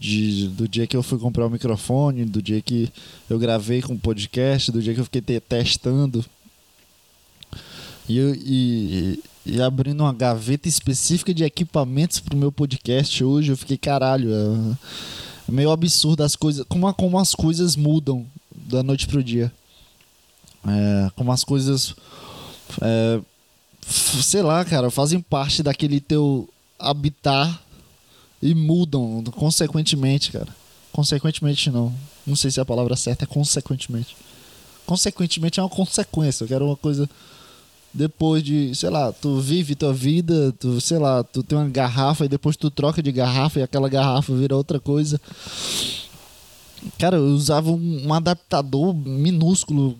De, 0.00 0.48
do 0.48 0.66
dia 0.66 0.86
que 0.86 0.96
eu 0.96 1.02
fui 1.02 1.18
comprar 1.18 1.44
o 1.46 1.50
microfone, 1.50 2.24
do 2.24 2.40
dia 2.40 2.62
que 2.62 2.90
eu 3.28 3.38
gravei 3.38 3.82
com 3.82 3.92
o 3.92 3.98
podcast, 3.98 4.72
do 4.72 4.80
dia 4.80 4.94
que 4.94 5.00
eu 5.00 5.04
fiquei 5.04 5.20
te- 5.20 5.40
testando. 5.40 6.24
E, 8.08 8.18
e, 8.18 9.22
e 9.44 9.60
abrindo 9.60 10.00
uma 10.00 10.14
gaveta 10.14 10.66
específica 10.66 11.34
de 11.34 11.44
equipamentos 11.44 12.18
pro 12.18 12.34
meu 12.34 12.50
podcast 12.50 13.22
hoje, 13.22 13.52
eu 13.52 13.58
fiquei, 13.58 13.76
caralho, 13.76 14.30
é, 14.32 14.76
é 15.46 15.52
meio 15.52 15.70
absurdo 15.70 16.24
as 16.24 16.34
coisas, 16.34 16.64
como, 16.66 16.90
como 16.94 17.18
as 17.18 17.34
coisas 17.34 17.76
mudam 17.76 18.24
da 18.50 18.82
noite 18.82 19.06
pro 19.06 19.22
dia. 19.22 19.52
É, 20.66 21.10
como 21.14 21.30
as 21.30 21.44
coisas, 21.44 21.94
é, 22.80 23.20
sei 23.86 24.40
lá, 24.40 24.64
cara, 24.64 24.90
fazem 24.90 25.20
parte 25.20 25.62
daquele 25.62 26.00
teu 26.00 26.48
habitat 26.78 27.60
e 28.42 28.54
mudam 28.54 29.22
consequentemente, 29.32 30.32
cara. 30.32 30.48
Consequentemente 30.92 31.70
não. 31.70 31.94
Não 32.26 32.36
sei 32.36 32.50
se 32.50 32.60
a 32.60 32.64
palavra 32.64 32.96
certa 32.96 33.24
é 33.24 33.26
consequentemente. 33.26 34.16
Consequentemente 34.86 35.60
é 35.60 35.62
uma 35.62 35.68
consequência. 35.68 36.44
Eu 36.44 36.48
quero 36.48 36.66
uma 36.66 36.76
coisa 36.76 37.08
depois 37.92 38.42
de, 38.42 38.74
sei 38.74 38.88
lá, 38.88 39.12
tu 39.12 39.40
vive 39.40 39.74
tua 39.74 39.92
vida, 39.92 40.52
tu, 40.58 40.80
sei 40.80 40.98
lá, 40.98 41.24
tu 41.24 41.42
tem 41.42 41.58
uma 41.58 41.68
garrafa 41.68 42.24
e 42.24 42.28
depois 42.28 42.56
tu 42.56 42.70
troca 42.70 43.02
de 43.02 43.10
garrafa 43.10 43.60
e 43.60 43.62
aquela 43.62 43.88
garrafa 43.88 44.34
vira 44.34 44.56
outra 44.56 44.78
coisa. 44.78 45.20
Cara, 46.98 47.16
eu 47.16 47.24
usava 47.26 47.70
um, 47.70 48.12
adaptador 48.14 48.94
minúsculo 48.94 49.98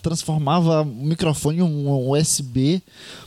transformava 0.00 0.82
o 0.82 0.84
microfone 0.86 1.58
em 1.58 1.62
um 1.62 2.10
USB 2.10 2.80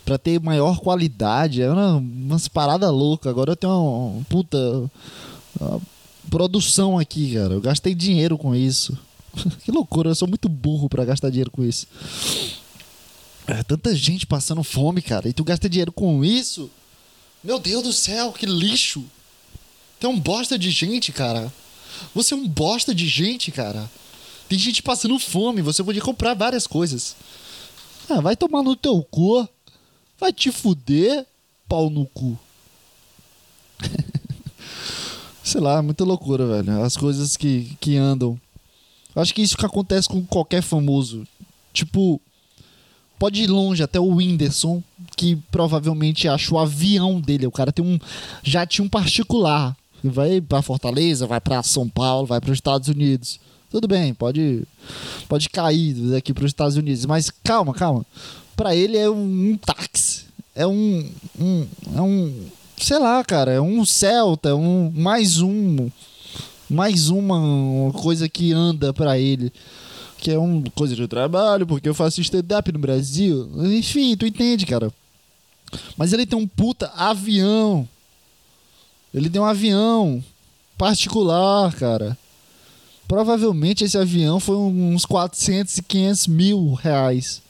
pra 0.06 0.18
ter 0.18 0.40
maior 0.40 0.80
qualidade. 0.80 1.62
Era 1.62 1.74
uma- 1.74 1.98
umas 1.98 2.48
paradas 2.48 2.90
loucas. 2.92 3.30
Agora 3.30 3.52
eu 3.52 3.56
tenho 3.56 3.74
uma, 3.74 4.24
puta 4.26 4.58
uma 5.60 5.82
produção 6.30 6.98
aqui, 6.98 7.34
cara. 7.34 7.54
Eu 7.54 7.62
gastei 7.62 7.94
dinheiro 7.94 8.38
com 8.38 8.56
isso. 8.56 8.98
que 9.64 9.72
loucura, 9.72 10.10
eu 10.12 10.16
sou 10.16 10.28
muito 10.28 10.48
burro 10.48 10.88
pra 10.88 11.04
gastar 11.06 11.30
dinheiro 11.30 11.52
com 11.52 11.64
isso. 11.64 11.88
É 13.48 13.62
tanta 13.64 13.96
gente 13.96 14.26
passando 14.26 14.64
fome, 14.64 15.02
cara, 15.02 15.28
e 15.30 15.34
tu 15.34 15.44
gasta 15.44 15.70
dinheiro 15.70 15.92
com 15.92 16.24
isso? 16.26 16.70
Meu 17.44 17.60
Deus 17.60 17.84
do 17.84 17.94
céu, 17.94 18.32
que 18.32 18.46
lixo! 18.46 19.04
Tem 20.00 20.10
um 20.10 20.20
bosta 20.20 20.58
de 20.58 20.72
gente, 20.72 21.12
cara. 21.12 21.54
Você 22.14 22.34
é 22.34 22.38
um 22.38 22.48
bosta 22.48 22.94
de 22.94 23.08
gente, 23.08 23.52
cara. 23.52 23.90
Tem 24.48 24.58
gente 24.60 24.84
passando 24.84 25.18
fome, 25.20 25.62
você 25.62 25.84
podia 25.84 26.02
comprar 26.02 26.34
várias 26.34 26.68
coisas. 26.68 27.16
Ah, 28.10 28.22
vai 28.22 28.36
tomar 28.36 28.62
no 28.62 28.76
teu 28.76 29.02
cu. 29.04 29.48
Vai 30.20 30.32
te 30.32 30.52
fuder, 30.52 31.26
pau 31.68 31.90
no 31.90 32.06
cu. 32.06 32.38
Sei 35.44 35.60
lá, 35.60 35.82
muita 35.82 36.04
loucura, 36.04 36.46
velho. 36.46 36.84
As 36.84 36.96
coisas 36.96 37.36
que, 37.36 37.76
que 37.80 37.98
andam. 37.98 38.40
Acho 39.16 39.34
que 39.34 39.42
isso 39.42 39.58
que 39.58 39.66
acontece 39.66 40.08
com 40.08 40.26
qualquer 40.26 40.62
famoso. 40.62 41.28
Tipo, 41.74 42.22
pode 43.18 43.42
ir 43.42 43.48
longe 43.48 43.84
até 43.84 44.00
o 44.00 44.16
Whindersson, 44.16 44.84
que 45.16 45.36
provavelmente 45.52 46.28
acha 46.28 46.54
o 46.54 46.60
avião 46.60 47.20
dele. 47.20 47.48
O 47.48 47.52
cara 47.52 47.72
tem 47.72 47.84
um 47.86 48.00
jatinho 48.44 48.90
particular. 48.90 49.76
Vai 50.10 50.42
pra 50.42 50.62
Fortaleza, 50.62 51.28
vai 51.28 51.40
pra 51.40 51.64
São 51.64 51.88
Paulo, 51.88 52.28
vai 52.28 52.40
para 52.40 52.52
os 52.52 52.58
Estados 52.58 52.88
Unidos. 52.88 53.40
Tudo 53.70 53.88
bem, 53.88 54.14
pode 54.14 54.64
pode 55.28 55.50
cair 55.50 55.94
daqui 56.12 56.34
para 56.34 56.46
os 56.46 56.52
Estados 56.52 56.78
Unidos, 56.78 57.06
mas 57.06 57.30
calma, 57.44 57.74
calma. 57.74 58.06
Pra 58.56 58.76
ele 58.76 58.98
é 58.98 59.10
um, 59.10 59.52
um 59.52 59.58
táxi, 59.58 60.26
é 60.56 60.66
um, 60.66 61.10
um 61.40 61.68
é 61.96 62.02
um 62.02 62.46
sei 62.78 63.00
lá, 63.00 63.24
cara, 63.24 63.52
é 63.52 63.60
um 63.60 63.84
Celta, 63.84 64.50
é 64.50 64.54
um 64.54 64.92
mais 64.96 65.42
um 65.42 65.90
mais 66.70 67.10
uma 67.10 67.92
coisa 67.94 68.28
que 68.30 68.54
anda 68.54 68.94
pra 68.94 69.20
ele 69.20 69.52
que 70.26 70.32
é 70.32 70.40
uma 70.40 70.64
coisa 70.74 70.96
de 70.96 71.08
trabalho, 71.08 71.68
porque 71.68 71.88
eu 71.88 71.94
faço 71.94 72.20
stand-up 72.20 72.72
no 72.72 72.80
Brasil. 72.80 73.48
Enfim, 73.66 74.18
tu 74.18 74.26
entende, 74.26 74.66
cara. 74.66 74.92
Mas 75.96 76.14
ele 76.14 76.26
tem 76.26 76.38
um 76.40 76.48
puta 76.48 76.92
avião. 76.96 77.88
Ele 79.16 79.30
tem 79.30 79.42
um 79.42 79.46
avião 79.46 80.22
particular, 80.78 81.74
cara. 81.74 82.18
Provavelmente 83.08 83.86
esse 83.86 83.98
avião 83.98 84.42
foi 84.42 84.58
uns 84.58 85.06
400 85.06 85.78
e 85.78 85.84
500 85.84 86.28
mil 86.28 86.74
reais. 86.74 87.42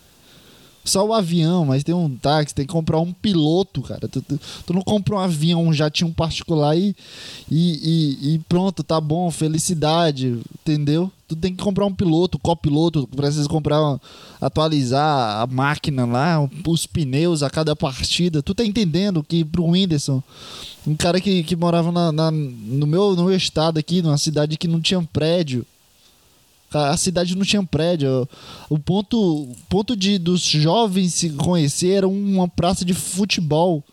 Só 0.85 1.03
o 1.03 1.13
avião, 1.13 1.65
mas 1.65 1.83
tem 1.83 1.95
um 1.95 2.15
táxi, 2.15 2.53
tem 2.53 2.63
que 2.65 2.71
comprar 2.71 2.99
um 2.99 3.11
piloto, 3.11 3.81
cara. 3.81 4.07
Tu, 4.07 4.21
tu- 4.21 4.39
tu 4.67 4.71
não 4.73 4.83
compra 4.83 5.15
um 5.15 5.19
avião, 5.19 5.63
um 5.63 5.73
jatinho 5.73 6.13
particular 6.13 6.77
e, 6.77 6.95
e, 7.49 8.19
e- 8.29 8.33
e 8.35 8.39
pronto, 8.47 8.83
tá 8.83 9.01
bom, 9.01 9.31
felicidade, 9.31 10.39
entendeu? 10.61 11.11
Tu 11.27 11.35
tem 11.35 11.55
que 11.55 11.63
comprar 11.63 11.87
um 11.87 11.93
piloto, 11.93 12.37
copiloto, 12.37 13.07
tu 13.07 13.17
precisa 13.17 13.49
comprar, 13.49 13.99
atualizar 14.39 15.41
a 15.41 15.47
máquina 15.47 16.05
lá, 16.05 16.47
os 16.67 16.85
pneus 16.85 17.41
a 17.41 17.49
cada 17.49 17.75
partida. 17.75 18.43
Tu 18.43 18.53
tá 18.53 18.63
entendendo 18.63 19.23
que 19.23 19.43
pro 19.43 19.65
Whindersson, 19.65 20.21
um 20.85 20.95
cara 20.95 21.19
que, 21.19 21.41
que 21.43 21.55
morava 21.55 21.91
na, 21.91 22.11
na- 22.11 22.29
no, 22.31 22.85
meu, 22.85 23.15
no 23.15 23.25
meu 23.25 23.35
estado 23.35 23.79
aqui, 23.79 24.03
numa 24.03 24.19
cidade 24.19 24.55
que 24.55 24.67
não 24.67 24.79
tinha 24.79 25.01
prédio, 25.11 25.65
a 26.75 26.97
cidade 26.97 27.35
não 27.35 27.45
tinha 27.45 27.63
prédio. 27.63 28.27
O 28.69 28.77
ponto, 28.77 29.47
ponto 29.69 29.95
de 29.95 30.17
dos 30.17 30.41
jovens 30.41 31.13
se 31.13 31.29
conhecer 31.31 31.91
era 31.91 32.07
uma 32.07 32.47
praça 32.47 32.83
de 32.83 32.93
futebol. 32.93 33.83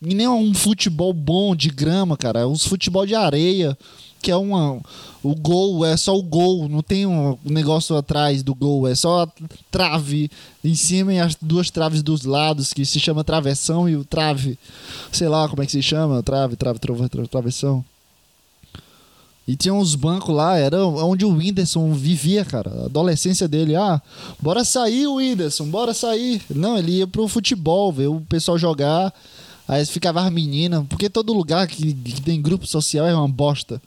E 0.00 0.14
nem 0.14 0.28
um 0.28 0.54
futebol 0.54 1.12
bom 1.12 1.56
de 1.56 1.68
grama, 1.68 2.16
cara. 2.16 2.40
É 2.40 2.46
uns 2.46 2.64
futebol 2.64 3.04
de 3.04 3.14
areia. 3.14 3.76
Que 4.20 4.30
é 4.32 4.36
uma. 4.36 4.80
O 5.22 5.34
gol 5.34 5.84
é 5.84 5.96
só 5.96 6.16
o 6.16 6.22
gol. 6.22 6.68
Não 6.68 6.82
tem 6.82 7.06
um 7.06 7.36
negócio 7.44 7.96
atrás 7.96 8.42
do 8.42 8.54
gol. 8.54 8.86
É 8.86 8.94
só 8.94 9.22
a 9.22 9.28
trave 9.70 10.30
em 10.64 10.74
cima 10.74 11.14
e 11.14 11.20
as 11.20 11.36
duas 11.36 11.70
traves 11.70 12.02
dos 12.02 12.24
lados, 12.24 12.72
que 12.72 12.84
se 12.84 12.98
chama 12.98 13.24
travessão 13.24 13.88
e 13.88 13.96
o 13.96 14.04
trave. 14.04 14.58
Sei 15.12 15.28
lá 15.28 15.48
como 15.48 15.62
é 15.62 15.66
que 15.66 15.72
se 15.72 15.82
chama. 15.82 16.22
Trave, 16.22 16.56
trave, 16.56 16.78
trove, 16.78 17.08
trave, 17.08 17.28
travessão. 17.28 17.84
E 19.48 19.56
tinha 19.56 19.72
uns 19.72 19.94
bancos 19.94 20.34
lá, 20.34 20.58
era 20.58 20.84
onde 20.84 21.24
o 21.24 21.30
Whindersson 21.30 21.94
vivia, 21.94 22.44
cara. 22.44 22.70
A 22.82 22.84
adolescência 22.84 23.48
dele. 23.48 23.74
Ah, 23.74 23.98
bora 24.38 24.62
sair, 24.62 25.06
Whindersson, 25.06 25.64
bora 25.70 25.94
sair. 25.94 26.42
Não, 26.50 26.76
ele 26.76 26.98
ia 26.98 27.06
pro 27.06 27.26
futebol, 27.26 27.90
ver 27.90 28.08
o 28.08 28.20
pessoal 28.20 28.58
jogar. 28.58 29.10
Aí 29.66 29.86
ficava 29.86 30.20
as 30.22 30.30
meninas. 30.30 30.84
Porque 30.86 31.08
todo 31.08 31.32
lugar 31.32 31.66
que, 31.66 31.94
que 31.94 32.20
tem 32.20 32.42
grupo 32.42 32.66
social 32.66 33.06
é 33.06 33.14
uma 33.14 33.26
bosta. 33.26 33.80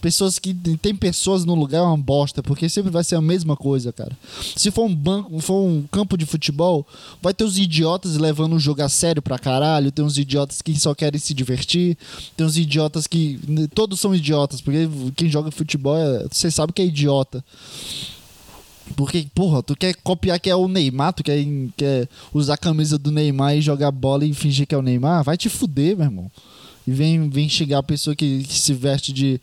Pessoas 0.00 0.38
que. 0.38 0.54
Tem 0.54 0.94
pessoas 0.94 1.44
no 1.44 1.54
lugar 1.54 1.78
é 1.78 1.82
uma 1.82 1.96
bosta. 1.96 2.42
Porque 2.42 2.68
sempre 2.68 2.90
vai 2.90 3.04
ser 3.04 3.16
a 3.16 3.20
mesma 3.20 3.56
coisa, 3.56 3.92
cara. 3.92 4.16
Se 4.56 4.70
for 4.70 4.84
um 4.84 4.94
banco, 4.94 5.38
for 5.40 5.62
um 5.64 5.84
campo 5.90 6.16
de 6.16 6.26
futebol, 6.26 6.86
vai 7.20 7.34
ter 7.34 7.44
os 7.44 7.58
idiotas 7.58 8.16
levando 8.16 8.54
o 8.54 8.60
jogo 8.60 8.82
a 8.82 8.88
sério 8.88 9.22
pra 9.22 9.38
caralho. 9.38 9.92
Tem 9.92 10.04
uns 10.04 10.18
idiotas 10.18 10.62
que 10.62 10.78
só 10.78 10.94
querem 10.94 11.20
se 11.20 11.34
divertir. 11.34 11.96
Tem 12.36 12.46
uns 12.46 12.56
idiotas 12.56 13.06
que. 13.06 13.38
Todos 13.74 14.00
são 14.00 14.14
idiotas, 14.14 14.60
porque 14.60 14.88
quem 15.16 15.28
joga 15.28 15.50
futebol, 15.50 15.96
é, 15.96 16.26
você 16.30 16.50
sabe 16.50 16.72
que 16.72 16.82
é 16.82 16.86
idiota. 16.86 17.44
Porque, 18.96 19.26
porra, 19.34 19.62
tu 19.62 19.76
quer 19.76 19.94
copiar 20.02 20.38
que 20.40 20.50
é 20.50 20.56
o 20.56 20.68
Neymar, 20.68 21.12
tu 21.12 21.22
quer, 21.22 21.44
quer 21.76 22.08
usar 22.32 22.54
a 22.54 22.58
camisa 22.58 22.98
do 22.98 23.10
Neymar 23.10 23.56
e 23.56 23.60
jogar 23.60 23.90
bola 23.90 24.24
e 24.24 24.34
fingir 24.34 24.66
que 24.66 24.74
é 24.74 24.78
o 24.78 24.82
Neymar? 24.82 25.22
Vai 25.22 25.36
te 25.36 25.48
fuder, 25.48 25.96
meu 25.96 26.06
irmão. 26.06 26.30
E 26.86 26.90
vem, 26.92 27.28
vem 27.28 27.48
chegar 27.48 27.78
a 27.78 27.82
pessoa 27.82 28.16
que, 28.16 28.42
que 28.44 28.58
se 28.58 28.72
veste 28.72 29.12
de, 29.12 29.40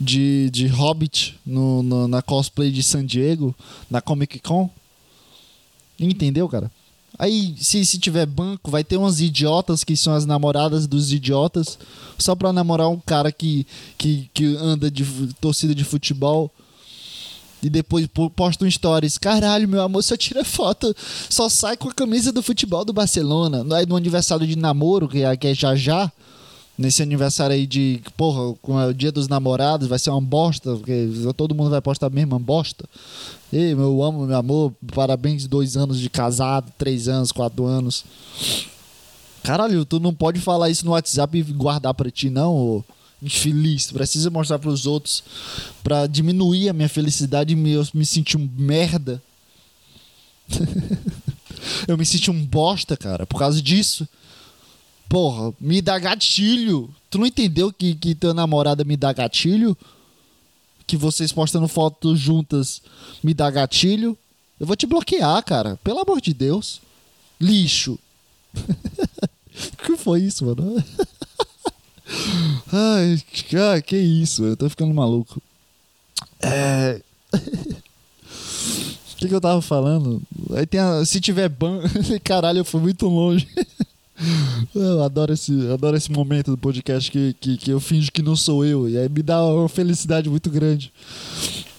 de, 0.00 0.48
de 0.50 0.66
Hobbit 0.68 1.38
no, 1.44 1.82
no- 1.82 2.08
na 2.08 2.22
cosplay 2.22 2.70
de 2.70 2.82
San 2.82 3.04
Diego, 3.04 3.54
na 3.90 4.00
Comic 4.00 4.38
Con. 4.40 4.70
Entendeu, 5.98 6.48
cara? 6.48 6.70
Aí, 7.18 7.54
se, 7.58 7.84
se 7.86 7.98
tiver 7.98 8.26
banco, 8.26 8.70
vai 8.70 8.84
ter 8.84 8.96
umas 8.98 9.20
idiotas 9.20 9.82
que 9.82 9.96
são 9.96 10.14
as 10.14 10.26
namoradas 10.26 10.86
dos 10.86 11.12
idiotas, 11.12 11.78
só 12.18 12.34
pra 12.34 12.52
namorar 12.52 12.90
um 12.90 13.00
cara 13.00 13.32
que, 13.32 13.66
que, 13.96 14.28
que 14.34 14.44
anda 14.56 14.90
de 14.90 15.04
torcida 15.40 15.74
de 15.74 15.82
futebol. 15.82 16.50
E 17.62 17.70
depois 17.70 18.06
po- 18.06 18.28
posta 18.28 18.64
um 18.66 18.70
stories. 18.70 19.16
Caralho, 19.16 19.66
meu 19.66 19.80
amor, 19.80 20.02
só 20.02 20.14
tira 20.14 20.44
foto. 20.44 20.94
Só 21.30 21.48
sai 21.48 21.74
com 21.76 21.88
a 21.88 21.92
camisa 21.94 22.30
do 22.30 22.42
futebol 22.42 22.84
do 22.84 22.92
Barcelona. 22.92 23.64
Aí 23.74 23.86
no 23.86 23.96
aniversário 23.96 24.46
de 24.46 24.56
namoro, 24.56 25.08
que 25.08 25.22
é, 25.22 25.34
que 25.36 25.46
é 25.48 25.54
já 25.54 25.74
já. 25.74 26.12
Nesse 26.78 27.02
aniversário 27.02 27.54
aí 27.54 27.66
de. 27.66 28.02
Porra, 28.16 28.54
com 28.60 28.76
o 28.76 28.92
dia 28.92 29.10
dos 29.10 29.28
namorados, 29.28 29.88
vai 29.88 29.98
ser 29.98 30.10
uma 30.10 30.20
bosta. 30.20 30.76
Porque 30.76 31.08
todo 31.36 31.54
mundo 31.54 31.70
vai 31.70 31.80
postar 31.80 32.08
a 32.08 32.10
mesma 32.10 32.38
bosta. 32.38 32.84
Ei, 33.52 33.74
meu 33.74 34.02
amo, 34.02 34.26
meu 34.26 34.36
amor, 34.36 34.74
parabéns, 34.94 35.46
dois 35.46 35.76
anos 35.76 35.98
de 35.98 36.10
casado, 36.10 36.70
três 36.76 37.08
anos, 37.08 37.32
quatro 37.32 37.64
anos. 37.64 38.04
Caralho, 39.42 39.84
tu 39.84 40.00
não 40.00 40.12
pode 40.12 40.40
falar 40.40 40.68
isso 40.68 40.84
no 40.84 40.90
WhatsApp 40.90 41.38
e 41.38 41.42
guardar 41.42 41.94
pra 41.94 42.10
ti, 42.10 42.28
não, 42.28 42.54
ô 42.54 42.84
infeliz. 43.22 43.90
Precisa 43.90 44.30
mostrar 44.30 44.58
pros 44.58 44.86
outros 44.86 45.22
pra 45.82 46.06
diminuir 46.06 46.68
a 46.68 46.72
minha 46.72 46.88
felicidade 46.88 47.54
e 47.54 47.72
eu 47.72 47.86
me 47.94 48.04
sentir 48.04 48.36
um 48.36 48.48
merda. 48.56 49.22
eu 51.88 51.96
me 51.96 52.04
senti 52.04 52.30
um 52.30 52.44
bosta, 52.44 52.96
cara, 52.96 53.26
por 53.26 53.38
causa 53.38 53.60
disso. 53.62 54.06
Porra, 55.08 55.54
me 55.60 55.80
dá 55.80 55.98
gatilho. 55.98 56.92
Tu 57.10 57.18
não 57.18 57.26
entendeu 57.26 57.72
que, 57.72 57.94
que 57.94 58.14
tua 58.14 58.34
namorada 58.34 58.84
me 58.84 58.96
dá 58.96 59.12
gatilho? 59.12 59.76
Que 60.86 60.96
vocês 60.96 61.32
postando 61.32 61.68
fotos 61.68 62.18
juntas 62.18 62.82
me 63.22 63.32
dá 63.34 63.50
gatilho? 63.50 64.16
Eu 64.58 64.66
vou 64.66 64.76
te 64.76 64.86
bloquear, 64.86 65.42
cara. 65.44 65.76
Pelo 65.84 66.00
amor 66.00 66.20
de 66.20 66.32
Deus. 66.32 66.80
Lixo. 67.40 67.98
Que 69.78 69.96
foi 69.96 70.20
isso, 70.20 70.44
mano? 70.44 70.76
Ai, 72.70 73.18
cara, 73.50 73.80
que 73.80 73.96
isso, 73.96 74.44
eu 74.44 74.56
tô 74.56 74.68
ficando 74.68 74.92
maluco. 74.92 75.42
É. 76.40 77.00
O 77.32 77.36
que, 79.16 79.28
que 79.28 79.34
eu 79.34 79.40
tava 79.40 79.62
falando? 79.62 80.22
Aí 80.54 80.66
tem 80.66 80.78
a... 80.78 81.04
Se 81.04 81.20
tiver 81.20 81.48
ban. 81.48 81.80
Caralho, 82.22 82.58
eu 82.58 82.64
fui 82.64 82.80
muito 82.80 83.08
longe. 83.08 83.48
Eu 84.74 85.02
adoro 85.02 85.32
esse, 85.32 85.52
adoro 85.72 85.96
esse 85.96 86.10
momento 86.10 86.50
do 86.50 86.58
podcast 86.58 87.10
que, 87.10 87.34
que, 87.40 87.56
que 87.56 87.70
eu 87.70 87.80
finjo 87.80 88.10
que 88.10 88.22
não 88.22 88.36
sou 88.36 88.64
eu. 88.64 88.88
E 88.88 88.96
aí 88.96 89.08
me 89.08 89.22
dá 89.22 89.44
uma 89.44 89.68
felicidade 89.68 90.28
muito 90.28 90.50
grande. 90.50 90.92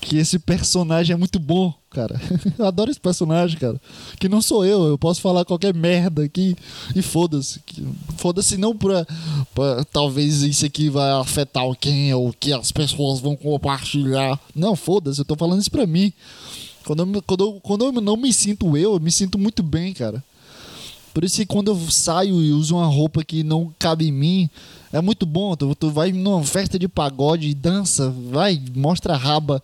Que 0.02 0.18
esse 0.18 0.40
personagem 0.40 1.14
é 1.14 1.18
muito 1.18 1.38
bom, 1.38 1.74
cara. 1.90 2.20
Eu 2.58 2.66
adoro 2.66 2.90
esse 2.90 3.00
personagem, 3.00 3.60
cara. 3.60 3.82
Que 4.18 4.30
não 4.30 4.42
sou 4.42 4.66
eu. 4.66 4.86
Eu 4.86 4.98
posso 4.98 5.20
falar 5.20 5.44
qualquer 5.44 5.74
merda 5.74 6.24
aqui 6.24 6.56
e 6.96 7.02
foda-se. 7.02 7.60
Foda-se 8.16 8.56
não 8.56 8.74
pra, 8.74 9.06
pra. 9.54 9.84
Talvez 9.92 10.44
isso 10.44 10.66
aqui 10.66 10.90
vai 10.90 11.12
afetar 11.12 11.64
alguém 11.64 12.14
ou 12.14 12.32
que 12.32 12.54
as 12.54 12.72
pessoas 12.72 13.20
vão 13.20 13.36
compartilhar. 13.36 14.40
Não, 14.56 14.78
foda-se. 14.78 15.20
Eu 15.20 15.26
tô 15.26 15.36
falando 15.36 15.60
isso 15.60 15.72
pra 15.72 15.86
mim. 15.86 16.14
Quando 16.86 17.04
eu, 17.04 17.22
quando, 17.24 17.44
eu, 17.44 17.60
quando 17.62 17.86
eu 17.86 17.92
não 17.92 18.16
me 18.16 18.32
sinto 18.32 18.78
eu, 18.78 18.94
eu 18.94 19.00
me 19.02 19.12
sinto 19.12 19.38
muito 19.38 19.62
bem, 19.62 19.94
cara. 19.94 20.24
Por 21.18 21.24
isso 21.24 21.38
que 21.38 21.48
quando 21.48 21.72
eu 21.72 21.90
saio 21.90 22.44
e 22.44 22.52
uso 22.52 22.76
uma 22.76 22.86
roupa 22.86 23.24
que 23.24 23.42
não 23.42 23.74
cabe 23.80 24.08
em 24.08 24.12
mim, 24.12 24.48
é 24.94 25.02
muito 25.02 25.26
bom. 25.26 25.56
Tu, 25.56 25.74
tu 25.74 25.90
vai 25.90 26.12
numa 26.12 26.44
festa 26.44 26.78
de 26.78 26.88
pagode, 26.88 27.56
dança, 27.56 28.12
vai, 28.30 28.62
mostra 28.76 29.16
a 29.16 29.18
raba, 29.18 29.64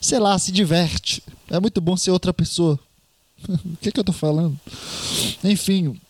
sei 0.00 0.18
lá, 0.18 0.38
se 0.38 0.50
diverte. 0.50 1.22
É 1.50 1.60
muito 1.60 1.78
bom 1.82 1.94
ser 1.94 2.10
outra 2.10 2.32
pessoa. 2.32 2.80
o 3.46 3.76
que, 3.82 3.92
que 3.92 4.00
eu 4.00 4.04
tô 4.04 4.14
falando? 4.14 4.58
Enfim, 5.44 6.00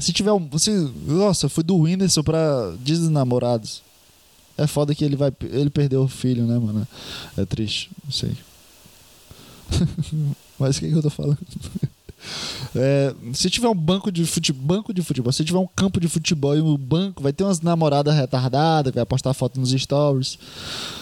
se 0.00 0.12
tiver 0.12 0.32
um. 0.32 0.48
Você, 0.48 0.72
nossa, 1.06 1.48
foi 1.48 1.62
do 1.62 1.76
Whindersson 1.76 2.24
pra 2.24 2.74
Dias 2.82 2.98
dos 2.98 3.10
Namorados. 3.10 3.82
É 4.58 4.66
foda 4.66 4.96
que 4.96 5.04
ele 5.04 5.14
vai. 5.14 5.32
Ele 5.42 5.70
perdeu 5.70 6.02
o 6.02 6.08
filho, 6.08 6.44
né, 6.44 6.58
mano? 6.58 6.88
É 7.36 7.44
triste, 7.44 7.88
não 8.04 8.10
sei. 8.10 8.36
Mas 10.58 10.76
o 10.76 10.80
que, 10.80 10.88
que 10.88 10.96
eu 10.96 11.02
tô 11.02 11.10
falando? 11.10 11.38
É, 12.74 13.14
se 13.32 13.48
tiver 13.48 13.68
um 13.68 13.74
banco 13.74 14.10
de 14.10 14.24
futebol, 14.24 14.62
banco 14.64 14.92
de 14.92 15.02
futebol, 15.02 15.32
se 15.32 15.44
tiver 15.44 15.58
um 15.58 15.66
campo 15.66 16.00
de 16.00 16.08
futebol 16.08 16.56
e 16.56 16.60
o 16.60 16.76
banco 16.76 17.22
vai 17.22 17.32
ter 17.32 17.44
umas 17.44 17.60
namoradas 17.60 18.14
retardadas, 18.14 18.92
vai 18.92 19.04
postar 19.06 19.32
foto 19.34 19.60
nos 19.60 19.70
stories. 19.70 20.38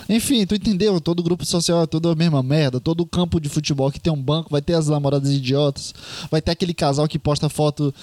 Enfim, 0.08 0.44
tu 0.46 0.54
entendeu? 0.54 1.00
Todo 1.00 1.22
grupo 1.22 1.44
social 1.44 1.82
é 1.82 1.87
tudo 1.87 2.11
a 2.11 2.14
mesma 2.14 2.42
merda. 2.42 2.80
Todo 2.80 3.06
campo 3.06 3.40
de 3.40 3.48
futebol 3.48 3.90
que 3.90 4.00
tem 4.00 4.12
um 4.12 4.22
banco 4.22 4.50
vai 4.50 4.61
ter 4.61 4.74
as 4.74 4.88
namoradas 4.88 5.30
idiotas. 5.30 5.94
Vai 6.30 6.42
ter 6.42 6.50
aquele 6.50 6.74
casal 6.74 7.08
que 7.08 7.18
posta 7.18 7.48
foto 7.48 7.94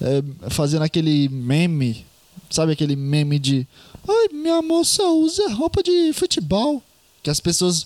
é, 0.00 0.22
fazendo 0.50 0.82
aquele 0.82 1.28
meme. 1.28 2.04
Sabe 2.48 2.72
aquele 2.72 2.94
meme 2.94 3.38
de 3.38 3.66
Ai, 4.08 4.28
minha 4.32 4.62
moça 4.62 5.02
usa 5.02 5.52
roupa 5.52 5.82
de 5.82 6.12
futebol. 6.12 6.80
Que 7.26 7.30
as 7.30 7.40
pessoas 7.40 7.84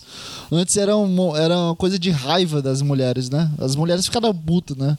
antes 0.51 0.77
era, 0.77 0.95
um, 0.95 1.35
era 1.35 1.57
uma 1.57 1.75
coisa 1.75 1.97
de 1.97 2.11
raiva 2.11 2.61
das 2.61 2.83
mulheres, 2.83 3.27
né? 3.27 3.51
As 3.57 3.75
mulheres 3.75 4.05
ficaram 4.05 4.31
putas, 4.35 4.77
né? 4.77 4.95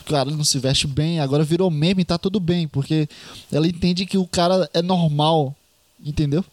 O 0.00 0.04
cara 0.10 0.28
não 0.32 0.42
se 0.42 0.58
veste 0.58 0.88
bem, 0.88 1.20
agora 1.20 1.44
virou 1.44 1.70
meme 1.70 2.02
e 2.02 2.04
tá 2.04 2.18
tudo 2.18 2.40
bem, 2.40 2.66
porque 2.66 3.08
ela 3.52 3.68
entende 3.68 4.04
que 4.04 4.18
o 4.18 4.26
cara 4.26 4.68
é 4.74 4.82
normal, 4.82 5.54
entendeu? 6.04 6.44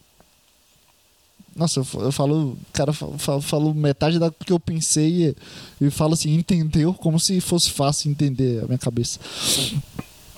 Nossa, 1.56 1.80
eu, 1.80 1.88
eu 1.96 2.12
falo, 2.12 2.56
cara 2.72 2.94
fa- 2.94 3.08
fa- 3.18 3.42
falou 3.42 3.74
metade 3.74 4.20
da 4.20 4.30
que 4.30 4.54
eu 4.54 4.60
pensei 4.60 5.36
e, 5.82 5.88
e 5.88 5.90
falo 5.90 6.14
assim, 6.14 6.36
entendeu? 6.36 6.94
Como 6.94 7.20
se 7.20 7.42
fosse 7.42 7.72
fácil 7.72 8.12
entender 8.12 8.64
a 8.64 8.68
minha 8.68 8.78
cabeça. 8.78 9.20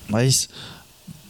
Mas 0.07 0.47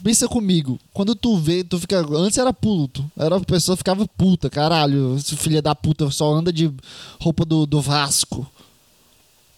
pensa 0.04 0.28
comigo, 0.28 0.80
quando 0.94 1.16
tu 1.16 1.38
vê, 1.38 1.64
tu 1.64 1.80
fica. 1.80 2.00
Antes 2.16 2.38
era 2.38 2.52
puto, 2.54 3.04
era 3.18 3.38
a 3.38 3.40
pessoa 3.40 3.78
ficava 3.78 4.08
puta, 4.08 4.50
caralho, 4.50 5.16
esse 5.16 5.36
filho 5.36 5.62
da 5.62 5.74
puta 5.74 6.10
só 6.12 6.34
anda 6.34 6.52
de 6.52 6.72
roupa 7.20 7.46
do, 7.46 7.66
do 7.66 7.82
Vasco. 7.82 8.46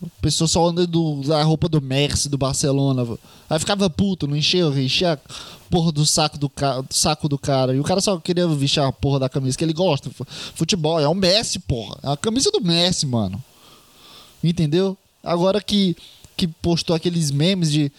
A 0.03 0.07
pessoa 0.21 0.47
só 0.47 0.67
anda 0.67 0.85
do, 0.85 1.21
da 1.25 1.41
roupa 1.41 1.67
do 1.69 1.81
Mercy, 1.81 2.27
do 2.29 2.37
Barcelona. 2.37 3.17
Aí 3.49 3.57
ficava 3.59 3.89
puto, 3.89 4.27
não 4.27 4.35
enchia, 4.35 4.65
enchia 4.65 5.13
a 5.13 5.19
porra 5.69 5.91
do 5.91 6.05
saco 6.05 6.37
do, 6.37 6.49
ca- 6.49 6.81
do 6.81 6.93
saco 6.93 7.27
do 7.29 7.37
cara. 7.39 7.73
E 7.73 7.79
o 7.79 7.83
cara 7.83 8.01
só 8.01 8.17
queria 8.19 8.45
vestir 8.47 8.81
a 8.81 8.91
porra 8.91 9.19
da 9.19 9.29
camisa 9.29 9.57
que 9.57 9.63
ele 9.63 9.73
gosta. 9.73 10.09
Fu- 10.11 10.25
Futebol, 10.53 10.99
é 10.99 11.07
o 11.07 11.15
Messi, 11.15 11.59
porra. 11.59 11.97
É 12.03 12.09
a 12.11 12.17
camisa 12.17 12.51
do 12.51 12.61
Messi, 12.61 13.05
mano. 13.07 13.41
Entendeu? 14.43 14.97
Agora 15.23 15.61
que, 15.61 15.95
que 16.37 16.45
postou 16.47 16.95
aqueles 16.95 17.31
memes 17.31 17.71
de. 17.71 17.91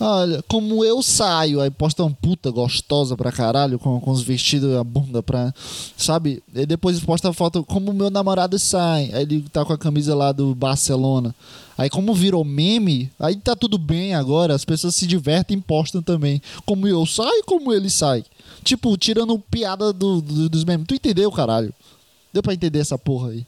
Olha, 0.00 0.42
como 0.48 0.84
eu 0.84 1.00
saio, 1.02 1.60
aí 1.60 1.70
posta 1.70 2.02
uma 2.02 2.10
puta 2.10 2.50
gostosa 2.50 3.16
pra 3.16 3.30
caralho, 3.30 3.78
com, 3.78 4.00
com 4.00 4.10
os 4.10 4.22
vestidos, 4.22 4.74
a 4.76 4.82
bunda 4.82 5.22
pra. 5.22 5.54
Sabe? 5.96 6.42
E 6.54 6.66
depois 6.66 6.98
posta 7.00 7.28
a 7.30 7.32
foto 7.32 7.62
como 7.64 7.92
meu 7.92 8.10
namorado 8.10 8.58
sai. 8.58 9.10
Aí 9.14 9.22
ele 9.22 9.42
tá 9.52 9.64
com 9.64 9.72
a 9.72 9.78
camisa 9.78 10.14
lá 10.14 10.32
do 10.32 10.52
Barcelona. 10.54 11.34
Aí, 11.78 11.88
como 11.88 12.12
virou 12.14 12.44
meme, 12.44 13.10
aí 13.18 13.36
tá 13.36 13.54
tudo 13.56 13.78
bem 13.78 14.14
agora, 14.14 14.54
as 14.54 14.64
pessoas 14.64 14.94
se 14.94 15.06
divertem 15.06 15.58
e 15.58 15.60
postam 15.60 16.02
também. 16.02 16.40
Como 16.66 16.86
eu 16.86 17.04
saio, 17.06 17.42
como 17.46 17.72
ele 17.72 17.88
sai. 17.88 18.24
Tipo, 18.62 18.96
tirando 18.96 19.38
piada 19.38 19.92
do, 19.92 20.20
do- 20.20 20.48
dos 20.48 20.64
memes. 20.64 20.86
Tu 20.88 20.94
entendeu, 20.94 21.30
caralho? 21.32 21.72
Deu 22.32 22.42
pra 22.42 22.52
entender 22.54 22.80
essa 22.80 22.98
porra 22.98 23.30
aí. 23.30 23.44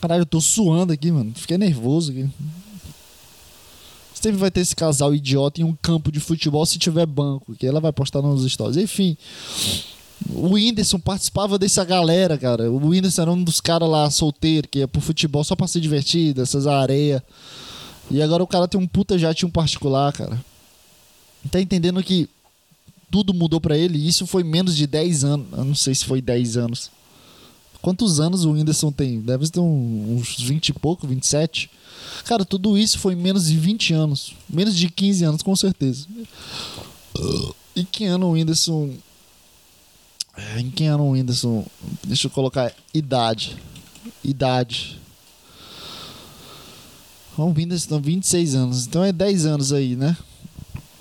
Caralho, 0.00 0.22
eu 0.22 0.26
tô 0.26 0.40
suando 0.40 0.92
aqui, 0.92 1.10
mano. 1.10 1.32
Fiquei 1.34 1.56
nervoso 1.58 2.12
aqui. 2.12 2.28
Sempre 4.26 4.40
vai 4.40 4.50
ter 4.50 4.58
esse 4.58 4.74
casal 4.74 5.14
idiota 5.14 5.60
em 5.60 5.64
um 5.64 5.72
campo 5.72 6.10
de 6.10 6.18
futebol 6.18 6.66
se 6.66 6.80
tiver 6.80 7.06
banco, 7.06 7.54
que 7.54 7.64
ela 7.64 7.78
vai 7.78 7.92
postar 7.92 8.20
nos 8.20 8.44
stories. 8.50 8.76
Enfim, 8.76 9.16
o 10.28 10.54
Whindersson 10.54 10.98
participava 10.98 11.56
dessa 11.56 11.84
galera, 11.84 12.36
cara. 12.36 12.68
O 12.68 12.88
Whindersson 12.88 13.22
era 13.22 13.30
um 13.30 13.40
dos 13.40 13.60
caras 13.60 13.88
lá 13.88 14.10
solteiro, 14.10 14.66
que 14.66 14.80
ia 14.80 14.88
pro 14.88 15.00
futebol 15.00 15.44
só 15.44 15.54
pra 15.54 15.68
se 15.68 15.80
divertir, 15.80 16.34
dessas 16.34 16.66
areias. 16.66 17.22
E 18.10 18.20
agora 18.20 18.42
o 18.42 18.48
cara 18.48 18.66
tem 18.66 18.80
um 18.80 18.86
puta 18.88 19.16
jatinho 19.16 19.52
particular, 19.52 20.12
cara. 20.12 20.44
Tá 21.48 21.60
entendendo 21.60 22.02
que 22.02 22.28
tudo 23.08 23.32
mudou 23.32 23.60
pra 23.60 23.78
ele? 23.78 24.04
Isso 24.04 24.26
foi 24.26 24.42
menos 24.42 24.76
de 24.76 24.88
10 24.88 25.22
anos. 25.22 25.46
Eu 25.52 25.64
não 25.64 25.74
sei 25.76 25.94
se 25.94 26.04
foi 26.04 26.20
10 26.20 26.56
anos. 26.56 26.90
Quantos 27.86 28.18
anos 28.18 28.44
o 28.44 28.50
Whindersson 28.50 28.90
tem? 28.90 29.20
Deve 29.20 29.48
ter 29.48 29.60
um- 29.60 30.16
uns 30.18 30.40
20 30.40 30.70
e 30.70 30.72
pouco, 30.72 31.06
27. 31.06 31.70
Cara, 32.24 32.44
tudo 32.44 32.76
isso 32.76 32.98
foi 32.98 33.14
menos 33.14 33.46
de 33.46 33.56
20 33.56 33.94
anos. 33.94 34.34
Menos 34.50 34.74
de 34.74 34.90
15 34.90 35.22
anos, 35.22 35.40
com 35.40 35.54
certeza. 35.54 36.04
E 37.76 37.84
que 37.84 38.04
ano 38.04 38.26
o 38.26 38.32
Whindersson. 38.32 38.92
É, 40.36 40.58
Em 40.58 40.68
que 40.68 40.82
ano 40.82 41.04
o 41.04 41.10
Whindersson. 41.12 41.64
Deixa 42.02 42.26
eu 42.26 42.30
colocar 42.32 42.72
idade. 42.92 43.56
Idade. 44.24 45.00
O 47.38 47.44
Whindersson 47.44 47.88
tem 47.90 48.00
26 48.00 48.56
anos. 48.56 48.84
Então 48.84 49.04
é 49.04 49.12
10 49.12 49.46
anos 49.46 49.72
aí, 49.72 49.94
né? 49.94 50.16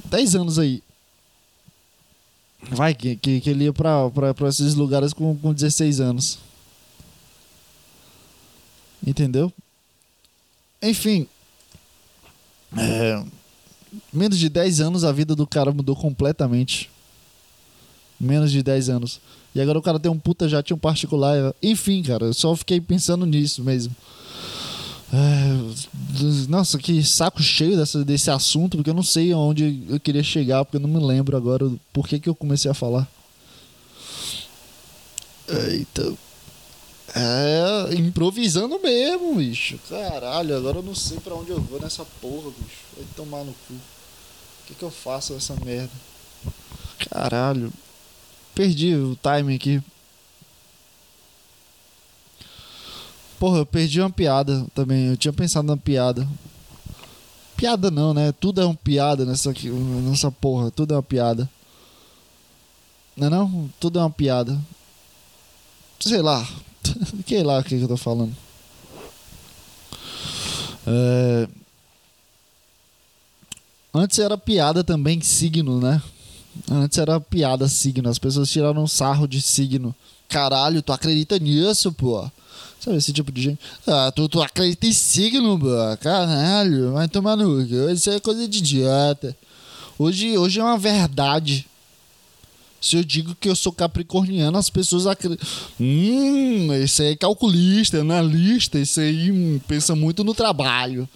10 0.05 0.35
anos 0.35 0.59
aí. 0.59 0.83
Vai, 2.69 2.93
que, 2.93 3.15
que, 3.15 3.41
que 3.41 3.49
ele 3.49 3.63
ia 3.63 3.73
pra, 3.73 4.07
pra, 4.11 4.35
pra 4.35 4.49
esses 4.49 4.75
lugares 4.75 5.13
com, 5.13 5.35
com 5.35 5.51
16 5.51 5.99
anos. 5.99 6.37
Entendeu? 9.05 9.51
Enfim. 10.81 11.27
É, 12.77 13.23
menos 14.11 14.37
de 14.37 14.49
10 14.49 14.81
anos 14.81 15.03
a 15.03 15.11
vida 15.11 15.35
do 15.35 15.45
cara 15.45 15.71
mudou 15.71 15.95
completamente. 15.95 16.89
Menos 18.19 18.51
de 18.51 18.63
10 18.63 18.89
anos. 18.89 19.19
E 19.53 19.61
agora 19.61 19.79
o 19.79 19.81
cara 19.81 19.99
tem 19.99 20.11
um 20.11 20.19
puta 20.19 20.49
jatinho 20.49 20.77
particular. 20.77 21.53
Enfim, 21.61 22.03
cara, 22.03 22.25
eu 22.25 22.33
só 22.33 22.55
fiquei 22.55 22.81
pensando 22.81 23.25
nisso 23.25 23.63
mesmo. 23.63 23.95
É, 25.13 26.47
nossa, 26.49 26.77
que 26.77 27.03
saco 27.03 27.41
cheio 27.41 27.77
dessa, 27.77 28.03
desse 28.03 28.29
assunto, 28.29 28.75
porque 28.75 28.89
eu 28.89 28.93
não 28.93 29.03
sei 29.03 29.33
onde 29.33 29.83
eu 29.87 29.99
queria 29.99 30.23
chegar, 30.23 30.65
porque 30.65 30.77
eu 30.77 30.81
não 30.81 30.89
me 30.89 31.05
lembro 31.05 31.37
agora 31.37 31.71
por 31.93 32.07
que, 32.07 32.19
que 32.19 32.27
eu 32.27 32.35
comecei 32.35 32.69
a 32.69 32.73
falar. 32.73 33.07
Eita. 35.47 36.13
É, 37.17 37.95
improvisando 37.95 38.77
mesmo, 38.79 39.35
bicho. 39.35 39.79
Caralho, 39.89 40.57
agora 40.57 40.79
eu 40.79 40.83
não 40.83 40.93
sei 40.93 41.17
pra 41.21 41.33
onde 41.33 41.49
eu 41.49 41.61
vou 41.61 41.79
nessa 41.79 42.03
porra, 42.19 42.51
bicho. 42.51 42.83
Vai 42.97 43.05
tomar 43.15 43.45
no 43.45 43.53
cu. 43.53 43.73
O 43.73 44.67
que, 44.67 44.75
que 44.75 44.83
eu 44.83 44.91
faço 44.91 45.33
nessa 45.33 45.55
merda? 45.63 45.93
Caralho. 47.09 47.71
Perdi 48.53 48.95
o 48.95 49.17
time 49.17 49.55
aqui. 49.55 49.81
Porra, 53.39 53.59
eu 53.59 53.65
perdi 53.65 54.01
uma 54.01 54.09
piada 54.09 54.65
também. 54.75 55.07
Eu 55.07 55.17
tinha 55.17 55.31
pensado 55.31 55.65
na 55.65 55.77
piada. 55.77 56.27
Piada 57.55 57.89
não, 57.89 58.13
né? 58.13 58.33
Tudo 58.33 58.59
é 58.59 58.65
uma 58.65 58.75
piada 58.75 59.23
nessa, 59.23 59.53
nessa 59.53 60.31
porra. 60.31 60.69
Tudo 60.69 60.93
é 60.93 60.97
uma 60.97 61.03
piada. 61.03 61.49
Não 63.15 63.27
é 63.27 63.29
não? 63.29 63.69
Tudo 63.79 63.99
é 63.99 64.01
uma 64.01 64.09
piada. 64.09 64.59
Sei 65.99 66.21
lá. 66.21 66.45
Sei 67.27 67.43
lá 67.43 67.59
o 67.59 67.63
que, 67.63 67.77
que 67.77 67.83
eu 67.83 67.87
tô 67.87 67.97
falando. 67.97 68.35
É... 70.87 71.47
Antes 73.93 74.19
era 74.19 74.37
piada 74.37 74.83
também 74.83 75.21
signo, 75.21 75.79
né? 75.79 76.01
Antes 76.69 76.97
era 76.97 77.19
piada 77.19 77.67
signo. 77.67 78.09
As 78.09 78.19
pessoas 78.19 78.49
tiraram 78.49 78.83
um 78.83 78.87
sarro 78.87 79.27
de 79.27 79.41
signo. 79.41 79.95
Caralho, 80.27 80.81
tu 80.81 80.91
acredita 80.91 81.39
nisso, 81.39 81.91
pô? 81.93 82.29
Sabe 82.79 82.97
esse 82.97 83.13
tipo 83.13 83.31
de 83.31 83.41
gente? 83.41 83.59
Ah, 83.87 84.11
tu, 84.13 84.27
tu 84.27 84.41
acredita 84.41 84.85
em 84.85 84.93
signo, 84.93 85.57
pô? 85.57 85.97
Caralho, 86.01 86.93
vai 86.93 87.07
tomar 87.07 87.35
no 87.35 87.65
cu. 87.65 87.89
Isso 87.89 88.09
é 88.09 88.19
coisa 88.19 88.47
de 88.47 88.57
idiota. 88.57 89.35
Hoje, 89.97 90.37
hoje 90.37 90.59
é 90.59 90.63
uma 90.63 90.77
verdade. 90.77 91.65
Se 92.85 92.97
eu 92.97 93.03
digo 93.03 93.33
que 93.33 93.49
eu 93.49 93.55
sou 93.55 93.71
capricorniano, 93.71 94.55
as 94.59 94.69
pessoas 94.69 95.07
acreditam. 95.07 95.47
Hum, 95.79 96.71
esse 96.71 97.01
aí 97.01 97.13
é 97.13 97.15
calculista, 97.15 97.99
analista. 97.99 98.77
Esse 98.77 99.01
aí 99.01 99.31
hum, 99.31 99.59
pensa 99.67 99.95
muito 99.95 100.23
no 100.23 100.35
trabalho. 100.35 101.09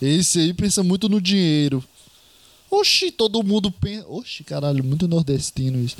Esse 0.00 0.40
aí 0.40 0.54
pensa 0.54 0.82
muito 0.82 1.10
no 1.10 1.20
dinheiro. 1.20 1.84
Oxi, 2.70 3.10
todo 3.10 3.42
mundo 3.42 3.70
pensa. 3.70 4.08
Oxi, 4.08 4.42
caralho, 4.42 4.82
muito 4.82 5.06
nordestino 5.06 5.84
isso. 5.84 5.98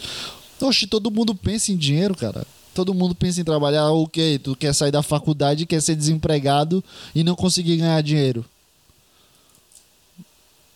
Oxi, 0.59 0.87
todo 0.87 1.11
mundo 1.11 1.35
pensa 1.35 1.71
em 1.71 1.77
dinheiro, 1.77 2.15
cara. 2.15 2.47
Todo 2.75 2.95
mundo 2.95 3.15
pensa 3.15 3.43
em 3.43 3.45
trabalhar, 3.45 3.91
ok, 3.91 4.39
tu 4.39 4.57
quer 4.57 4.75
sair 4.75 4.91
da 4.91 5.03
faculdade, 5.03 5.67
quer 5.67 5.83
ser 5.83 5.97
desempregado 5.97 6.83
e 7.15 7.23
não 7.23 7.35
conseguir 7.35 7.77
ganhar 7.77 8.01
dinheiro. 8.03 8.43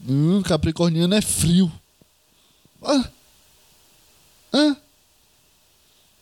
Hum, 0.07 0.43
Capricorniano 0.43 1.15
é 1.15 1.23
frio. 1.23 1.73
Ah. 2.83 3.09
Hã? 4.55 4.77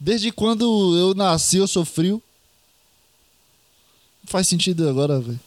Desde 0.00 0.32
quando 0.32 0.96
eu 0.96 1.14
nasci 1.14 1.58
eu 1.58 1.68
sou 1.68 1.84
frio? 1.84 2.22
Não 4.24 4.30
faz 4.30 4.48
sentido 4.48 4.88
agora, 4.88 5.20
velho. 5.20 5.38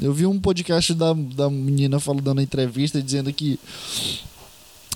Eu 0.00 0.14
vi 0.14 0.24
um 0.24 0.40
podcast 0.40 0.94
da, 0.94 1.12
da 1.12 1.50
menina 1.50 1.98
falando 1.98 2.22
dando 2.22 2.40
entrevista 2.40 3.02
dizendo 3.02 3.32
que 3.32 3.58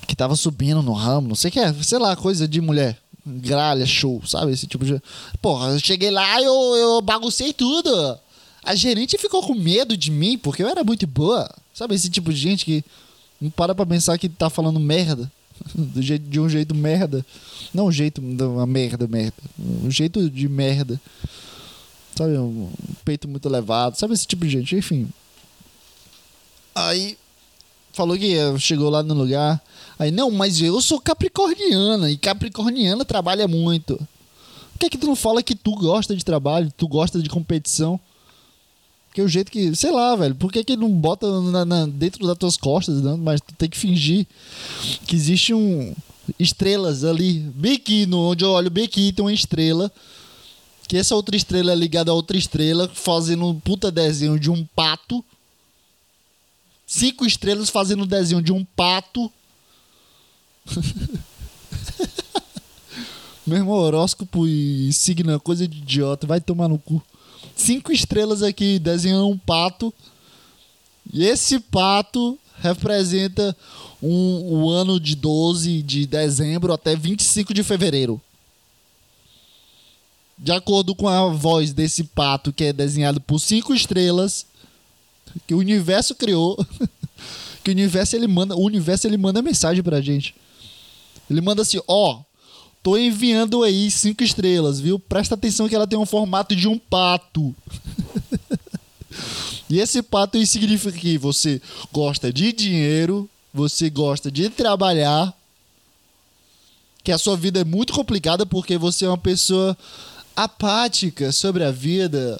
que 0.07 0.15
tava 0.15 0.35
subindo 0.35 0.81
no 0.81 0.93
ramo, 0.93 1.27
não 1.27 1.35
sei 1.35 1.49
o 1.49 1.51
que 1.51 1.59
é, 1.59 1.73
sei 1.83 1.97
lá, 1.97 2.15
coisa 2.15 2.47
de 2.47 2.61
mulher. 2.61 2.97
Gralha, 3.25 3.85
show, 3.85 4.21
sabe? 4.25 4.51
Esse 4.51 4.67
tipo 4.67 4.85
de. 4.85 5.01
Porra, 5.41 5.69
eu 5.69 5.79
cheguei 5.79 6.11
lá 6.11 6.39
e 6.39 6.45
eu, 6.45 6.75
eu 6.75 7.01
baguncei 7.01 7.51
tudo. 7.51 8.17
A 8.63 8.75
gerente 8.75 9.17
ficou 9.17 9.41
com 9.41 9.55
medo 9.55 9.97
de 9.97 10.11
mim 10.11 10.37
porque 10.37 10.63
eu 10.63 10.69
era 10.69 10.83
muito 10.83 11.05
boa. 11.07 11.49
Sabe? 11.73 11.95
Esse 11.95 12.09
tipo 12.09 12.31
de 12.31 12.39
gente 12.39 12.63
que 12.63 12.83
não 13.41 13.49
para 13.49 13.73
pra 13.73 13.85
pensar 13.85 14.17
que 14.17 14.29
tá 14.29 14.49
falando 14.49 14.79
merda. 14.79 15.31
Jeito, 15.97 16.29
de 16.29 16.39
um 16.39 16.49
jeito 16.49 16.75
merda. 16.75 17.25
Não 17.73 17.87
um 17.87 17.91
jeito, 17.91 18.21
uma 18.21 18.65
merda, 18.65 19.07
merda. 19.07 19.33
Um 19.59 19.89
jeito 19.89 20.29
de 20.29 20.47
merda. 20.47 20.99
Sabe? 22.15 22.37
Um 22.37 22.69
peito 23.03 23.27
muito 23.27 23.47
elevado. 23.47 23.97
Sabe 23.97 24.13
esse 24.13 24.27
tipo 24.27 24.45
de 24.45 24.51
gente? 24.51 24.75
Enfim. 24.75 25.07
Aí 26.73 27.17
falou 27.93 28.17
que 28.17 28.35
chegou 28.59 28.89
lá 28.89 29.01
no 29.01 29.13
lugar. 29.13 29.61
Aí, 29.97 30.11
não, 30.11 30.29
mas 30.29 30.61
eu 30.61 30.79
sou 30.81 30.99
capricorniana 30.99 32.11
e 32.11 32.17
capricorniana 32.17 33.05
trabalha 33.05 33.47
muito. 33.47 33.95
Por 33.95 34.79
que, 34.79 34.89
que 34.89 34.97
tu 34.97 35.07
não 35.07 35.15
fala 35.15 35.41
que 35.41 35.55
tu 35.55 35.71
gosta 35.73 36.15
de 36.15 36.23
trabalho, 36.23 36.71
tu 36.75 36.87
gosta 36.87 37.21
de 37.21 37.29
competição? 37.29 37.99
Que 39.15 39.21
é 39.21 39.23
o 39.23 39.29
jeito 39.29 39.49
que, 39.49 39.73
sei 39.73 39.91
lá, 39.91 40.13
velho, 40.17 40.35
por 40.35 40.51
que, 40.51 40.61
que 40.61 40.75
não 40.75 40.89
bota 40.91 41.39
na- 41.39 41.63
na- 41.63 41.85
dentro 41.85 42.27
das 42.27 42.37
tuas 42.37 42.57
costas, 42.57 43.01
né? 43.01 43.15
mas 43.17 43.39
tu 43.39 43.53
tem 43.55 43.69
que 43.69 43.77
fingir 43.77 44.27
que 45.07 45.15
existe 45.15 45.53
um 45.53 45.95
estrelas 46.37 47.05
ali, 47.05 47.39
bem 47.55 47.75
aqui, 47.75 48.05
onde 48.13 48.43
eu 48.43 48.49
olho 48.49 48.69
bem 48.69 48.83
aqui 48.83 49.13
tem 49.13 49.23
uma 49.23 49.31
estrela, 49.31 49.89
que 50.85 50.97
essa 50.97 51.15
outra 51.15 51.33
estrela 51.33 51.71
é 51.71 51.75
ligada 51.75 52.11
a 52.11 52.13
outra 52.13 52.35
estrela, 52.35 52.91
fazendo 52.93 53.45
um 53.47 53.57
puta 53.57 53.89
desenho 53.89 54.37
de 54.37 54.51
um 54.51 54.65
pato, 54.75 55.23
cinco 56.85 57.25
estrelas 57.25 57.69
fazendo 57.69 58.03
um 58.03 58.07
desenho 58.07 58.41
de 58.41 58.51
um 58.51 58.65
pato. 58.65 59.31
Meu 63.47 63.59
irmão, 63.59 63.75
horóscopo 63.75 64.45
e 64.45 64.91
signo 64.91 65.31
é 65.31 65.39
coisa 65.39 65.65
de 65.67 65.77
idiota, 65.77 66.27
vai 66.27 66.41
tomar 66.41 66.67
no 66.67 66.77
cu. 66.77 67.01
Cinco 67.55 67.91
estrelas 67.91 68.43
aqui 68.43 68.77
desenhando 68.77 69.27
um 69.27 69.37
pato. 69.37 69.93
E 71.11 71.25
esse 71.25 71.59
pato 71.59 72.37
representa 72.57 73.55
um, 74.01 74.63
o 74.63 74.69
ano 74.69 74.99
de 74.99 75.15
12 75.15 75.81
de 75.81 76.05
dezembro 76.05 76.73
até 76.73 76.95
25 76.95 77.53
de 77.53 77.63
fevereiro. 77.63 78.21
De 80.37 80.51
acordo 80.51 80.93
com 80.93 81.07
a 81.07 81.29
voz 81.29 81.71
desse 81.71 82.03
pato 82.03 82.51
que 82.51 82.65
é 82.65 82.73
desenhado 82.73 83.21
por 83.21 83.39
cinco 83.39 83.73
estrelas, 83.73 84.45
que 85.47 85.53
o 85.53 85.59
universo 85.59 86.13
criou, 86.13 86.57
que 87.63 87.71
o 87.71 87.73
universo 87.73 88.15
ele 88.15 88.27
manda, 88.27 88.55
o 88.55 88.63
universo 88.65 89.07
ele 89.07 89.17
manda 89.17 89.41
mensagem 89.41 89.81
pra 89.81 90.01
gente. 90.01 90.35
Ele 91.29 91.39
manda 91.39 91.61
assim, 91.61 91.79
ó, 91.87 92.21
tô 92.85 92.95
enviando 92.95 93.63
aí 93.63 93.89
cinco 93.89 94.23
estrelas, 94.23 94.79
viu? 94.79 94.99
Presta 94.99 95.33
atenção 95.33 95.67
que 95.67 95.73
ela 95.73 95.87
tem 95.87 95.97
um 95.97 96.05
formato 96.05 96.55
de 96.55 96.67
um 96.67 96.77
pato. 96.77 97.55
e 99.67 99.79
esse 99.79 100.03
pato 100.03 100.45
significa 100.45 100.95
que 100.95 101.17
você 101.17 101.59
gosta 101.91 102.31
de 102.31 102.53
dinheiro, 102.53 103.27
você 103.51 103.89
gosta 103.89 104.29
de 104.29 104.51
trabalhar, 104.51 105.33
que 107.03 107.11
a 107.11 107.17
sua 107.17 107.35
vida 107.35 107.61
é 107.61 107.63
muito 107.63 107.91
complicada 107.91 108.45
porque 108.45 108.77
você 108.77 109.05
é 109.05 109.09
uma 109.09 109.17
pessoa 109.17 109.75
apática 110.35 111.31
sobre 111.31 111.63
a 111.63 111.71
vida. 111.71 112.39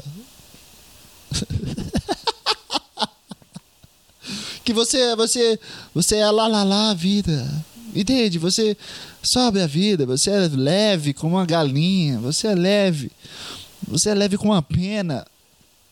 que 4.63 4.73
você 4.73 5.15
você 5.15 5.59
você 5.91 6.17
é 6.17 6.29
lá 6.29 6.47
lá 6.47 6.63
lá 6.63 6.91
a 6.91 6.93
vida. 6.93 7.65
Entende? 7.95 8.37
Você 8.37 8.77
sobe 9.27 9.61
a 9.61 9.67
vida, 9.67 10.05
você 10.05 10.29
é 10.29 10.47
leve 10.47 11.13
como 11.13 11.35
uma 11.35 11.45
galinha, 11.45 12.19
você 12.19 12.47
é 12.47 12.55
leve. 12.55 13.11
Você 13.87 14.09
é 14.09 14.13
leve 14.13 14.37
como 14.37 14.53
uma 14.53 14.61
pena. 14.61 15.25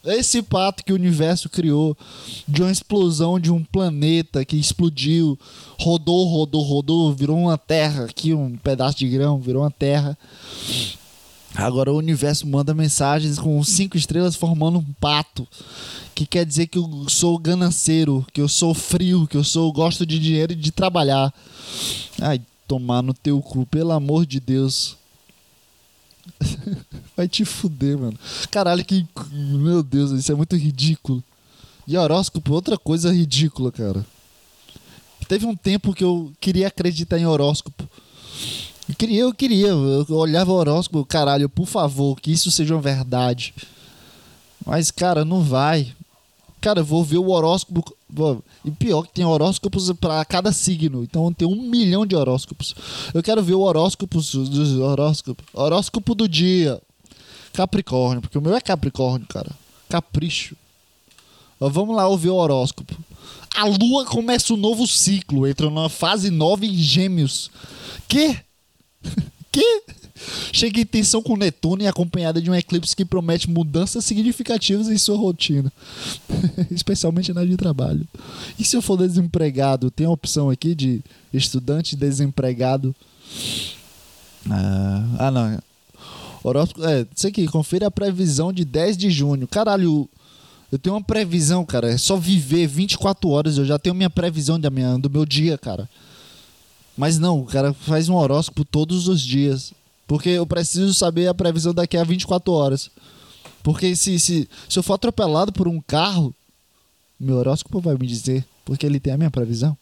Esse 0.06 0.42
pato 0.42 0.84
que 0.84 0.92
o 0.92 0.96
universo 0.96 1.50
criou 1.50 1.98
de 2.46 2.62
uma 2.62 2.72
explosão 2.72 3.40
de 3.40 3.50
um 3.50 3.64
planeta 3.64 4.44
que 4.44 4.58
explodiu, 4.58 5.40
rodou, 5.80 6.28
rodou, 6.28 6.62
rodou, 6.62 7.14
virou 7.14 7.38
uma 7.38 7.58
terra 7.58 8.06
aqui, 8.06 8.34
um 8.34 8.58
pedaço 8.58 8.98
de 8.98 9.08
grão, 9.08 9.40
virou 9.40 9.64
uma 9.64 9.72
terra. 9.72 10.18
Agora 11.56 11.94
o 11.94 11.98
universo 11.98 12.48
manda 12.48 12.74
mensagens 12.74 13.40
com 13.40 13.64
cinco 13.64 13.96
estrelas 13.96 14.36
formando 14.36 14.80
um 14.80 14.94
pato. 15.00 15.48
Que 16.14 16.26
quer 16.26 16.46
dizer 16.46 16.68
que 16.68 16.78
eu 16.78 17.06
sou 17.08 17.38
gananceiro, 17.38 18.26
que 18.34 18.42
eu 18.42 18.50
sou 18.50 18.74
frio, 18.74 19.26
que 19.26 19.38
eu 19.38 19.44
sou 19.44 19.72
gosto 19.72 20.06
de 20.06 20.20
dinheiro 20.20 20.52
e 20.52 20.56
de 20.56 20.72
trabalhar. 20.72 21.34
Ai, 22.22 22.42
tomar 22.74 23.04
no 23.04 23.14
teu 23.14 23.40
cu, 23.40 23.68
pelo 23.68 23.92
amor 23.92 24.26
de 24.26 24.40
Deus. 24.40 24.98
Vai 27.16 27.28
te 27.28 27.46
fuder, 27.46 28.00
mano. 28.00 28.18
Caralho, 28.50 28.84
que. 28.84 29.06
Meu 29.32 29.84
Deus, 29.84 30.10
isso 30.12 30.32
é 30.32 30.36
muito 30.36 30.56
ridículo. 30.56 31.24
E 31.88 31.96
horóscopo, 31.96 32.52
outra 32.52 32.76
coisa 32.76 33.14
ridícula, 33.14 33.72
cara. 33.72 34.04
Teve 35.28 35.46
um 35.46 35.56
tempo 35.56 35.94
que 35.94 36.04
eu 36.04 36.32
queria 36.40 36.68
acreditar 36.68 37.20
em 37.20 37.28
horóscopo. 37.28 37.88
Eu 38.90 38.96
queria, 38.96 39.22
eu 39.22 39.34
queria. 39.34 39.68
Eu 39.68 40.06
olhava 40.10 40.52
o 40.52 40.56
horóscopo, 40.56 41.06
caralho, 41.06 41.48
por 41.48 41.68
favor, 41.68 42.20
que 42.20 42.32
isso 42.32 42.50
seja 42.50 42.74
uma 42.74 42.82
verdade. 42.82 43.54
Mas, 44.66 44.90
cara, 44.90 45.24
não 45.24 45.44
vai. 45.44 45.94
Cara, 46.60 46.80
eu 46.80 46.86
vou 46.86 47.04
ver 47.04 47.20
o 47.20 47.30
horóscopo. 47.30 47.96
E 48.64 48.72
pior 48.72 49.04
que 49.04 49.14
tem 49.14 49.26
horóscopos 49.26 49.92
para 49.94 50.24
cada 50.26 50.52
signo. 50.52 51.04
Então 51.04 51.32
tem 51.34 51.48
um 51.48 51.62
milhão 51.70 52.06
de 52.06 52.16
horóscopos. 52.16 52.76
Eu 53.14 53.24
quero 53.24 53.42
ver 53.42 53.54
o 53.54 53.62
horóscopo 53.62 54.20
do 54.20 54.84
horóscopo. 54.84 55.44
Horóscopo 55.54 56.16
do 56.16 56.28
dia. 56.28 56.82
Capricórnio, 57.54 58.22
porque 58.22 58.38
o 58.38 58.42
meu 58.42 58.56
é 58.56 58.62
Capricórnio, 58.62 59.28
cara. 59.28 59.52
Capricho. 59.90 60.56
Vamos 61.60 61.96
lá 61.96 62.08
ouvir 62.08 62.30
o 62.30 62.36
horóscopo. 62.36 62.96
A 63.56 63.66
lua 63.66 64.06
começa 64.06 64.54
um 64.54 64.58
novo 64.58 64.88
ciclo, 64.88 65.48
entra 65.48 65.68
numa 65.68 65.88
fase 65.88 66.32
nova 66.32 66.66
em 66.66 66.74
Gêmeos. 66.74 67.52
Que? 68.08 68.40
que? 69.52 69.84
Chega 70.52 70.80
em 70.80 70.86
tensão 70.86 71.22
com 71.22 71.36
Netuno 71.36 71.82
e 71.82 71.88
acompanhada 71.88 72.42
de 72.42 72.50
um 72.50 72.56
eclipse 72.56 72.96
que 72.96 73.06
promete 73.06 73.50
mudanças 73.50 74.06
significativas 74.06 74.90
em 74.90 74.98
sua 74.98 75.18
rotina, 75.18 75.72
especialmente 76.72 77.34
na 77.34 77.44
de 77.44 77.58
trabalho. 77.58 78.08
E 78.58 78.64
se 78.64 78.76
eu 78.76 78.82
for 78.82 78.98
desempregado, 78.98 79.92
tem 79.92 80.06
a 80.06 80.12
opção 80.12 80.50
aqui 80.50 80.76
de 80.76 81.02
estudante 81.34 81.96
desempregado? 81.96 82.96
Ah, 84.50 85.06
ah 85.20 85.32
não. 85.32 85.60
Horóscopo, 86.44 86.86
é, 86.86 87.06
isso 87.16 87.28
aqui, 87.28 87.48
confira 87.48 87.88
a 87.88 87.92
previsão 87.92 88.52
de 88.52 88.66
10 88.66 88.98
de 88.98 89.10
junho. 89.10 89.48
Caralho, 89.48 90.10
eu 90.72 90.80
tenho 90.80 90.96
uma 90.96 91.04
previsão, 91.04 91.64
cara. 91.64 91.92
É 91.92 91.98
só 91.98 92.18
viver 92.18 92.68
24 92.68 93.30
horas. 93.30 93.58
Eu 93.58 93.66
já 93.66 93.80
tenho 93.80 93.96
minha 93.96 94.10
previsão 94.10 94.60
da 94.60 94.70
minha, 94.70 94.98
do 94.98 95.10
meu 95.10 95.26
dia, 95.26 95.58
cara. 95.58 95.90
Mas 96.98 97.18
não, 97.18 97.42
o 97.42 97.46
cara 97.46 97.74
faz 97.74 98.10
um 98.10 98.16
horóscopo 98.16 98.66
todos 98.66 99.08
os 99.08 99.22
dias. 99.22 99.74
Porque 100.08 100.30
eu 100.30 100.46
preciso 100.46 100.94
saber 100.94 101.28
a 101.28 101.34
previsão 101.34 101.74
daqui 101.74 101.98
a 101.98 102.04
24 102.04 102.52
horas. 102.52 102.90
Porque 103.62 103.96
se, 103.96 104.20
se, 104.20 104.48
se 104.68 104.80
eu 104.80 104.84
for 104.84 104.94
atropelado 104.94 105.52
por 105.52 105.68
um 105.68 105.80
carro, 105.82 106.34
meu 107.20 107.38
horóscopo 107.38 107.80
vai 107.80 107.96
me 107.96 108.06
dizer. 108.06 108.46
Porque 108.66 108.86
ele 108.86 109.00
tem 109.00 109.14
a 109.14 109.18
minha 109.18 109.32
previsão. 109.32 109.78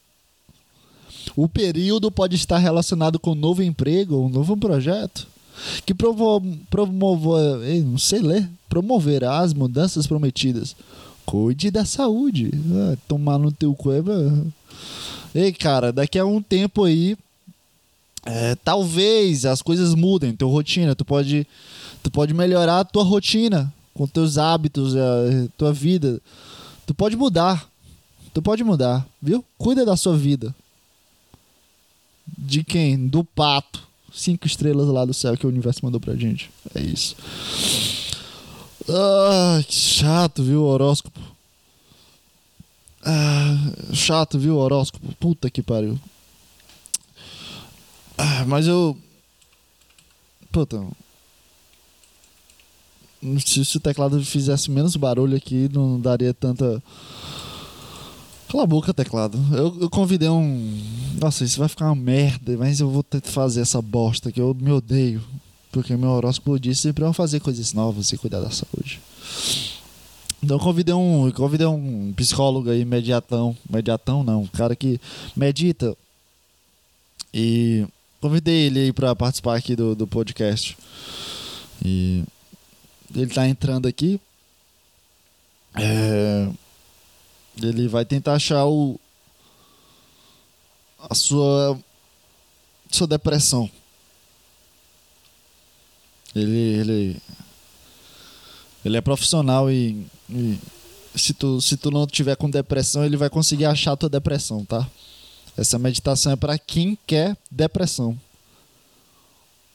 O 1.35 1.47
período 1.47 2.11
pode 2.11 2.35
estar 2.35 2.57
relacionado 2.57 3.19
com 3.19 3.31
um 3.31 3.35
novo 3.35 3.61
emprego 3.63 4.15
ou 4.15 4.25
um 4.25 4.29
novo 4.29 4.55
projeto 4.57 5.27
que 5.85 5.93
provo 5.93 6.41
promova, 6.69 7.59
ei, 7.63 7.81
não 7.81 7.97
sei 7.97 8.19
ler, 8.19 8.49
promoverá 8.69 9.39
as 9.39 9.53
mudanças 9.53 10.07
prometidas. 10.07 10.75
Cuide 11.25 11.69
da 11.69 11.85
saúde. 11.85 12.51
Ah, 12.73 12.97
tomar 13.07 13.37
no 13.37 13.51
teu 13.51 13.73
cu. 13.75 13.91
é- 13.91 14.01
Ei, 15.33 15.51
cara, 15.53 15.93
daqui 15.93 16.17
a 16.19 16.25
um 16.25 16.41
tempo 16.41 16.83
aí, 16.83 17.15
é, 18.25 18.55
talvez 18.55 19.45
as 19.45 19.61
coisas 19.61 19.95
mudem, 19.95 20.35
tua 20.35 20.49
rotina. 20.49 20.95
Tu 20.95 21.03
pode, 21.03 21.47
tu 22.03 22.11
pode 22.11 22.33
melhorar 22.33 22.79
a 22.79 22.85
tua 22.85 23.03
rotina 23.03 23.73
com 23.93 24.07
teus 24.07 24.37
hábitos, 24.37 24.95
a 24.95 25.47
tua 25.57 25.73
vida. 25.73 26.21
Tu 26.85 26.93
pode 26.93 27.15
mudar. 27.15 27.69
Tu 28.33 28.41
pode 28.41 28.63
mudar, 28.63 29.05
viu? 29.21 29.43
Cuida 29.57 29.85
da 29.85 29.97
sua 29.97 30.15
vida. 30.15 30.55
De 32.37 32.63
quem? 32.63 33.07
Do 33.07 33.23
pato. 33.23 33.81
cinco 34.13 34.47
estrelas 34.47 34.87
lá 34.87 35.03
do 35.03 35.13
céu 35.13 35.35
que 35.35 35.45
o 35.45 35.49
universo 35.49 35.79
mandou 35.83 35.99
pra 35.99 36.15
gente. 36.15 36.49
É 36.73 36.81
isso. 36.81 37.15
Ah, 38.87 39.61
que 39.67 39.73
chato, 39.73 40.43
viu, 40.43 40.63
horóscopo. 40.63 41.19
Ah, 43.03 43.73
chato, 43.93 44.39
viu, 44.39 44.57
horóscopo. 44.57 45.13
Puta 45.19 45.49
que 45.49 45.61
pariu. 45.61 45.99
Ah, 48.23 48.45
mas 48.45 48.67
eu. 48.67 48.95
Puta. 50.51 50.85
Se, 53.43 53.65
se 53.65 53.77
o 53.77 53.79
teclado 53.79 54.23
fizesse 54.23 54.69
menos 54.69 54.95
barulho 54.95 55.35
aqui, 55.35 55.67
não 55.73 55.99
daria 55.99 56.31
tanta. 56.31 56.83
Cala 58.47 58.63
a 58.63 58.67
boca, 58.67 58.93
teclado. 58.93 59.39
Eu, 59.51 59.75
eu 59.81 59.89
convidei 59.89 60.29
um. 60.29 60.79
Nossa, 61.19 61.43
isso 61.43 61.57
vai 61.57 61.67
ficar 61.67 61.85
uma 61.85 61.95
merda, 61.95 62.55
mas 62.57 62.79
eu 62.79 62.91
vou 62.91 63.01
ter 63.01 63.21
que 63.21 63.29
fazer 63.29 63.61
essa 63.61 63.81
bosta 63.81 64.31
que 64.31 64.39
eu 64.39 64.53
me 64.53 64.71
odeio. 64.71 65.23
Porque 65.71 65.97
meu 65.97 66.09
horóscopo 66.09 66.59
disse 66.59 66.81
sempre 66.81 67.03
vão 67.03 67.13
fazer 67.13 67.39
coisas 67.39 67.73
novas 67.73 68.11
e 68.11 68.17
cuidar 68.19 68.41
da 68.41 68.51
saúde. 68.51 69.01
Então 70.43 70.57
eu 70.57 70.63
convidei 70.63 70.93
um, 70.93 71.25
eu 71.25 71.33
convidei 71.33 71.65
um 71.65 72.13
psicólogo 72.15 72.69
aí, 72.69 72.85
mediatão. 72.85 73.57
Mediatão 73.67 74.23
não, 74.23 74.43
um 74.43 74.47
cara 74.47 74.75
que 74.75 75.01
medita. 75.35 75.97
E 77.33 77.87
convidei 78.21 78.67
ele 78.67 78.79
aí 78.79 78.93
pra 78.93 79.15
participar 79.15 79.57
aqui 79.57 79.75
do, 79.75 79.95
do 79.95 80.07
podcast. 80.07 80.77
E 81.83 82.23
ele 83.13 83.33
tá 83.33 83.47
entrando 83.47 83.87
aqui. 83.87 84.21
É, 85.75 86.49
ele 87.61 87.87
vai 87.87 88.05
tentar 88.05 88.33
achar 88.33 88.65
o 88.65 88.99
a 91.09 91.15
sua 91.15 91.79
sua 92.91 93.07
depressão. 93.07 93.69
Ele 96.35 96.57
ele 96.57 97.21
ele 98.85 98.97
é 98.97 99.01
profissional 99.01 99.71
e, 99.71 100.05
e 100.29 100.59
se 101.15 101.33
tu 101.33 101.59
se 101.59 101.75
tu 101.77 101.89
não 101.89 102.05
tiver 102.05 102.35
com 102.35 102.49
depressão, 102.49 103.03
ele 103.03 103.17
vai 103.17 103.29
conseguir 103.29 103.65
achar 103.65 103.93
a 103.93 103.97
tua 103.97 104.09
depressão, 104.09 104.63
tá? 104.63 104.87
Essa 105.57 105.77
meditação 105.77 106.31
é 106.31 106.35
para 106.35 106.57
quem 106.57 106.97
quer 107.05 107.37
depressão. 107.49 108.17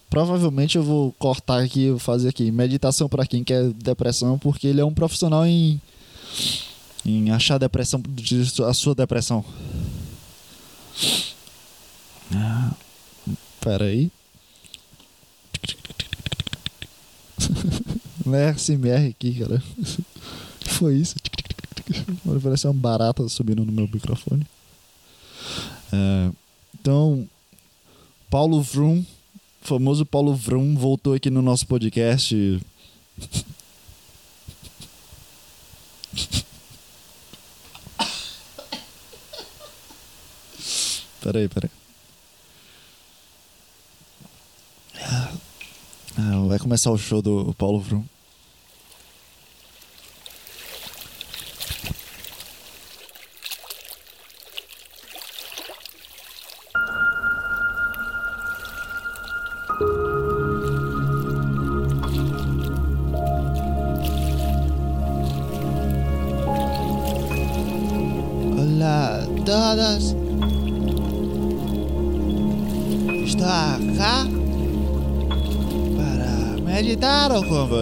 Provavelmente 0.09 0.77
eu 0.77 0.83
vou 0.83 1.13
cortar 1.19 1.63
aqui 1.63 1.91
vou 1.91 1.99
fazer 1.99 2.29
aqui 2.29 2.51
meditação 2.51 3.09
para 3.09 3.27
quem 3.27 3.45
quer 3.45 3.71
depressão, 3.73 4.39
porque 4.39 4.67
ele 4.67 4.81
é 4.81 4.85
um 4.85 4.95
profissional 4.95 5.47
em 5.47 5.81
em 7.05 7.31
achar 7.31 7.55
a 7.55 7.59
depressão 7.59 8.03
a 8.67 8.75
sua 8.75 8.95
depressão. 8.95 9.45
Ah, 12.35 12.73
pera 13.61 13.85
aí. 13.85 14.11
Não 18.25 18.35
é 18.35 18.53
SMR 18.55 19.09
aqui, 19.11 19.35
cara. 19.39 19.63
foi 20.67 20.97
isso? 20.97 21.15
Parece 22.43 22.67
uma 22.67 22.75
barata 22.75 23.29
subindo 23.29 23.65
no 23.65 23.71
meu 23.71 23.87
microfone. 23.87 24.45
É, 25.93 26.31
então, 26.79 27.29
Paulo 28.31 28.63
Vrum, 28.63 29.05
famoso 29.63 30.05
Paulo 30.07 30.35
Vrum, 30.35 30.77
voltou 30.77 31.15
aqui 31.15 31.31
no 31.31 31.43
nosso 31.43 31.67
podcast. 31.67 32.61
Peraí, 41.27 41.49
peraí. 41.49 41.71
Ah, 46.17 46.47
vai 46.47 46.59
começar 46.61 46.93
o 46.93 46.97
show 46.97 47.21
do 47.21 47.53
Paulo 47.59 47.81
Vrum. 47.81 48.05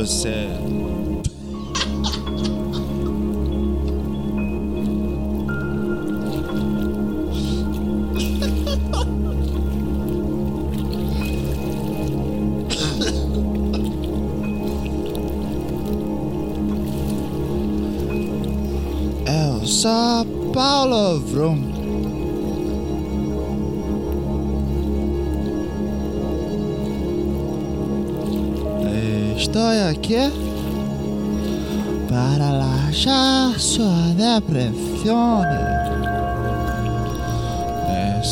Você. 0.07 0.64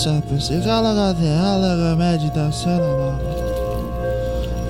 Essa 0.02 0.20
psicóloga, 0.22 1.14
teóloga, 1.14 1.94
meditação. 1.94 2.80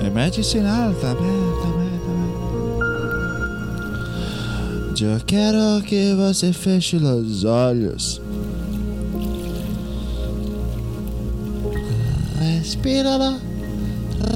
E 0.05 0.09
medicinal 0.11 0.93
também, 0.93 1.25
também, 1.63 1.89
também. 4.93 5.11
Eu 5.11 5.19
quero 5.25 5.81
que 5.87 6.13
você 6.13 6.53
feche 6.53 6.97
os 6.97 7.43
olhos. 7.45 8.21
Respira 12.39 13.17
lá, 13.17 13.39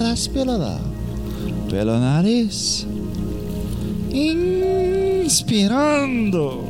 respira 0.01 0.57
lá 0.57 0.81
pelo 1.69 1.99
nariz. 1.99 2.87
Inspirando. 5.21 6.65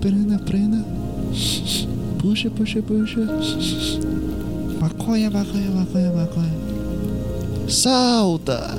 Prenda, 0.00 0.38
prenda. 0.38 0.82
Puxa, 2.18 2.50
puxa, 2.50 2.82
puxa. 2.82 3.20
Maconha, 4.80 5.30
maconha, 5.30 5.70
maconha, 5.70 6.10
maconha. 6.12 6.60
Salta. 7.68 8.78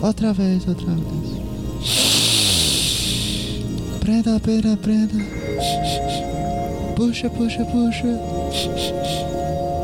Outra 0.00 0.32
vez, 0.32 0.66
outra 0.68 0.94
vez. 0.94 1.18
Prenda, 3.98 4.38
prenda, 4.38 4.76
prenda. 4.76 5.14
Puxa, 6.94 7.28
puxa, 7.30 7.64
puxa. 7.64 8.06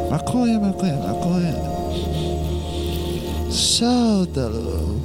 Maconha, 0.09 0.61
maconha, 0.61 0.97
maconha. 0.99 1.55
Solta-lo. 3.51 5.04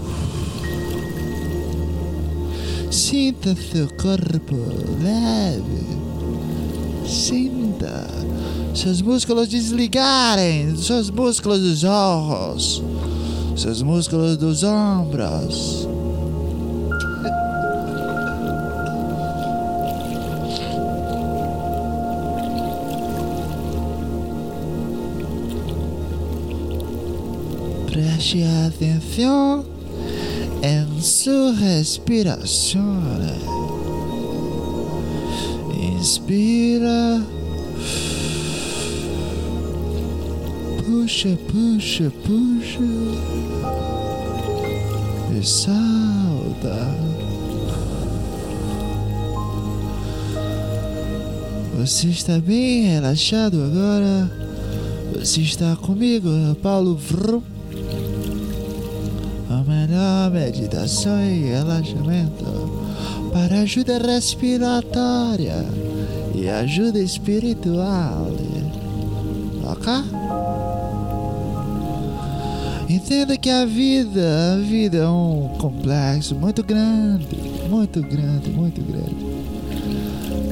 Sinta 3.10 3.56
seu 3.56 3.88
corpo 3.88 4.56
leve. 5.02 5.84
Sinta 7.08 8.06
seus 8.76 9.02
músculos 9.02 9.48
desligarem, 9.48 10.78
seus 10.78 11.10
músculos 11.10 11.60
dos 11.60 11.84
olhos, 11.84 12.84
seus 13.58 13.82
músculos 13.82 14.38
dos 14.38 14.64
ombros. 14.64 15.88
Preste 27.92 28.44
atenção 28.68 29.69
su 31.02 31.54
respiración. 31.60 33.20
Inspira. 35.98 37.22
Puxa, 40.86 41.38
puxa, 41.48 42.12
puxa. 42.24 42.84
E 45.38 45.46
salta. 45.46 46.96
Você 51.78 52.08
está 52.08 52.40
bem 52.40 52.84
relaxado 52.84 53.64
agora? 53.64 54.30
Você 55.18 55.42
está 55.42 55.76
comigo, 55.78 56.30
Paulo 56.62 56.96
Vrum. 56.96 57.59
A 59.90 60.30
melhor 60.30 60.32
meditação 60.32 61.20
e 61.20 61.46
relaxamento 61.46 62.46
para 63.34 63.62
ajuda 63.62 63.98
respiratória 63.98 65.66
e 66.36 66.48
ajuda 66.48 67.00
espiritual. 67.00 68.28
Ok? 69.64 69.92
Entenda 72.88 73.36
que 73.36 73.50
a 73.50 73.66
vida, 73.66 74.54
a 74.54 74.58
vida 74.58 74.98
é 75.00 75.08
um 75.08 75.56
complexo 75.58 76.36
muito 76.36 76.62
grande, 76.62 77.36
muito 77.68 78.00
grande, 78.02 78.52
muito 78.52 78.82
grande. 78.84 79.26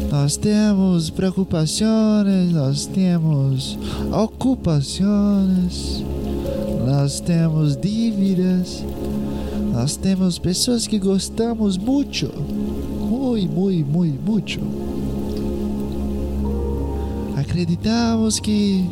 Nós 0.10 0.36
temos 0.36 1.12
preocupações, 1.12 2.52
nós 2.52 2.88
temos 2.88 3.78
ocupações, 4.12 6.04
nós 6.88 7.20
temos 7.20 7.76
dívidas, 7.76 8.84
nós 9.78 9.96
temos 9.96 10.40
pessoas 10.40 10.88
que 10.88 10.98
gostamos 10.98 11.78
muito, 11.78 12.26
muito, 13.00 13.54
muito, 13.54 14.22
muito. 14.26 14.60
Acreditamos 17.38 18.40
que 18.40 18.84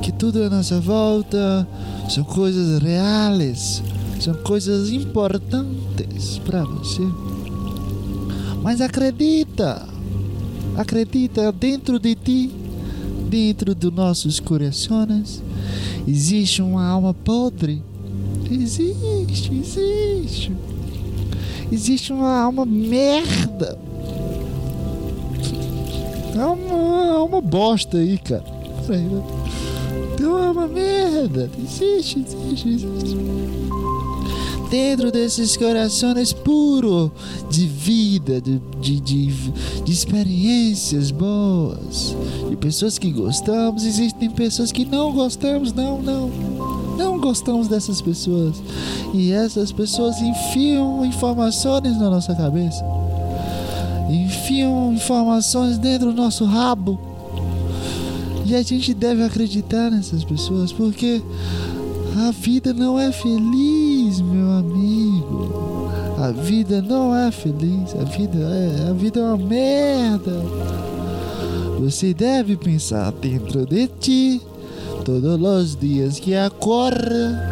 que 0.00 0.10
tudo 0.10 0.44
à 0.44 0.48
nossa 0.48 0.80
volta 0.80 1.68
são 2.08 2.24
coisas 2.24 2.82
reais, 2.82 3.82
são 4.18 4.32
coisas 4.32 4.90
importantes 4.90 6.38
para 6.38 6.64
você. 6.64 7.06
Mas 8.62 8.80
acredita, 8.80 9.86
acredita 10.74 11.52
dentro 11.52 11.98
de 11.98 12.14
ti, 12.14 12.50
dentro 13.28 13.74
dos 13.74 13.92
nossos 13.92 14.40
corações, 14.40 15.42
existe 16.08 16.62
uma 16.62 16.86
alma 16.86 17.12
podre. 17.12 17.91
Existe, 18.52 19.54
existe. 19.54 20.52
Existe 21.70 22.12
uma 22.12 22.38
alma 22.42 22.66
merda. 22.66 23.78
É 26.34 27.22
uma 27.24 27.40
bosta 27.40 27.96
aí, 27.96 28.18
cara. 28.18 28.44
Né? 28.88 29.22
Tem 30.16 30.26
uma 30.26 30.46
alma 30.48 30.68
merda. 30.68 31.50
Existe, 31.58 32.20
existe, 32.20 32.68
existe. 32.68 33.16
Dentro 34.70 35.10
desses 35.10 35.56
corações 35.56 36.32
puros 36.32 37.10
de 37.50 37.66
vida, 37.66 38.40
de, 38.40 38.58
de, 38.80 39.00
de, 39.00 39.26
de 39.82 39.92
experiências 39.92 41.10
boas, 41.10 42.16
de 42.48 42.56
pessoas 42.56 42.98
que 42.98 43.10
gostamos, 43.10 43.84
existem 43.84 44.30
pessoas 44.30 44.72
que 44.72 44.86
não 44.86 45.12
gostamos, 45.12 45.72
não, 45.74 46.00
não. 46.00 46.51
Não 46.96 47.18
gostamos 47.18 47.68
dessas 47.68 48.00
pessoas. 48.00 48.62
E 49.14 49.32
essas 49.32 49.72
pessoas 49.72 50.20
enfiam 50.20 51.04
informações 51.04 51.96
na 51.98 52.10
nossa 52.10 52.34
cabeça. 52.34 52.84
Enfiam 54.10 54.92
informações 54.92 55.78
dentro 55.78 56.12
do 56.12 56.16
nosso 56.22 56.44
rabo. 56.44 56.98
E 58.44 58.54
a 58.54 58.62
gente 58.62 58.92
deve 58.92 59.22
acreditar 59.22 59.90
nessas 59.90 60.24
pessoas, 60.24 60.72
porque 60.72 61.22
a 62.18 62.30
vida 62.30 62.72
não 62.74 62.98
é 62.98 63.10
feliz, 63.10 64.20
meu 64.20 64.50
amigo. 64.50 65.90
A 66.18 66.30
vida 66.30 66.82
não 66.82 67.16
é 67.16 67.30
feliz. 67.30 67.94
A 68.00 68.04
vida 68.04 68.38
é, 68.38 68.90
a 68.90 68.92
vida 68.92 69.20
é 69.20 69.22
uma 69.22 69.36
merda. 69.36 70.42
Você 71.80 72.14
deve 72.14 72.56
pensar 72.56 73.10
dentro 73.12 73.66
de 73.66 73.88
ti 73.88 74.40
todos 75.04 75.40
os 75.40 75.76
dias 75.76 76.18
que 76.18 76.34
acorda. 76.34 77.50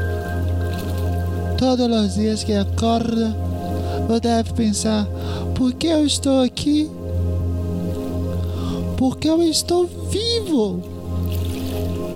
Todos 1.59 1.87
os 1.89 2.15
dias 2.15 2.45
que 2.45 2.53
acorda, 2.53 3.37
você 4.09 4.21
deve 4.21 4.53
pensar: 4.55 5.07
por 5.55 5.73
que 5.73 5.89
eu 5.89 6.07
estou 6.07 6.43
aqui? 6.43 6.91
Porque 8.97 9.29
eu 9.29 9.43
estou 9.43 9.87
vivo. 9.87 10.83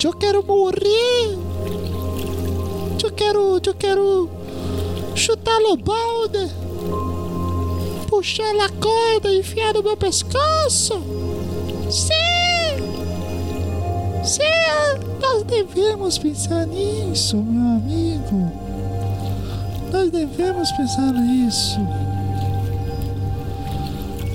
Eu 0.03 0.13
quero 0.13 0.45
morrer. 0.45 1.39
Eu 3.03 3.11
quero, 3.11 3.61
eu 3.65 3.75
quero 3.75 4.31
chutar 5.15 5.61
no 5.61 5.77
balde, 5.77 6.51
puxar 8.09 8.55
a 8.57 8.69
corda 8.71 9.31
e 9.31 9.41
enfiar 9.41 9.75
no 9.75 9.83
meu 9.83 9.97
pescoço. 9.97 11.03
Sim! 11.91 12.35
Sim, 14.25 15.14
nós 15.25 15.43
devemos 15.45 16.19
pensar 16.19 16.67
nisso, 16.67 17.39
meu 17.39 17.77
amigo. 17.77 18.53
Nós 19.91 20.11
devemos 20.11 20.71
pensar 20.73 21.13
nisso. 21.15 21.81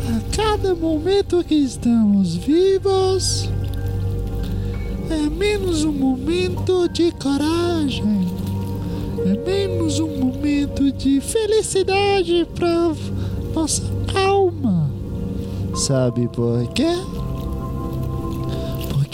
A 0.08 0.36
cada 0.36 0.74
momento 0.74 1.44
que 1.44 1.54
estamos 1.54 2.36
vivos, 2.36 3.48
é 5.12 5.30
menos 5.30 5.84
um 5.84 5.92
momento 5.92 6.90
de 6.90 7.12
coragem, 7.12 8.28
é 9.26 9.38
menos 9.46 10.00
um 10.00 10.18
momento 10.18 10.92
de 10.92 11.22
felicidade 11.22 12.48
para 12.56 12.96
nossa 13.54 13.84
alma. 14.16 14.90
Sabe 15.76 16.28
por 16.30 16.68
quê? 16.74 16.96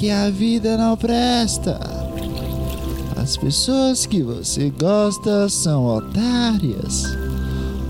Porque 0.06 0.12
a 0.12 0.30
vida 0.30 0.78
não 0.78 0.96
presta. 0.96 1.80
As 3.16 3.36
pessoas 3.38 4.06
que 4.06 4.22
você 4.22 4.70
gosta 4.70 5.50
são 5.50 5.84
otárias. 5.84 7.06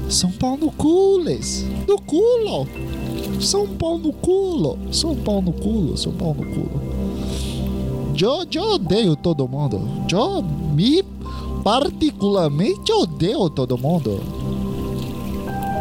São 0.07 0.31
pau 0.31 0.55
no 0.55 0.71
cules. 0.71 1.65
No 1.85 1.99
culo. 1.99 2.69
São 3.41 3.67
pau 3.67 3.97
no 3.97 4.13
culo. 4.13 4.79
São 4.93 5.13
pau 5.13 5.41
no 5.41 5.51
culo. 5.51 5.97
São 5.97 6.13
pau 6.13 6.33
no 6.33 6.45
culo. 6.45 6.81
Eu, 8.17 8.45
eu 8.49 8.75
odeio 8.75 9.17
todo 9.17 9.45
mundo. 9.45 9.81
Eu 10.09 10.41
me 10.41 11.03
particularmente 11.65 12.93
odeio 12.93 13.49
todo 13.49 13.77
mundo. 13.77 14.21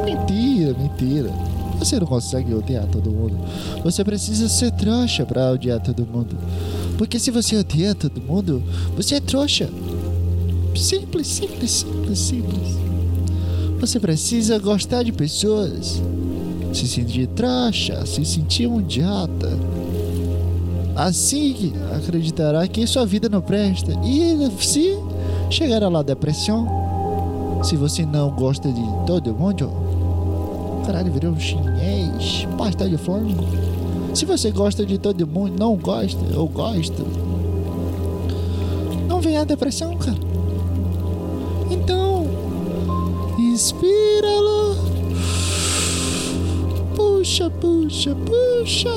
Mentira, 0.05 0.77
mentira. 0.77 1.54
Você 1.85 2.01
não 2.01 2.07
consegue 2.07 2.55
odiar 2.55 2.87
todo 2.87 3.11
mundo. 3.11 3.39
Você 3.85 4.03
precisa 4.03 4.49
ser 4.49 4.71
trouxa 4.71 5.27
pra 5.27 5.53
odiar 5.53 5.79
todo 5.79 6.07
mundo. 6.07 6.35
Porque 6.97 7.19
se 7.19 7.31
você 7.31 7.59
odeia 7.59 7.95
todo 7.95 8.23
mundo, 8.23 8.63
você 8.97 9.17
é 9.17 9.21
trouxa. 9.21 9.69
Simples, 10.75 11.27
simples, 11.27 11.71
simples, 11.71 12.19
simples. 12.19 12.77
Você 13.79 14.01
precisa 14.01 14.59
gostar 14.59 15.03
de 15.03 15.13
pessoas. 15.13 16.01
Se 16.73 16.89
sentir 16.89 17.27
trouxa, 17.27 18.07
se 18.07 18.25
sentir 18.25 18.67
um 18.67 18.81
idiota. 18.81 19.51
Assim 20.97 21.75
acreditará 21.95 22.67
que 22.67 22.87
sua 22.87 23.05
vida 23.05 23.29
não 23.29 23.43
presta. 23.43 23.93
E 24.03 24.51
se 24.59 24.99
chegar 25.51 25.87
lá 25.87 26.03
depressão, 26.03 26.67
se 27.63 27.77
você 27.77 28.07
não 28.07 28.31
gosta 28.31 28.73
de 28.73 28.83
todo 29.07 29.35
mundo, 29.35 29.84
caralho, 30.85 31.13
virou 31.13 31.33
um 31.33 31.41
chinês, 31.41 32.47
pastel 32.57 32.89
de 32.89 32.99
frango. 32.99 33.45
Se 34.15 34.25
você 34.25 34.51
gosta 34.51 34.87
de 34.87 34.99
todo 34.99 35.27
mundo, 35.27 35.59
não 35.59 35.77
gosta, 35.77 36.21
eu 36.33 36.47
gosto, 36.47 37.05
não 39.09 39.21
vem 39.21 39.37
a 39.37 39.45
depressão, 39.45 39.97
cara. 39.97 40.19
Então, 41.71 42.27
inspira 43.39 44.41
lá. 44.41 44.77
Puxa, 46.95 47.51
puxa, 47.51 48.15
puxa. 48.15 48.91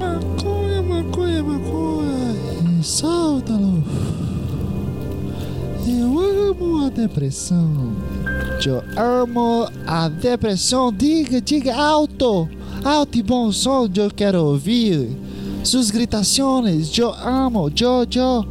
Maconha, 0.00 0.82
maconha, 0.82 1.42
maconha. 1.42 2.80
E 2.80 2.82
solta-lo. 2.82 3.82
Eu 5.86 6.50
amo 6.50 6.86
a 6.86 6.88
depressão. 6.88 7.92
Eu 8.66 8.82
amo 8.96 9.68
a 9.86 10.08
depressão. 10.08 10.90
Diga, 10.90 11.40
diga 11.40 11.74
alto. 11.76 12.48
Alto 12.82 13.18
e 13.18 13.22
bom 13.22 13.52
som. 13.52 13.88
Eu 13.94 14.10
quero 14.10 14.42
ouvir 14.42 15.10
suas 15.62 15.90
gritações. 15.90 16.96
Eu 16.96 17.12
amo. 17.12 17.70
Eu, 17.78 18.06
eu. 18.14 18.46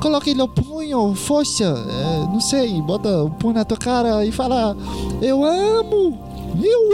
Coloque 0.00 0.34
no 0.34 0.48
punho, 0.48 1.14
força. 1.14 1.64
é, 1.64 2.18
não 2.26 2.40
sei, 2.40 2.80
bota 2.82 3.24
o 3.24 3.30
punho 3.30 3.54
na 3.54 3.64
tua 3.64 3.76
cara 3.76 4.24
e 4.24 4.30
fala: 4.30 4.76
Eu 5.20 5.44
amo. 5.44 6.18
Eu 6.62 6.88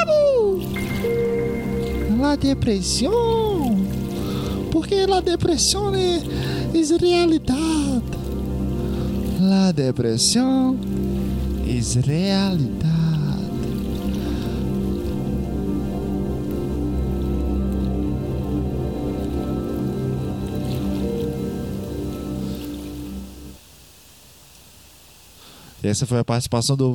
amo. 0.00 0.62
La 2.18 2.34
depressão. 2.36 3.76
Porque 4.70 5.06
la 5.06 5.20
depressão 5.20 5.94
é, 5.94 6.16
é 6.74 6.96
realidade. 6.98 8.16
La 9.40 9.70
depressão 9.72 10.76
fez 11.76 11.94
realidade. 12.06 12.96
Essa 25.82 26.06
foi 26.06 26.18
a 26.18 26.24
participação 26.24 26.76
do. 26.76 26.94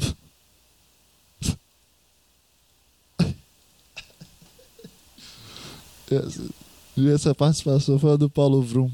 E 6.97 7.09
essa 7.09 7.33
participação 7.33 7.97
foi 7.97 8.13
a 8.13 8.15
do 8.17 8.29
Paulo 8.29 8.61
Vrum. 8.61 8.91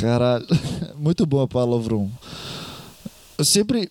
Caralho, 0.00 0.46
muito 0.94 1.26
boa, 1.26 1.48
Paulo 1.48 1.80
Vrum. 1.80 2.10
Eu 3.36 3.44
sempre. 3.44 3.90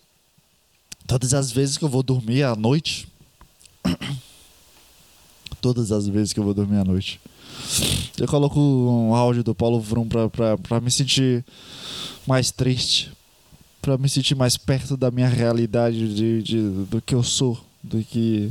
Todas 1.06 1.34
as 1.34 1.50
vezes 1.50 1.76
que 1.76 1.84
eu 1.84 1.88
vou 1.88 2.02
dormir 2.02 2.42
à 2.42 2.56
noite. 2.56 3.08
Todas 5.60 5.92
as 5.92 6.08
vezes 6.08 6.32
que 6.32 6.40
eu 6.40 6.44
vou 6.44 6.54
dormir 6.54 6.78
à 6.78 6.84
noite. 6.84 7.20
Eu 8.18 8.26
coloco 8.26 8.58
um 8.60 9.14
áudio 9.14 9.42
do 9.42 9.54
Paulo 9.54 9.80
Vrum 9.80 10.08
pra, 10.08 10.28
pra, 10.28 10.58
pra 10.58 10.80
me 10.80 10.90
sentir 10.90 11.44
mais 12.26 12.50
triste. 12.50 13.12
Pra 13.82 13.98
me 13.98 14.08
sentir 14.08 14.34
mais 14.34 14.56
perto 14.56 14.96
da 14.96 15.10
minha 15.10 15.28
realidade, 15.28 16.14
de, 16.14 16.42
de, 16.42 16.68
do 16.86 17.02
que 17.02 17.14
eu 17.14 17.22
sou, 17.22 17.62
do 17.82 18.02
que, 18.02 18.50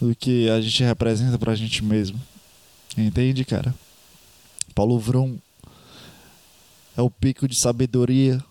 do 0.00 0.14
que 0.14 0.48
a 0.48 0.60
gente 0.60 0.84
representa 0.84 1.38
pra 1.38 1.56
gente 1.56 1.84
mesmo. 1.84 2.20
Entende, 2.96 3.44
cara? 3.44 3.74
Paulo 4.74 4.98
Vrum 4.98 5.38
é 6.96 7.02
o 7.02 7.10
pico 7.10 7.48
de 7.48 7.56
sabedoria, 7.56 8.42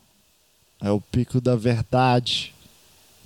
é 0.81 0.91
o 0.91 0.99
pico 0.99 1.39
da 1.39 1.55
verdade. 1.55 2.53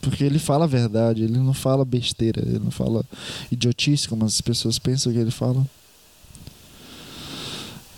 Porque 0.02 0.24
ele 0.24 0.40
fala 0.40 0.66
a 0.66 0.68
verdade, 0.68 1.24
ele 1.24 1.38
não 1.38 1.54
fala 1.54 1.86
besteira, 1.86 2.42
ele 2.42 2.58
não 2.60 2.72
fala 2.72 3.06
idiotice 3.52 4.08
como 4.10 4.26
as 4.26 4.42
pessoas 4.42 4.80
pensam 4.80 5.14
que 5.14 5.20
ele 5.20 5.30
fala. 5.32 5.66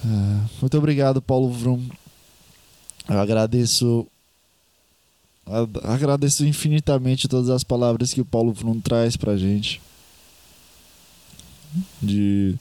É, 0.06 0.48
muito 0.60 0.78
obrigado, 0.78 1.22
Paulo 1.22 1.50
Vrum. 1.50 1.82
Eu 3.08 3.20
agradeço. 3.20 4.06
Agradeço 5.84 6.46
infinitamente 6.46 7.28
todas 7.28 7.50
as 7.50 7.64
palavras 7.64 8.14
que 8.14 8.22
o 8.22 8.26
Paulo 8.26 8.54
Vrum 8.54 8.80
traz 8.80 9.16
pra 9.18 9.38
gente. 9.38 9.82
De, 12.02 12.56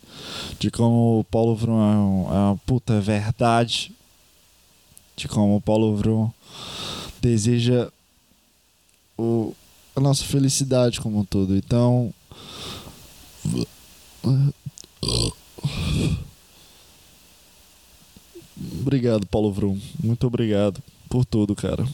de 0.59 0.71
como 0.71 1.21
o 1.21 1.25
Paulo 1.25 1.55
Vrum 1.55 1.79
é, 1.81 1.97
um- 1.97 2.29
é 2.29 2.39
uma 2.49 2.57
puta 2.67 3.01
verdade. 3.01 3.93
De 5.17 5.29
como 5.29 5.57
o 5.57 5.61
Paulo 5.61 5.95
Vrum 5.97 6.31
deseja 7.21 7.89
o, 9.17 9.55
a 9.95 10.01
nossa 10.01 10.25
felicidade 10.25 11.01
como 11.01 11.21
um 11.21 11.25
todo. 11.25 11.57
Então. 11.57 12.13
Obrigado, 18.81 19.27
Paulo 19.27 19.53
Vrum. 19.53 19.79
Muito 20.03 20.27
obrigado 20.27 20.83
por 21.09 21.25
tudo, 21.25 21.55
cara. 21.55 21.87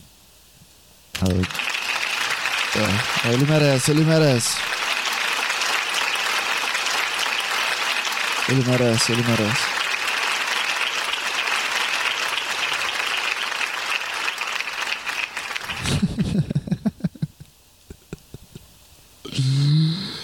É, 2.76 3.32
ele 3.32 3.44
merece, 3.44 3.90
ele 3.90 4.04
merece. 4.04 4.56
Ele 8.48 8.64
merece, 8.64 9.12
ele 9.12 9.22
merece. 9.22 9.78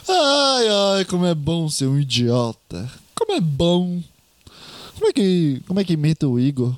Ai, 0.08 0.68
ai, 0.68 1.03
como 1.14 1.26
é 1.26 1.34
bom 1.34 1.68
ser 1.68 1.86
um 1.86 1.96
idiota. 1.96 2.90
Como 3.14 3.34
é 3.34 3.40
bom. 3.40 4.02
Como 4.94 5.06
é 5.08 5.12
que, 5.12 5.62
como 5.64 5.78
é 5.78 5.84
que 5.84 5.92
imita 5.92 6.26
o 6.26 6.40
Igor? 6.40 6.74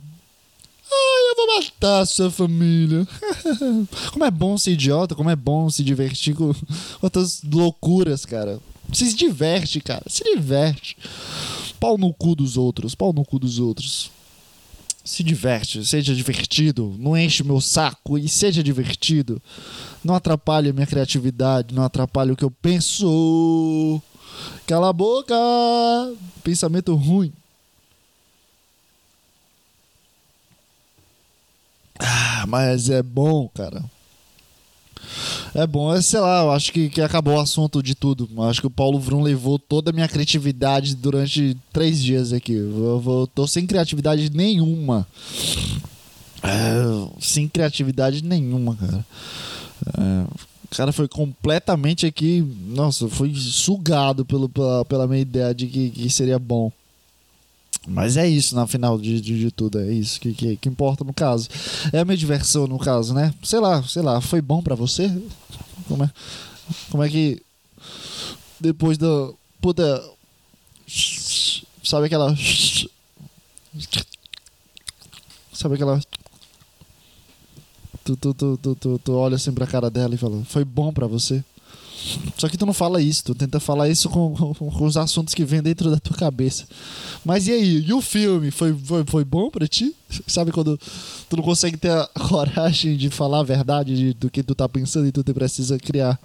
Ai, 0.92 1.30
eu 1.30 1.36
vou 1.36 1.56
matar 1.56 2.00
a 2.00 2.06
sua 2.06 2.30
família. 2.30 3.08
como 4.12 4.26
é 4.26 4.30
bom 4.30 4.58
ser 4.58 4.72
idiota, 4.72 5.14
como 5.14 5.30
é 5.30 5.36
bom 5.36 5.70
se 5.70 5.82
divertir 5.82 6.34
com 6.34 6.54
outras 7.00 7.40
loucuras, 7.50 8.26
cara. 8.26 8.60
Se 8.92 9.14
diverte, 9.14 9.80
cara. 9.80 10.04
Se 10.06 10.22
diverte. 10.22 10.98
Pau 11.80 11.96
no 11.96 12.12
cu 12.12 12.34
dos 12.36 12.58
outros, 12.58 12.94
pau 12.94 13.14
no 13.14 13.24
cu 13.24 13.38
dos 13.38 13.58
outros. 13.58 14.10
Se 15.02 15.22
diverte, 15.22 15.82
seja 15.82 16.14
divertido, 16.14 16.94
não 16.98 17.16
enche 17.16 17.42
meu 17.42 17.60
saco 17.60 18.18
e 18.18 18.28
seja 18.28 18.62
divertido. 18.62 19.40
Não 20.04 20.14
atrapalhe 20.14 20.68
a 20.68 20.72
minha 20.74 20.86
criatividade, 20.86 21.74
não 21.74 21.84
atrapalhe 21.84 22.32
o 22.32 22.36
que 22.36 22.44
eu 22.44 22.50
penso. 22.50 24.02
Cala 24.66 24.90
a 24.90 24.92
boca! 24.92 25.34
Pensamento 26.42 26.94
ruim. 26.94 27.32
Ah, 31.98 32.44
mas 32.46 32.90
é 32.90 33.02
bom, 33.02 33.48
cara. 33.48 33.82
É 35.54 35.66
bom, 35.66 35.94
é, 35.94 36.02
sei 36.02 36.20
lá, 36.20 36.42
eu 36.42 36.50
acho 36.50 36.70
que, 36.72 36.90
que 36.90 37.00
acabou 37.00 37.34
o 37.36 37.40
assunto 37.40 37.82
de 37.82 37.94
tudo. 37.94 38.28
Eu 38.36 38.42
acho 38.42 38.60
que 38.60 38.66
o 38.66 38.70
Paulo 38.70 38.98
Vrum 38.98 39.22
levou 39.22 39.58
toda 39.58 39.90
a 39.90 39.92
minha 39.92 40.08
criatividade 40.08 40.94
durante 40.94 41.56
três 41.72 42.02
dias 42.02 42.32
aqui. 42.32 42.52
Eu, 42.52 43.00
vou- 43.00 43.26
tô 43.26 43.46
sem 43.46 43.66
criatividade 43.66 44.28
nenhuma. 44.30 45.06
É, 46.42 46.74
sem 47.20 47.48
criatividade 47.48 48.22
nenhuma, 48.22 48.76
cara. 48.76 49.06
É, 49.98 50.26
cara 50.70 50.92
foi 50.92 51.08
completamente 51.08 52.06
aqui. 52.06 52.40
Nossa, 52.68 53.08
foi 53.08 53.34
sugado 53.34 54.24
pelo, 54.24 54.48
pela, 54.48 54.84
pela 54.84 55.06
minha 55.06 55.20
ideia 55.20 55.54
de 55.54 55.66
que, 55.66 55.90
que 55.90 56.10
seria 56.10 56.38
bom. 56.38 56.72
Mas 57.86 58.16
é 58.16 58.26
isso, 58.26 58.56
na 58.56 58.66
final 58.66 58.98
de, 58.98 59.20
de, 59.20 59.38
de 59.38 59.50
tudo, 59.52 59.78
é 59.78 59.92
isso 59.92 60.20
que, 60.20 60.34
que, 60.34 60.56
que 60.56 60.68
importa 60.68 61.04
no 61.04 61.14
caso. 61.14 61.48
É 61.92 62.00
a 62.00 62.04
minha 62.04 62.16
diversão 62.16 62.66
no 62.66 62.78
caso, 62.78 63.14
né? 63.14 63.32
Sei 63.44 63.60
lá, 63.60 63.82
sei 63.84 64.02
lá, 64.02 64.20
foi 64.20 64.40
bom 64.40 64.60
pra 64.60 64.74
você? 64.74 65.08
Como 65.86 66.02
é, 66.02 66.10
como 66.90 67.02
é 67.04 67.08
que. 67.08 67.40
Depois 68.58 68.98
da. 68.98 69.30
Puta. 69.60 70.02
Sabe 71.84 72.06
aquela. 72.06 72.34
Sabe 75.52 75.74
aquela. 75.76 76.00
Tu, 78.06 78.16
tu, 78.16 78.32
tu, 78.34 78.56
tu, 78.56 78.74
tu, 78.76 78.98
tu 79.00 79.12
olha 79.14 79.34
assim 79.34 79.50
pra 79.52 79.66
cara 79.66 79.90
dela 79.90 80.14
e 80.14 80.18
fala: 80.18 80.42
Foi 80.44 80.64
bom 80.64 80.92
pra 80.92 81.06
você? 81.08 81.42
Só 82.38 82.48
que 82.48 82.56
tu 82.56 82.64
não 82.64 82.72
fala 82.72 83.00
isso, 83.02 83.24
tu 83.24 83.34
tenta 83.34 83.58
falar 83.58 83.88
isso 83.88 84.08
com, 84.08 84.32
com, 84.32 84.54
com 84.54 84.84
os 84.84 84.96
assuntos 84.96 85.34
que 85.34 85.44
vem 85.44 85.60
dentro 85.60 85.90
da 85.90 85.98
tua 85.98 86.16
cabeça. 86.16 86.64
Mas 87.24 87.48
e 87.48 87.52
aí? 87.52 87.84
E 87.84 87.92
o 87.92 88.00
filme? 88.00 88.52
Foi, 88.52 88.72
foi, 88.84 89.04
foi 89.04 89.24
bom 89.24 89.50
pra 89.50 89.66
ti? 89.66 89.92
Sabe 90.26 90.52
quando 90.52 90.78
tu 91.28 91.36
não 91.36 91.42
consegue 91.42 91.76
ter 91.76 91.90
a 91.90 92.06
coragem 92.28 92.96
de 92.96 93.10
falar 93.10 93.40
a 93.40 93.42
verdade 93.42 93.96
de- 93.96 94.14
do 94.14 94.30
que 94.30 94.42
tu 94.44 94.54
tá 94.54 94.68
pensando 94.68 95.08
e 95.08 95.10
tu 95.12 95.24
precisa 95.34 95.78
criar 95.78 96.16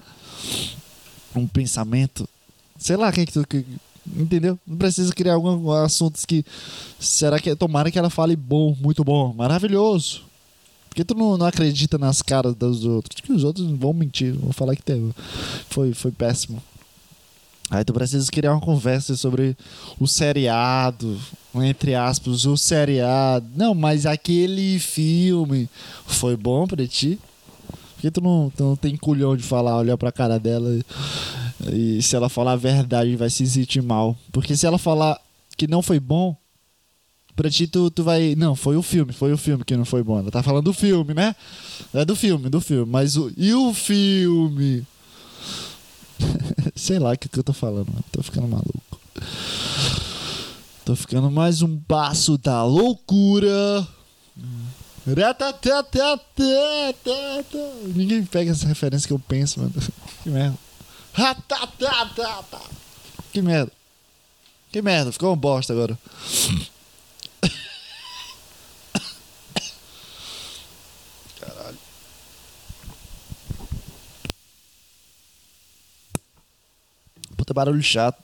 um 1.36 1.48
pensamento? 1.48 2.30
Sei 2.78 2.96
lá 2.96 3.12
quem 3.12 3.26
que 3.26 3.34
tu. 3.34 3.48
que- 3.48 3.66
entendeu? 4.16 4.60
Não 4.68 4.78
precisa 4.78 5.12
criar 5.14 5.34
alguns 5.34 5.68
assuntos 5.78 6.26
que. 6.26 6.46
Será 7.00 7.40
que. 7.40 7.56
Tomara 7.56 7.90
que 7.90 7.98
ela 7.98 8.10
fale 8.12 8.36
bom, 8.36 8.76
muito 8.80 9.04
bom, 9.04 9.34
maravilhoso. 9.34 10.30
Porque 10.92 11.06
tu 11.06 11.16
não, 11.16 11.38
não 11.38 11.46
acredita 11.46 11.98
nas 11.98 12.22
caras 12.22 12.54
dos 12.54 12.84
outros. 12.84 13.22
Que 13.22 13.32
os 13.32 13.46
outros 13.46 13.66
vão 13.72 13.94
mentir, 13.94 14.34
vão 14.34 14.52
falar 14.52 14.76
que 14.76 14.84
teve. 14.84 15.14
Foi, 15.70 15.94
foi 15.94 16.12
péssimo. 16.12 16.62
Aí 17.70 17.86
tu 17.86 17.94
precisa 17.94 18.30
criar 18.30 18.52
uma 18.52 18.60
conversa 18.60 19.16
sobre 19.16 19.56
o 19.98 20.06
seriado, 20.06 21.18
entre 21.56 21.96
aspas, 21.96 22.44
o 22.46 22.58
seriado. 22.58 23.48
Não, 23.56 23.74
mas 23.74 24.06
aquele 24.06 24.80
filme 24.80 25.70
foi 26.06 26.36
bom 26.36 26.68
pra 26.68 26.86
ti? 26.86 27.18
Porque 27.94 28.12
tu 28.12 28.20
não, 28.20 28.52
tu 28.54 28.62
não 28.62 28.76
tem 28.76 28.98
culhão 28.98 29.38
de 29.38 29.44
falar, 29.44 29.78
olhar 29.78 29.98
pra 29.98 30.12
cara 30.12 30.38
dela 30.38 30.78
e, 31.70 31.98
e 31.98 32.02
se 32.02 32.18
ela 32.18 32.28
falar 32.28 32.52
a 32.52 32.58
verdade 32.58 33.16
vai 33.16 33.30
se 33.30 33.48
sentir 33.48 33.82
mal. 33.82 34.18
Porque 34.34 34.58
se 34.58 34.66
ela 34.66 34.78
falar 34.78 35.18
que 35.56 35.68
não 35.68 35.82
foi 35.82 36.02
bom, 36.02 36.36
pra 37.42 37.50
ti 37.50 37.66
tu, 37.66 37.90
tu 37.90 38.04
vai. 38.04 38.36
Não, 38.36 38.56
foi 38.56 38.76
o 38.78 38.84
filme, 38.84 39.12
foi 39.12 39.34
o 39.34 39.38
filme 39.38 39.66
que 39.66 39.76
não 39.76 39.84
foi 39.84 40.04
bom. 40.04 40.20
Ela 40.20 40.30
tá 40.30 40.44
falando 40.44 40.66
do 40.66 40.74
filme, 40.74 41.12
né? 41.16 41.36
É 41.92 42.06
do 42.06 42.16
filme, 42.16 42.50
do 42.50 42.62
filme. 42.62 42.90
Mas 42.90 43.18
o. 43.18 43.32
E 43.36 43.52
o 43.54 43.74
filme? 43.74 44.86
Sei 46.76 47.00
lá 47.00 47.14
o 47.14 47.18
que, 47.18 47.28
que 47.28 47.40
eu 47.40 47.44
tô 47.44 47.52
falando, 47.52 47.88
mano. 47.88 48.06
Tô 48.12 48.22
ficando 48.22 48.48
maluco. 48.48 49.00
Tô 50.86 50.96
ficando 50.96 51.32
mais 51.32 51.64
um 51.64 51.80
passo 51.80 52.38
da 52.38 52.64
loucura. 52.64 53.88
Ninguém 57.96 58.24
pega 58.24 58.52
essa 58.52 58.68
referência 58.68 59.08
que 59.08 59.14
eu 59.14 59.20
penso, 59.20 59.60
mano. 59.60 59.74
Que 60.22 60.30
merda. 60.30 60.56
Que 63.34 63.42
merda. 63.42 63.72
Que 64.72 64.82
merda, 64.82 65.12
ficou 65.12 65.32
uma 65.32 65.36
bosta 65.36 65.74
agora. 65.74 65.98
Puta 77.52 77.54
barulho 77.54 77.84
chato. 77.84 78.18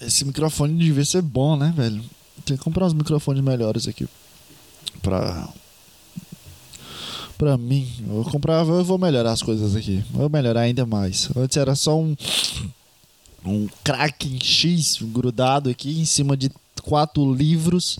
Esse 0.00 0.24
microfone 0.24 0.78
devia 0.78 1.04
ser 1.04 1.20
bom, 1.20 1.54
né, 1.56 1.72
velho? 1.76 2.02
Tem 2.46 2.56
que 2.56 2.62
comprar 2.64 2.86
uns 2.86 2.94
microfones 2.94 3.42
melhores 3.44 3.86
aqui. 3.86 4.08
Pra. 5.02 5.46
Pra 7.36 7.56
mim, 7.58 7.86
eu 8.00 8.22
vou 8.22 8.24
comprar, 8.24 8.64
eu 8.66 8.84
vou 8.84 8.98
melhorar 8.98 9.32
as 9.32 9.42
coisas 9.42 9.76
aqui. 9.76 10.02
Vou 10.10 10.28
melhorar 10.30 10.62
ainda 10.62 10.86
mais. 10.86 11.28
Antes 11.36 11.56
era 11.58 11.74
só 11.74 11.98
um 11.98 12.16
um 13.44 13.66
Kraken 13.82 14.38
X 14.42 14.98
grudado 15.00 15.70
aqui 15.70 15.98
em 16.00 16.04
cima 16.04 16.36
de 16.36 16.50
quatro 16.82 17.32
livros, 17.34 17.98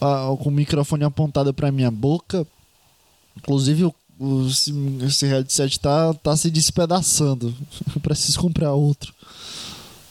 ah, 0.00 0.28
com 0.40 0.48
o 0.48 0.52
microfone 0.52 1.02
apontado 1.04 1.52
pra 1.54 1.72
minha 1.72 1.90
boca. 1.90 2.46
Inclusive, 3.36 3.84
o- 3.84 3.94
o- 4.18 4.46
esse, 5.06 5.26
headset 5.26 5.78
tá, 5.80 6.12
tá 6.14 6.36
se 6.36 6.50
despedaçando. 6.50 7.54
Eu 7.94 8.00
preciso 8.02 8.38
comprar 8.40 8.72
outro. 8.72 9.12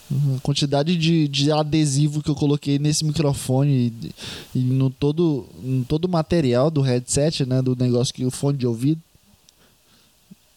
A 0.09 0.39
quantidade 0.39 0.95
de, 0.95 1.27
de 1.27 1.51
adesivo 1.51 2.23
que 2.23 2.29
eu 2.29 2.35
coloquei 2.35 2.79
nesse 2.79 3.03
microfone 3.03 3.93
e, 4.01 4.59
e 4.59 4.59
no 4.59 4.89
todo 4.89 5.45
no 5.61 5.83
todo 5.83 6.05
o 6.05 6.09
material 6.09 6.71
do 6.71 6.79
headset, 6.79 7.45
né, 7.45 7.61
do 7.61 7.75
negócio 7.75 8.13
que 8.13 8.25
o 8.25 8.31
fone 8.31 8.57
de 8.57 8.65
ouvido. 8.65 9.01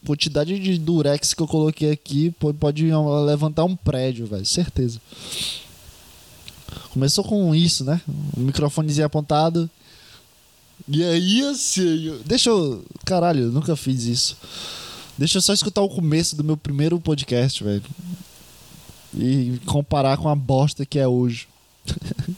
Quantidade 0.07 0.59
de 0.59 0.79
durex 0.79 1.35
que 1.35 1.43
eu 1.43 1.49
coloquei 1.49 1.91
aqui 1.91 2.31
pode, 2.39 2.57
pode 2.59 2.87
levantar 3.27 3.65
um 3.65 3.75
prédio, 3.77 4.25
velho, 4.27 4.47
certeza. 4.47 5.01
Começou 6.93 7.23
com 7.25 7.55
isso, 7.55 7.85
né? 7.85 8.01
O 8.37 8.41
microfonezinho 8.41 9.07
apontado. 9.07 9.69
E 10.89 11.05
aí, 11.05 11.43
assim, 11.43 12.21
deixa 12.25 12.51
eu. 12.51 12.85
Caralho, 13.05 13.45
eu 13.45 13.53
nunca 13.53 13.77
fiz 13.77 14.05
isso. 14.05 14.37
Deixa 15.17 15.39
eu 15.39 15.43
só 15.43 15.53
escutar 15.53 15.83
o 15.83 15.89
começo 15.89 16.35
do 16.35 16.45
meu 16.45 16.57
primeiro 16.57 16.99
podcast, 16.99 17.63
velho. 17.63 17.83
E 19.15 19.61
comparar 19.67 20.17
com 20.17 20.29
a 20.29 20.35
bosta 20.35 20.87
que 20.87 20.99
é 20.99 21.07
hoje. 21.07 21.49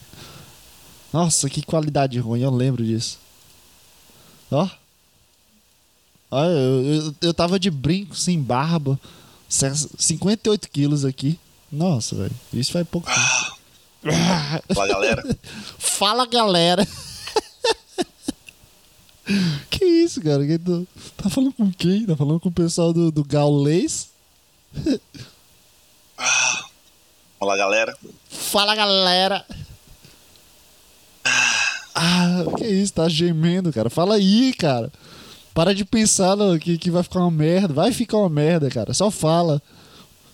Nossa, 1.13 1.49
que 1.49 1.63
qualidade 1.63 2.19
ruim, 2.19 2.41
eu 2.41 2.51
lembro 2.51 2.85
disso. 2.85 3.19
Ó. 4.51 4.69
Ó, 6.31 6.45
eu, 6.45 6.83
eu, 6.83 7.15
eu 7.21 7.35
tava 7.35 7.59
de 7.59 7.71
brinco, 7.71 8.17
sem 8.17 8.41
barba. 8.41 8.99
58 9.49 10.71
quilos 10.71 11.05
aqui. 11.05 11.39
Nossa, 11.71 12.17
velho. 12.17 12.35
Isso 12.53 12.73
faz 12.73 12.87
pouco 12.89 13.09
tempo. 13.11 13.63
Fala 14.75 14.89
galera. 14.89 15.39
Fala, 15.79 16.27
galera. 16.27 16.89
Que 19.71 19.85
isso, 19.85 20.21
cara? 20.21 20.43
Tá 21.17 21.31
falando 21.31 21.53
com 21.53 21.71
quem? 21.73 22.07
Tá 22.07 22.17
falando 22.17 22.41
com 22.41 22.49
o 22.49 22.53
pessoal 22.53 22.93
do, 22.93 23.11
do 23.11 23.25
Gaulês? 23.25 24.11
Fala 27.39 27.57
galera. 27.57 27.97
Fala, 28.29 28.75
galera. 28.77 29.45
Ah, 31.95 32.45
que 32.57 32.67
isso? 32.67 32.93
Tá 32.93 33.09
gemendo, 33.09 33.73
cara. 33.73 33.91
Fala 33.91 34.15
aí, 34.15 34.55
cara. 34.55 34.93
Para 35.53 35.75
de 35.75 35.85
pensar 35.85 36.37
que, 36.61 36.79
que 36.79 36.91
vai 36.91 37.03
ficar 37.03 37.21
uma 37.21 37.31
merda. 37.31 37.75
Vai 37.75 37.93
ficar 37.93 38.19
uma 38.19 38.29
merda, 38.29 38.71
cara. 38.71 38.95
Só 38.95 39.11
fala. 39.11 39.61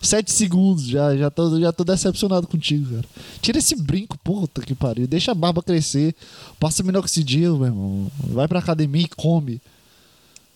Sete 0.01 0.31
segundos 0.31 0.87
já, 0.87 1.15
já 1.15 1.29
tô, 1.29 1.59
já 1.59 1.73
tô 1.73 1.83
decepcionado 1.83 2.47
contigo, 2.47 2.95
cara. 2.95 3.05
Tira 3.41 3.59
esse 3.59 3.75
brinco, 3.75 4.17
puta 4.19 4.61
que 4.61 4.73
pariu. 4.73 5.05
Deixa 5.05 5.31
a 5.31 5.35
barba 5.35 5.61
crescer. 5.61 6.15
Passa 6.59 6.83
minoxidil, 6.83 7.57
meu 7.57 7.67
irmão. 7.67 8.11
Vai 8.17 8.47
pra 8.47 8.59
academia 8.59 9.03
e 9.03 9.09
come. 9.09 9.61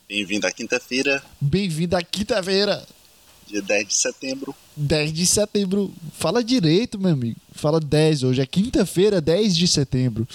Bem-vindo 0.08 0.48
à 0.48 0.52
quinta-feira, 0.52 1.24
Bem-vindo 1.42 1.96
à 1.96 2.02
quinta-feira, 2.02 2.86
dia 3.48 3.62
10 3.62 3.88
de 3.88 3.94
setembro. 3.94 4.56
10 4.78 5.14
de 5.14 5.26
setembro. 5.26 5.94
Fala 6.14 6.44
direito, 6.44 7.00
meu 7.00 7.12
amigo. 7.12 7.40
Fala 7.52 7.80
10 7.80 8.24
hoje. 8.24 8.42
É 8.42 8.46
quinta-feira, 8.46 9.20
10 9.20 9.56
de 9.56 9.68
setembro. 9.68 10.28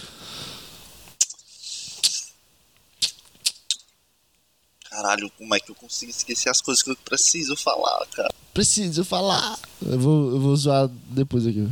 Caralho, 5.00 5.30
como 5.38 5.54
é 5.54 5.60
que 5.60 5.70
eu 5.70 5.76
consigo 5.76 6.10
esquecer 6.10 6.48
as 6.48 6.60
coisas 6.60 6.82
que 6.82 6.90
eu 6.90 6.96
preciso 7.04 7.54
falar, 7.54 8.04
cara? 8.06 8.28
Preciso 8.52 9.04
falar. 9.04 9.56
Eu 9.80 9.96
vou, 10.00 10.30
eu 10.32 10.40
vou 10.40 10.56
zoar 10.56 10.90
depois 11.10 11.46
aqui. 11.46 11.64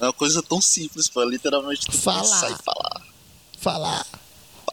É 0.00 0.04
uma 0.04 0.12
coisa 0.12 0.42
tão 0.42 0.60
simples, 0.60 1.06
pô. 1.08 1.22
Literalmente 1.22 1.86
tu 1.86 1.92
Falar. 1.96 2.50
e 2.50 2.54
falar. 2.62 3.02
Falar. 3.56 4.06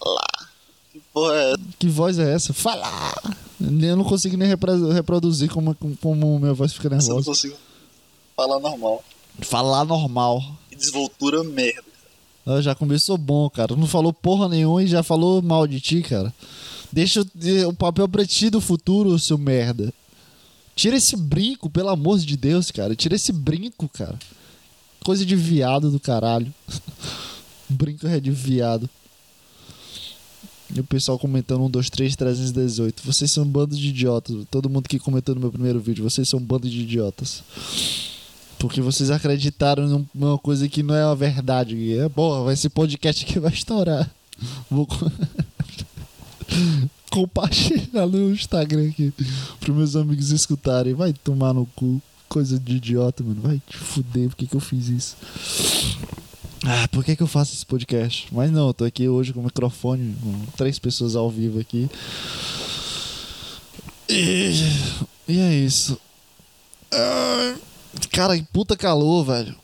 Falar. 0.02 0.50
Que 0.92 1.00
porra 1.14 1.36
é? 1.36 1.56
Que 1.78 1.88
voz 1.88 2.18
é 2.18 2.34
essa? 2.34 2.52
Falar. 2.52 3.14
Eu 3.62 3.96
não 3.96 4.04
consigo 4.04 4.36
nem 4.38 4.48
repro- 4.48 4.90
reproduzir 4.90 5.48
como, 5.52 5.76
como 6.02 6.40
minha 6.40 6.54
voz 6.54 6.74
fica 6.74 6.88
essa? 6.96 7.06
Eu 7.06 7.10
não 7.10 7.16
nervosa. 7.18 7.26
consigo 7.30 7.56
falar 8.36 8.60
normal. 8.60 9.04
Falar 9.42 9.86
normal. 9.86 10.42
Que 10.70 10.76
desvoltura 10.76 11.44
merda. 11.44 11.84
Ah, 12.44 12.60
Já 12.60 12.74
começou 12.74 13.20
bom, 13.20 13.48
cara. 13.52 13.76
Não 13.76 13.86
falou 13.86 14.12
porra 14.12 14.50
nenhuma 14.50 14.82
e 14.84 14.88
já 14.88 15.04
falou 15.04 15.44
mal 15.44 15.68
de 15.68 15.80
ti, 15.80 16.02
cara. 16.02 16.34
Deixa 16.96 17.26
o- 17.68 17.74
papel 17.74 18.08
pra 18.08 18.26
ti 18.26 18.50
do 18.50 18.62
futuro, 18.62 19.20
seu 19.20 19.38
merda. 19.38 19.94
Tira 20.74 20.96
esse 20.96 21.18
brinco, 21.18 21.70
pelo 21.70 21.90
amor 21.90 22.18
de 22.20 22.38
Deus, 22.38 22.72
cara. 22.72 22.96
Tira 22.96 23.16
esse 23.18 23.34
brinco, 23.34 23.90
cara. 23.90 24.18
Coisa 25.04 25.26
de 25.26 25.36
viado 25.36 25.92
do 25.92 26.00
caralho. 26.00 26.54
brinco 27.68 28.08
é 28.08 28.18
de 28.18 28.32
viado. 28.32 28.90
E 30.74 30.80
o 30.80 30.86
pessoal 30.86 31.20
comentando 31.20 31.66
1, 31.66 31.70
2, 31.70 31.90
3, 31.90 32.16
318. 32.16 33.04
Vocês 33.06 33.30
são 33.30 33.44
um 33.44 33.48
bando 33.48 33.76
de 33.76 33.90
idiotas. 33.90 34.46
Todo 34.50 34.70
mundo 34.70 34.88
que 34.88 34.98
comentou 34.98 35.36
no 35.36 35.42
meu 35.42 35.52
primeiro 35.52 35.82
vídeo. 35.82 36.02
Vocês 36.04 36.30
são 36.30 36.40
um 36.40 36.44
bando 36.44 36.70
de 36.70 36.80
idiotas. 36.82 37.44
Porque 38.58 38.80
vocês 38.80 39.12
acreditaram 39.12 39.86
num- 39.88 40.06
numa 40.16 40.38
coisa 40.40 40.68
que 40.70 40.82
não 40.82 40.96
é 40.96 41.04
a 41.04 41.14
verdade. 41.14 41.98
É, 41.98 42.08
porra, 42.08 42.54
esse 42.54 42.70
podcast 42.70 43.26
aqui 43.26 43.38
vai 43.38 43.52
estourar. 43.52 44.10
Vou 44.72 44.88
compartilhar 47.12 48.08
no 48.08 48.32
Instagram 48.32 48.90
aqui 48.90 49.14
pros 49.60 49.76
meus 49.76 49.96
amigos 49.96 50.32
escutarem. 50.32 50.94
Vai 50.94 51.14
tomar 51.14 51.54
no 51.54 51.66
cu. 51.68 52.02
Coisa 52.28 52.60
de 52.60 52.78
idiota, 52.78 53.24
mano. 53.24 53.42
Vai 53.42 53.62
te 53.68 53.78
fuder. 53.78 54.30
Por 54.30 54.36
que, 54.36 54.48
que 54.48 54.56
eu 54.56 54.60
fiz 54.60 54.88
isso? 54.88 55.16
Ah, 56.66 56.88
por 56.88 57.04
que, 57.04 57.16
que 57.16 57.22
eu 57.22 57.28
faço 57.28 57.54
esse 57.54 57.66
podcast? 57.66 58.28
Mas 58.32 58.52
não, 58.52 58.68
eu 58.68 58.74
tô 58.74 58.84
aqui 58.84 59.08
hoje 59.08 59.32
com 59.32 59.40
o 59.40 59.44
microfone, 59.44 60.16
com 60.22 60.46
três 60.58 60.80
pessoas 60.80 61.16
ao 61.16 61.30
vivo 61.30 61.60
aqui. 61.60 61.88
E, 64.10 64.52
e 65.28 65.40
é 65.40 65.54
isso. 65.54 66.00
Ah, 66.92 67.56
Cara, 68.12 68.38
que 68.38 68.44
puta 68.44 68.76
calor, 68.76 69.26
velho. 69.26 69.56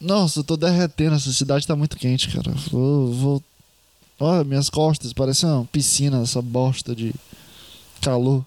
Nossa, 0.00 0.40
eu 0.40 0.44
tô 0.44 0.56
derretendo. 0.56 1.16
Essa 1.16 1.32
cidade 1.32 1.66
tá 1.66 1.76
muito 1.76 1.96
quente, 1.96 2.28
cara. 2.28 2.52
Vou. 2.70 3.12
vou... 3.12 3.42
Olha, 4.20 4.44
minhas 4.44 4.68
costas, 4.68 5.14
parece 5.14 5.46
uma 5.46 5.64
piscina, 5.64 6.20
essa 6.22 6.42
bosta 6.42 6.94
de 6.94 7.14
calor. 8.02 8.44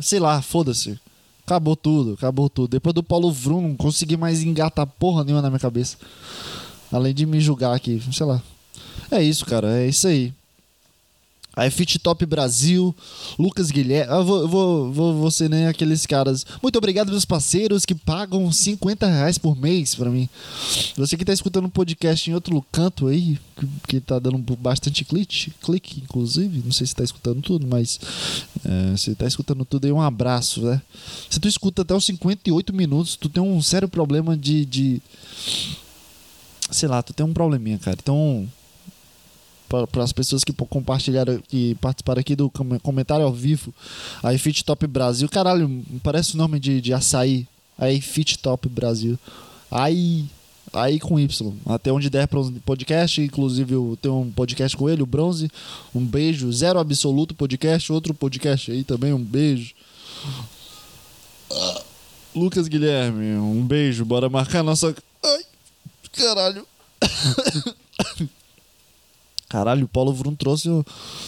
Sei 0.00 0.18
lá, 0.18 0.40
foda-se. 0.40 0.98
Acabou 1.44 1.76
tudo, 1.76 2.14
acabou 2.14 2.48
tudo. 2.48 2.70
Depois 2.70 2.94
do 2.94 3.02
Paulo 3.02 3.30
Vrum, 3.30 3.60
não 3.60 3.76
consegui 3.76 4.16
mais 4.16 4.42
engatar 4.42 4.86
porra 4.86 5.22
nenhuma 5.22 5.42
na 5.42 5.50
minha 5.50 5.60
cabeça. 5.60 5.98
Além 6.90 7.12
de 7.12 7.26
me 7.26 7.40
julgar 7.40 7.74
aqui, 7.74 8.02
sei 8.10 8.24
lá. 8.24 8.42
É 9.10 9.22
isso, 9.22 9.44
cara, 9.44 9.78
é 9.78 9.88
isso 9.88 10.08
aí. 10.08 10.32
Aí 11.58 11.72
Fit 11.72 11.98
Top 11.98 12.24
Brasil, 12.24 12.94
Lucas 13.36 13.72
Guilherme. 13.72 14.12
Eu 14.12 14.24
vou, 14.24 14.48
vou, 14.48 14.92
vou, 14.92 15.14
vou 15.14 15.30
ser 15.30 15.50
nem 15.50 15.66
aqueles 15.66 16.06
caras. 16.06 16.46
Muito 16.62 16.76
obrigado, 16.76 17.10
meus 17.10 17.24
parceiros 17.24 17.84
que 17.84 17.96
pagam 17.96 18.50
50 18.52 19.04
reais 19.08 19.38
por 19.38 19.60
mês 19.60 19.92
pra 19.92 20.08
mim. 20.08 20.28
Você 20.96 21.16
que 21.16 21.24
tá 21.24 21.32
escutando 21.32 21.64
um 21.64 21.70
podcast 21.70 22.30
em 22.30 22.34
outro 22.34 22.64
canto 22.70 23.08
aí, 23.08 23.36
que, 23.56 23.66
que 23.88 24.00
tá 24.00 24.20
dando 24.20 24.38
bastante 24.56 25.04
clique, 25.04 25.50
clique, 25.60 26.00
inclusive. 26.00 26.62
Não 26.64 26.70
sei 26.70 26.86
se 26.86 26.94
tá 26.94 27.02
escutando 27.02 27.42
tudo, 27.42 27.66
mas 27.66 27.98
é, 28.64 28.96
se 28.96 29.12
tá 29.16 29.26
escutando 29.26 29.64
tudo 29.64 29.86
aí, 29.86 29.92
um 29.92 30.00
abraço, 30.00 30.62
né? 30.62 30.80
Se 31.28 31.40
tu 31.40 31.48
escuta 31.48 31.82
até 31.82 31.92
os 31.92 32.04
58 32.04 32.72
minutos, 32.72 33.16
tu 33.16 33.28
tem 33.28 33.42
um 33.42 33.60
sério 33.60 33.88
problema 33.88 34.36
de. 34.36 34.64
de 34.64 35.02
sei 36.70 36.88
lá, 36.88 37.02
tu 37.02 37.12
tem 37.12 37.26
um 37.26 37.32
probleminha, 37.32 37.78
cara. 37.78 37.96
Então 38.00 38.48
para 39.68 40.02
as 40.02 40.12
pessoas 40.12 40.42
que 40.42 40.52
compartilharam 40.52 41.40
que 41.46 41.74
participaram 41.76 42.20
aqui 42.20 42.34
do 42.34 42.50
com- 42.50 42.78
comentário 42.80 43.24
ao 43.24 43.32
vivo 43.32 43.72
aí 44.22 44.38
Fit 44.38 44.64
Top 44.64 44.86
Brasil. 44.86 45.28
Caralho 45.28 45.84
parece 46.02 46.34
o 46.34 46.38
nome 46.38 46.58
de, 46.58 46.80
de 46.80 46.92
açaí. 46.94 47.46
Aí 47.76 48.00
Fit 48.00 48.38
Top 48.38 48.68
Brasil. 48.68 49.18
Aí 49.70 50.24
aí 50.72 50.98
com 50.98 51.18
Y. 51.18 51.54
Até 51.66 51.92
onde 51.92 52.10
der 52.10 52.26
para 52.26 52.40
podcast 52.64 53.20
inclusive 53.20 53.74
eu 53.74 53.98
tenho 54.00 54.20
um 54.20 54.30
podcast 54.30 54.76
com 54.76 54.88
ele 54.88 55.02
o 55.02 55.06
Bronze. 55.06 55.50
Um 55.94 56.04
beijo 56.04 56.52
zero 56.52 56.78
absoluto 56.78 57.34
podcast 57.34 57.92
outro 57.92 58.14
podcast 58.14 58.70
aí 58.70 58.84
também 58.84 59.12
um 59.12 59.22
beijo. 59.22 59.74
Ah, 61.50 61.82
Lucas 62.34 62.68
Guilherme 62.68 63.36
um 63.36 63.66
beijo 63.66 64.04
bora 64.04 64.28
marcar 64.28 64.62
nossa 64.62 64.94
ai 65.24 65.42
caralho 66.12 66.66
Caralho, 69.48 69.86
o 69.86 69.88
Paulo 69.88 70.12
Vrum 70.12 70.34
trouxe 70.34 70.68
o 70.68 70.84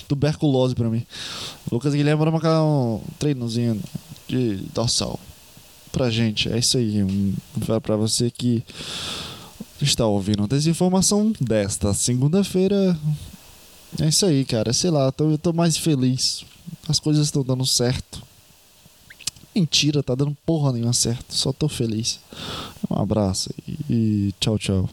tuberculose 0.06 0.74
pra 0.74 0.90
mim. 0.90 1.04
Lucas 1.72 1.94
Guilherme, 1.94 2.18
bora 2.18 2.30
marcar 2.30 2.62
um 2.62 3.00
treinozinho 3.18 3.80
de 4.28 4.56
dorsal 4.74 5.18
pra 5.90 6.10
gente. 6.10 6.48
É 6.52 6.58
isso 6.58 6.76
aí. 6.76 7.02
Um, 7.02 7.34
pra- 7.80 7.96
você 7.96 8.30
que 8.30 8.62
está 9.80 10.06
ouvindo 10.06 10.46
desinformação 10.46 11.32
desta 11.40 11.94
segunda-feira. 11.94 12.98
É 14.00 14.08
isso 14.08 14.26
aí, 14.26 14.44
cara. 14.44 14.72
Sei 14.72 14.90
lá, 14.90 15.12
eu 15.18 15.38
tô 15.38 15.52
mais 15.52 15.76
feliz. 15.78 16.44
As 16.86 17.00
coisas 17.00 17.26
estão 17.26 17.42
dando 17.42 17.64
certo. 17.64 18.22
Mentira, 19.54 20.02
tá 20.02 20.14
dando 20.14 20.36
porra 20.46 20.72
nenhuma 20.72 20.92
certo. 20.92 21.34
Só 21.34 21.52
tô 21.52 21.68
feliz. 21.68 22.20
Um 22.88 23.00
abraço 23.00 23.50
e 23.88 24.32
tchau, 24.38 24.58
tchau. 24.58 24.88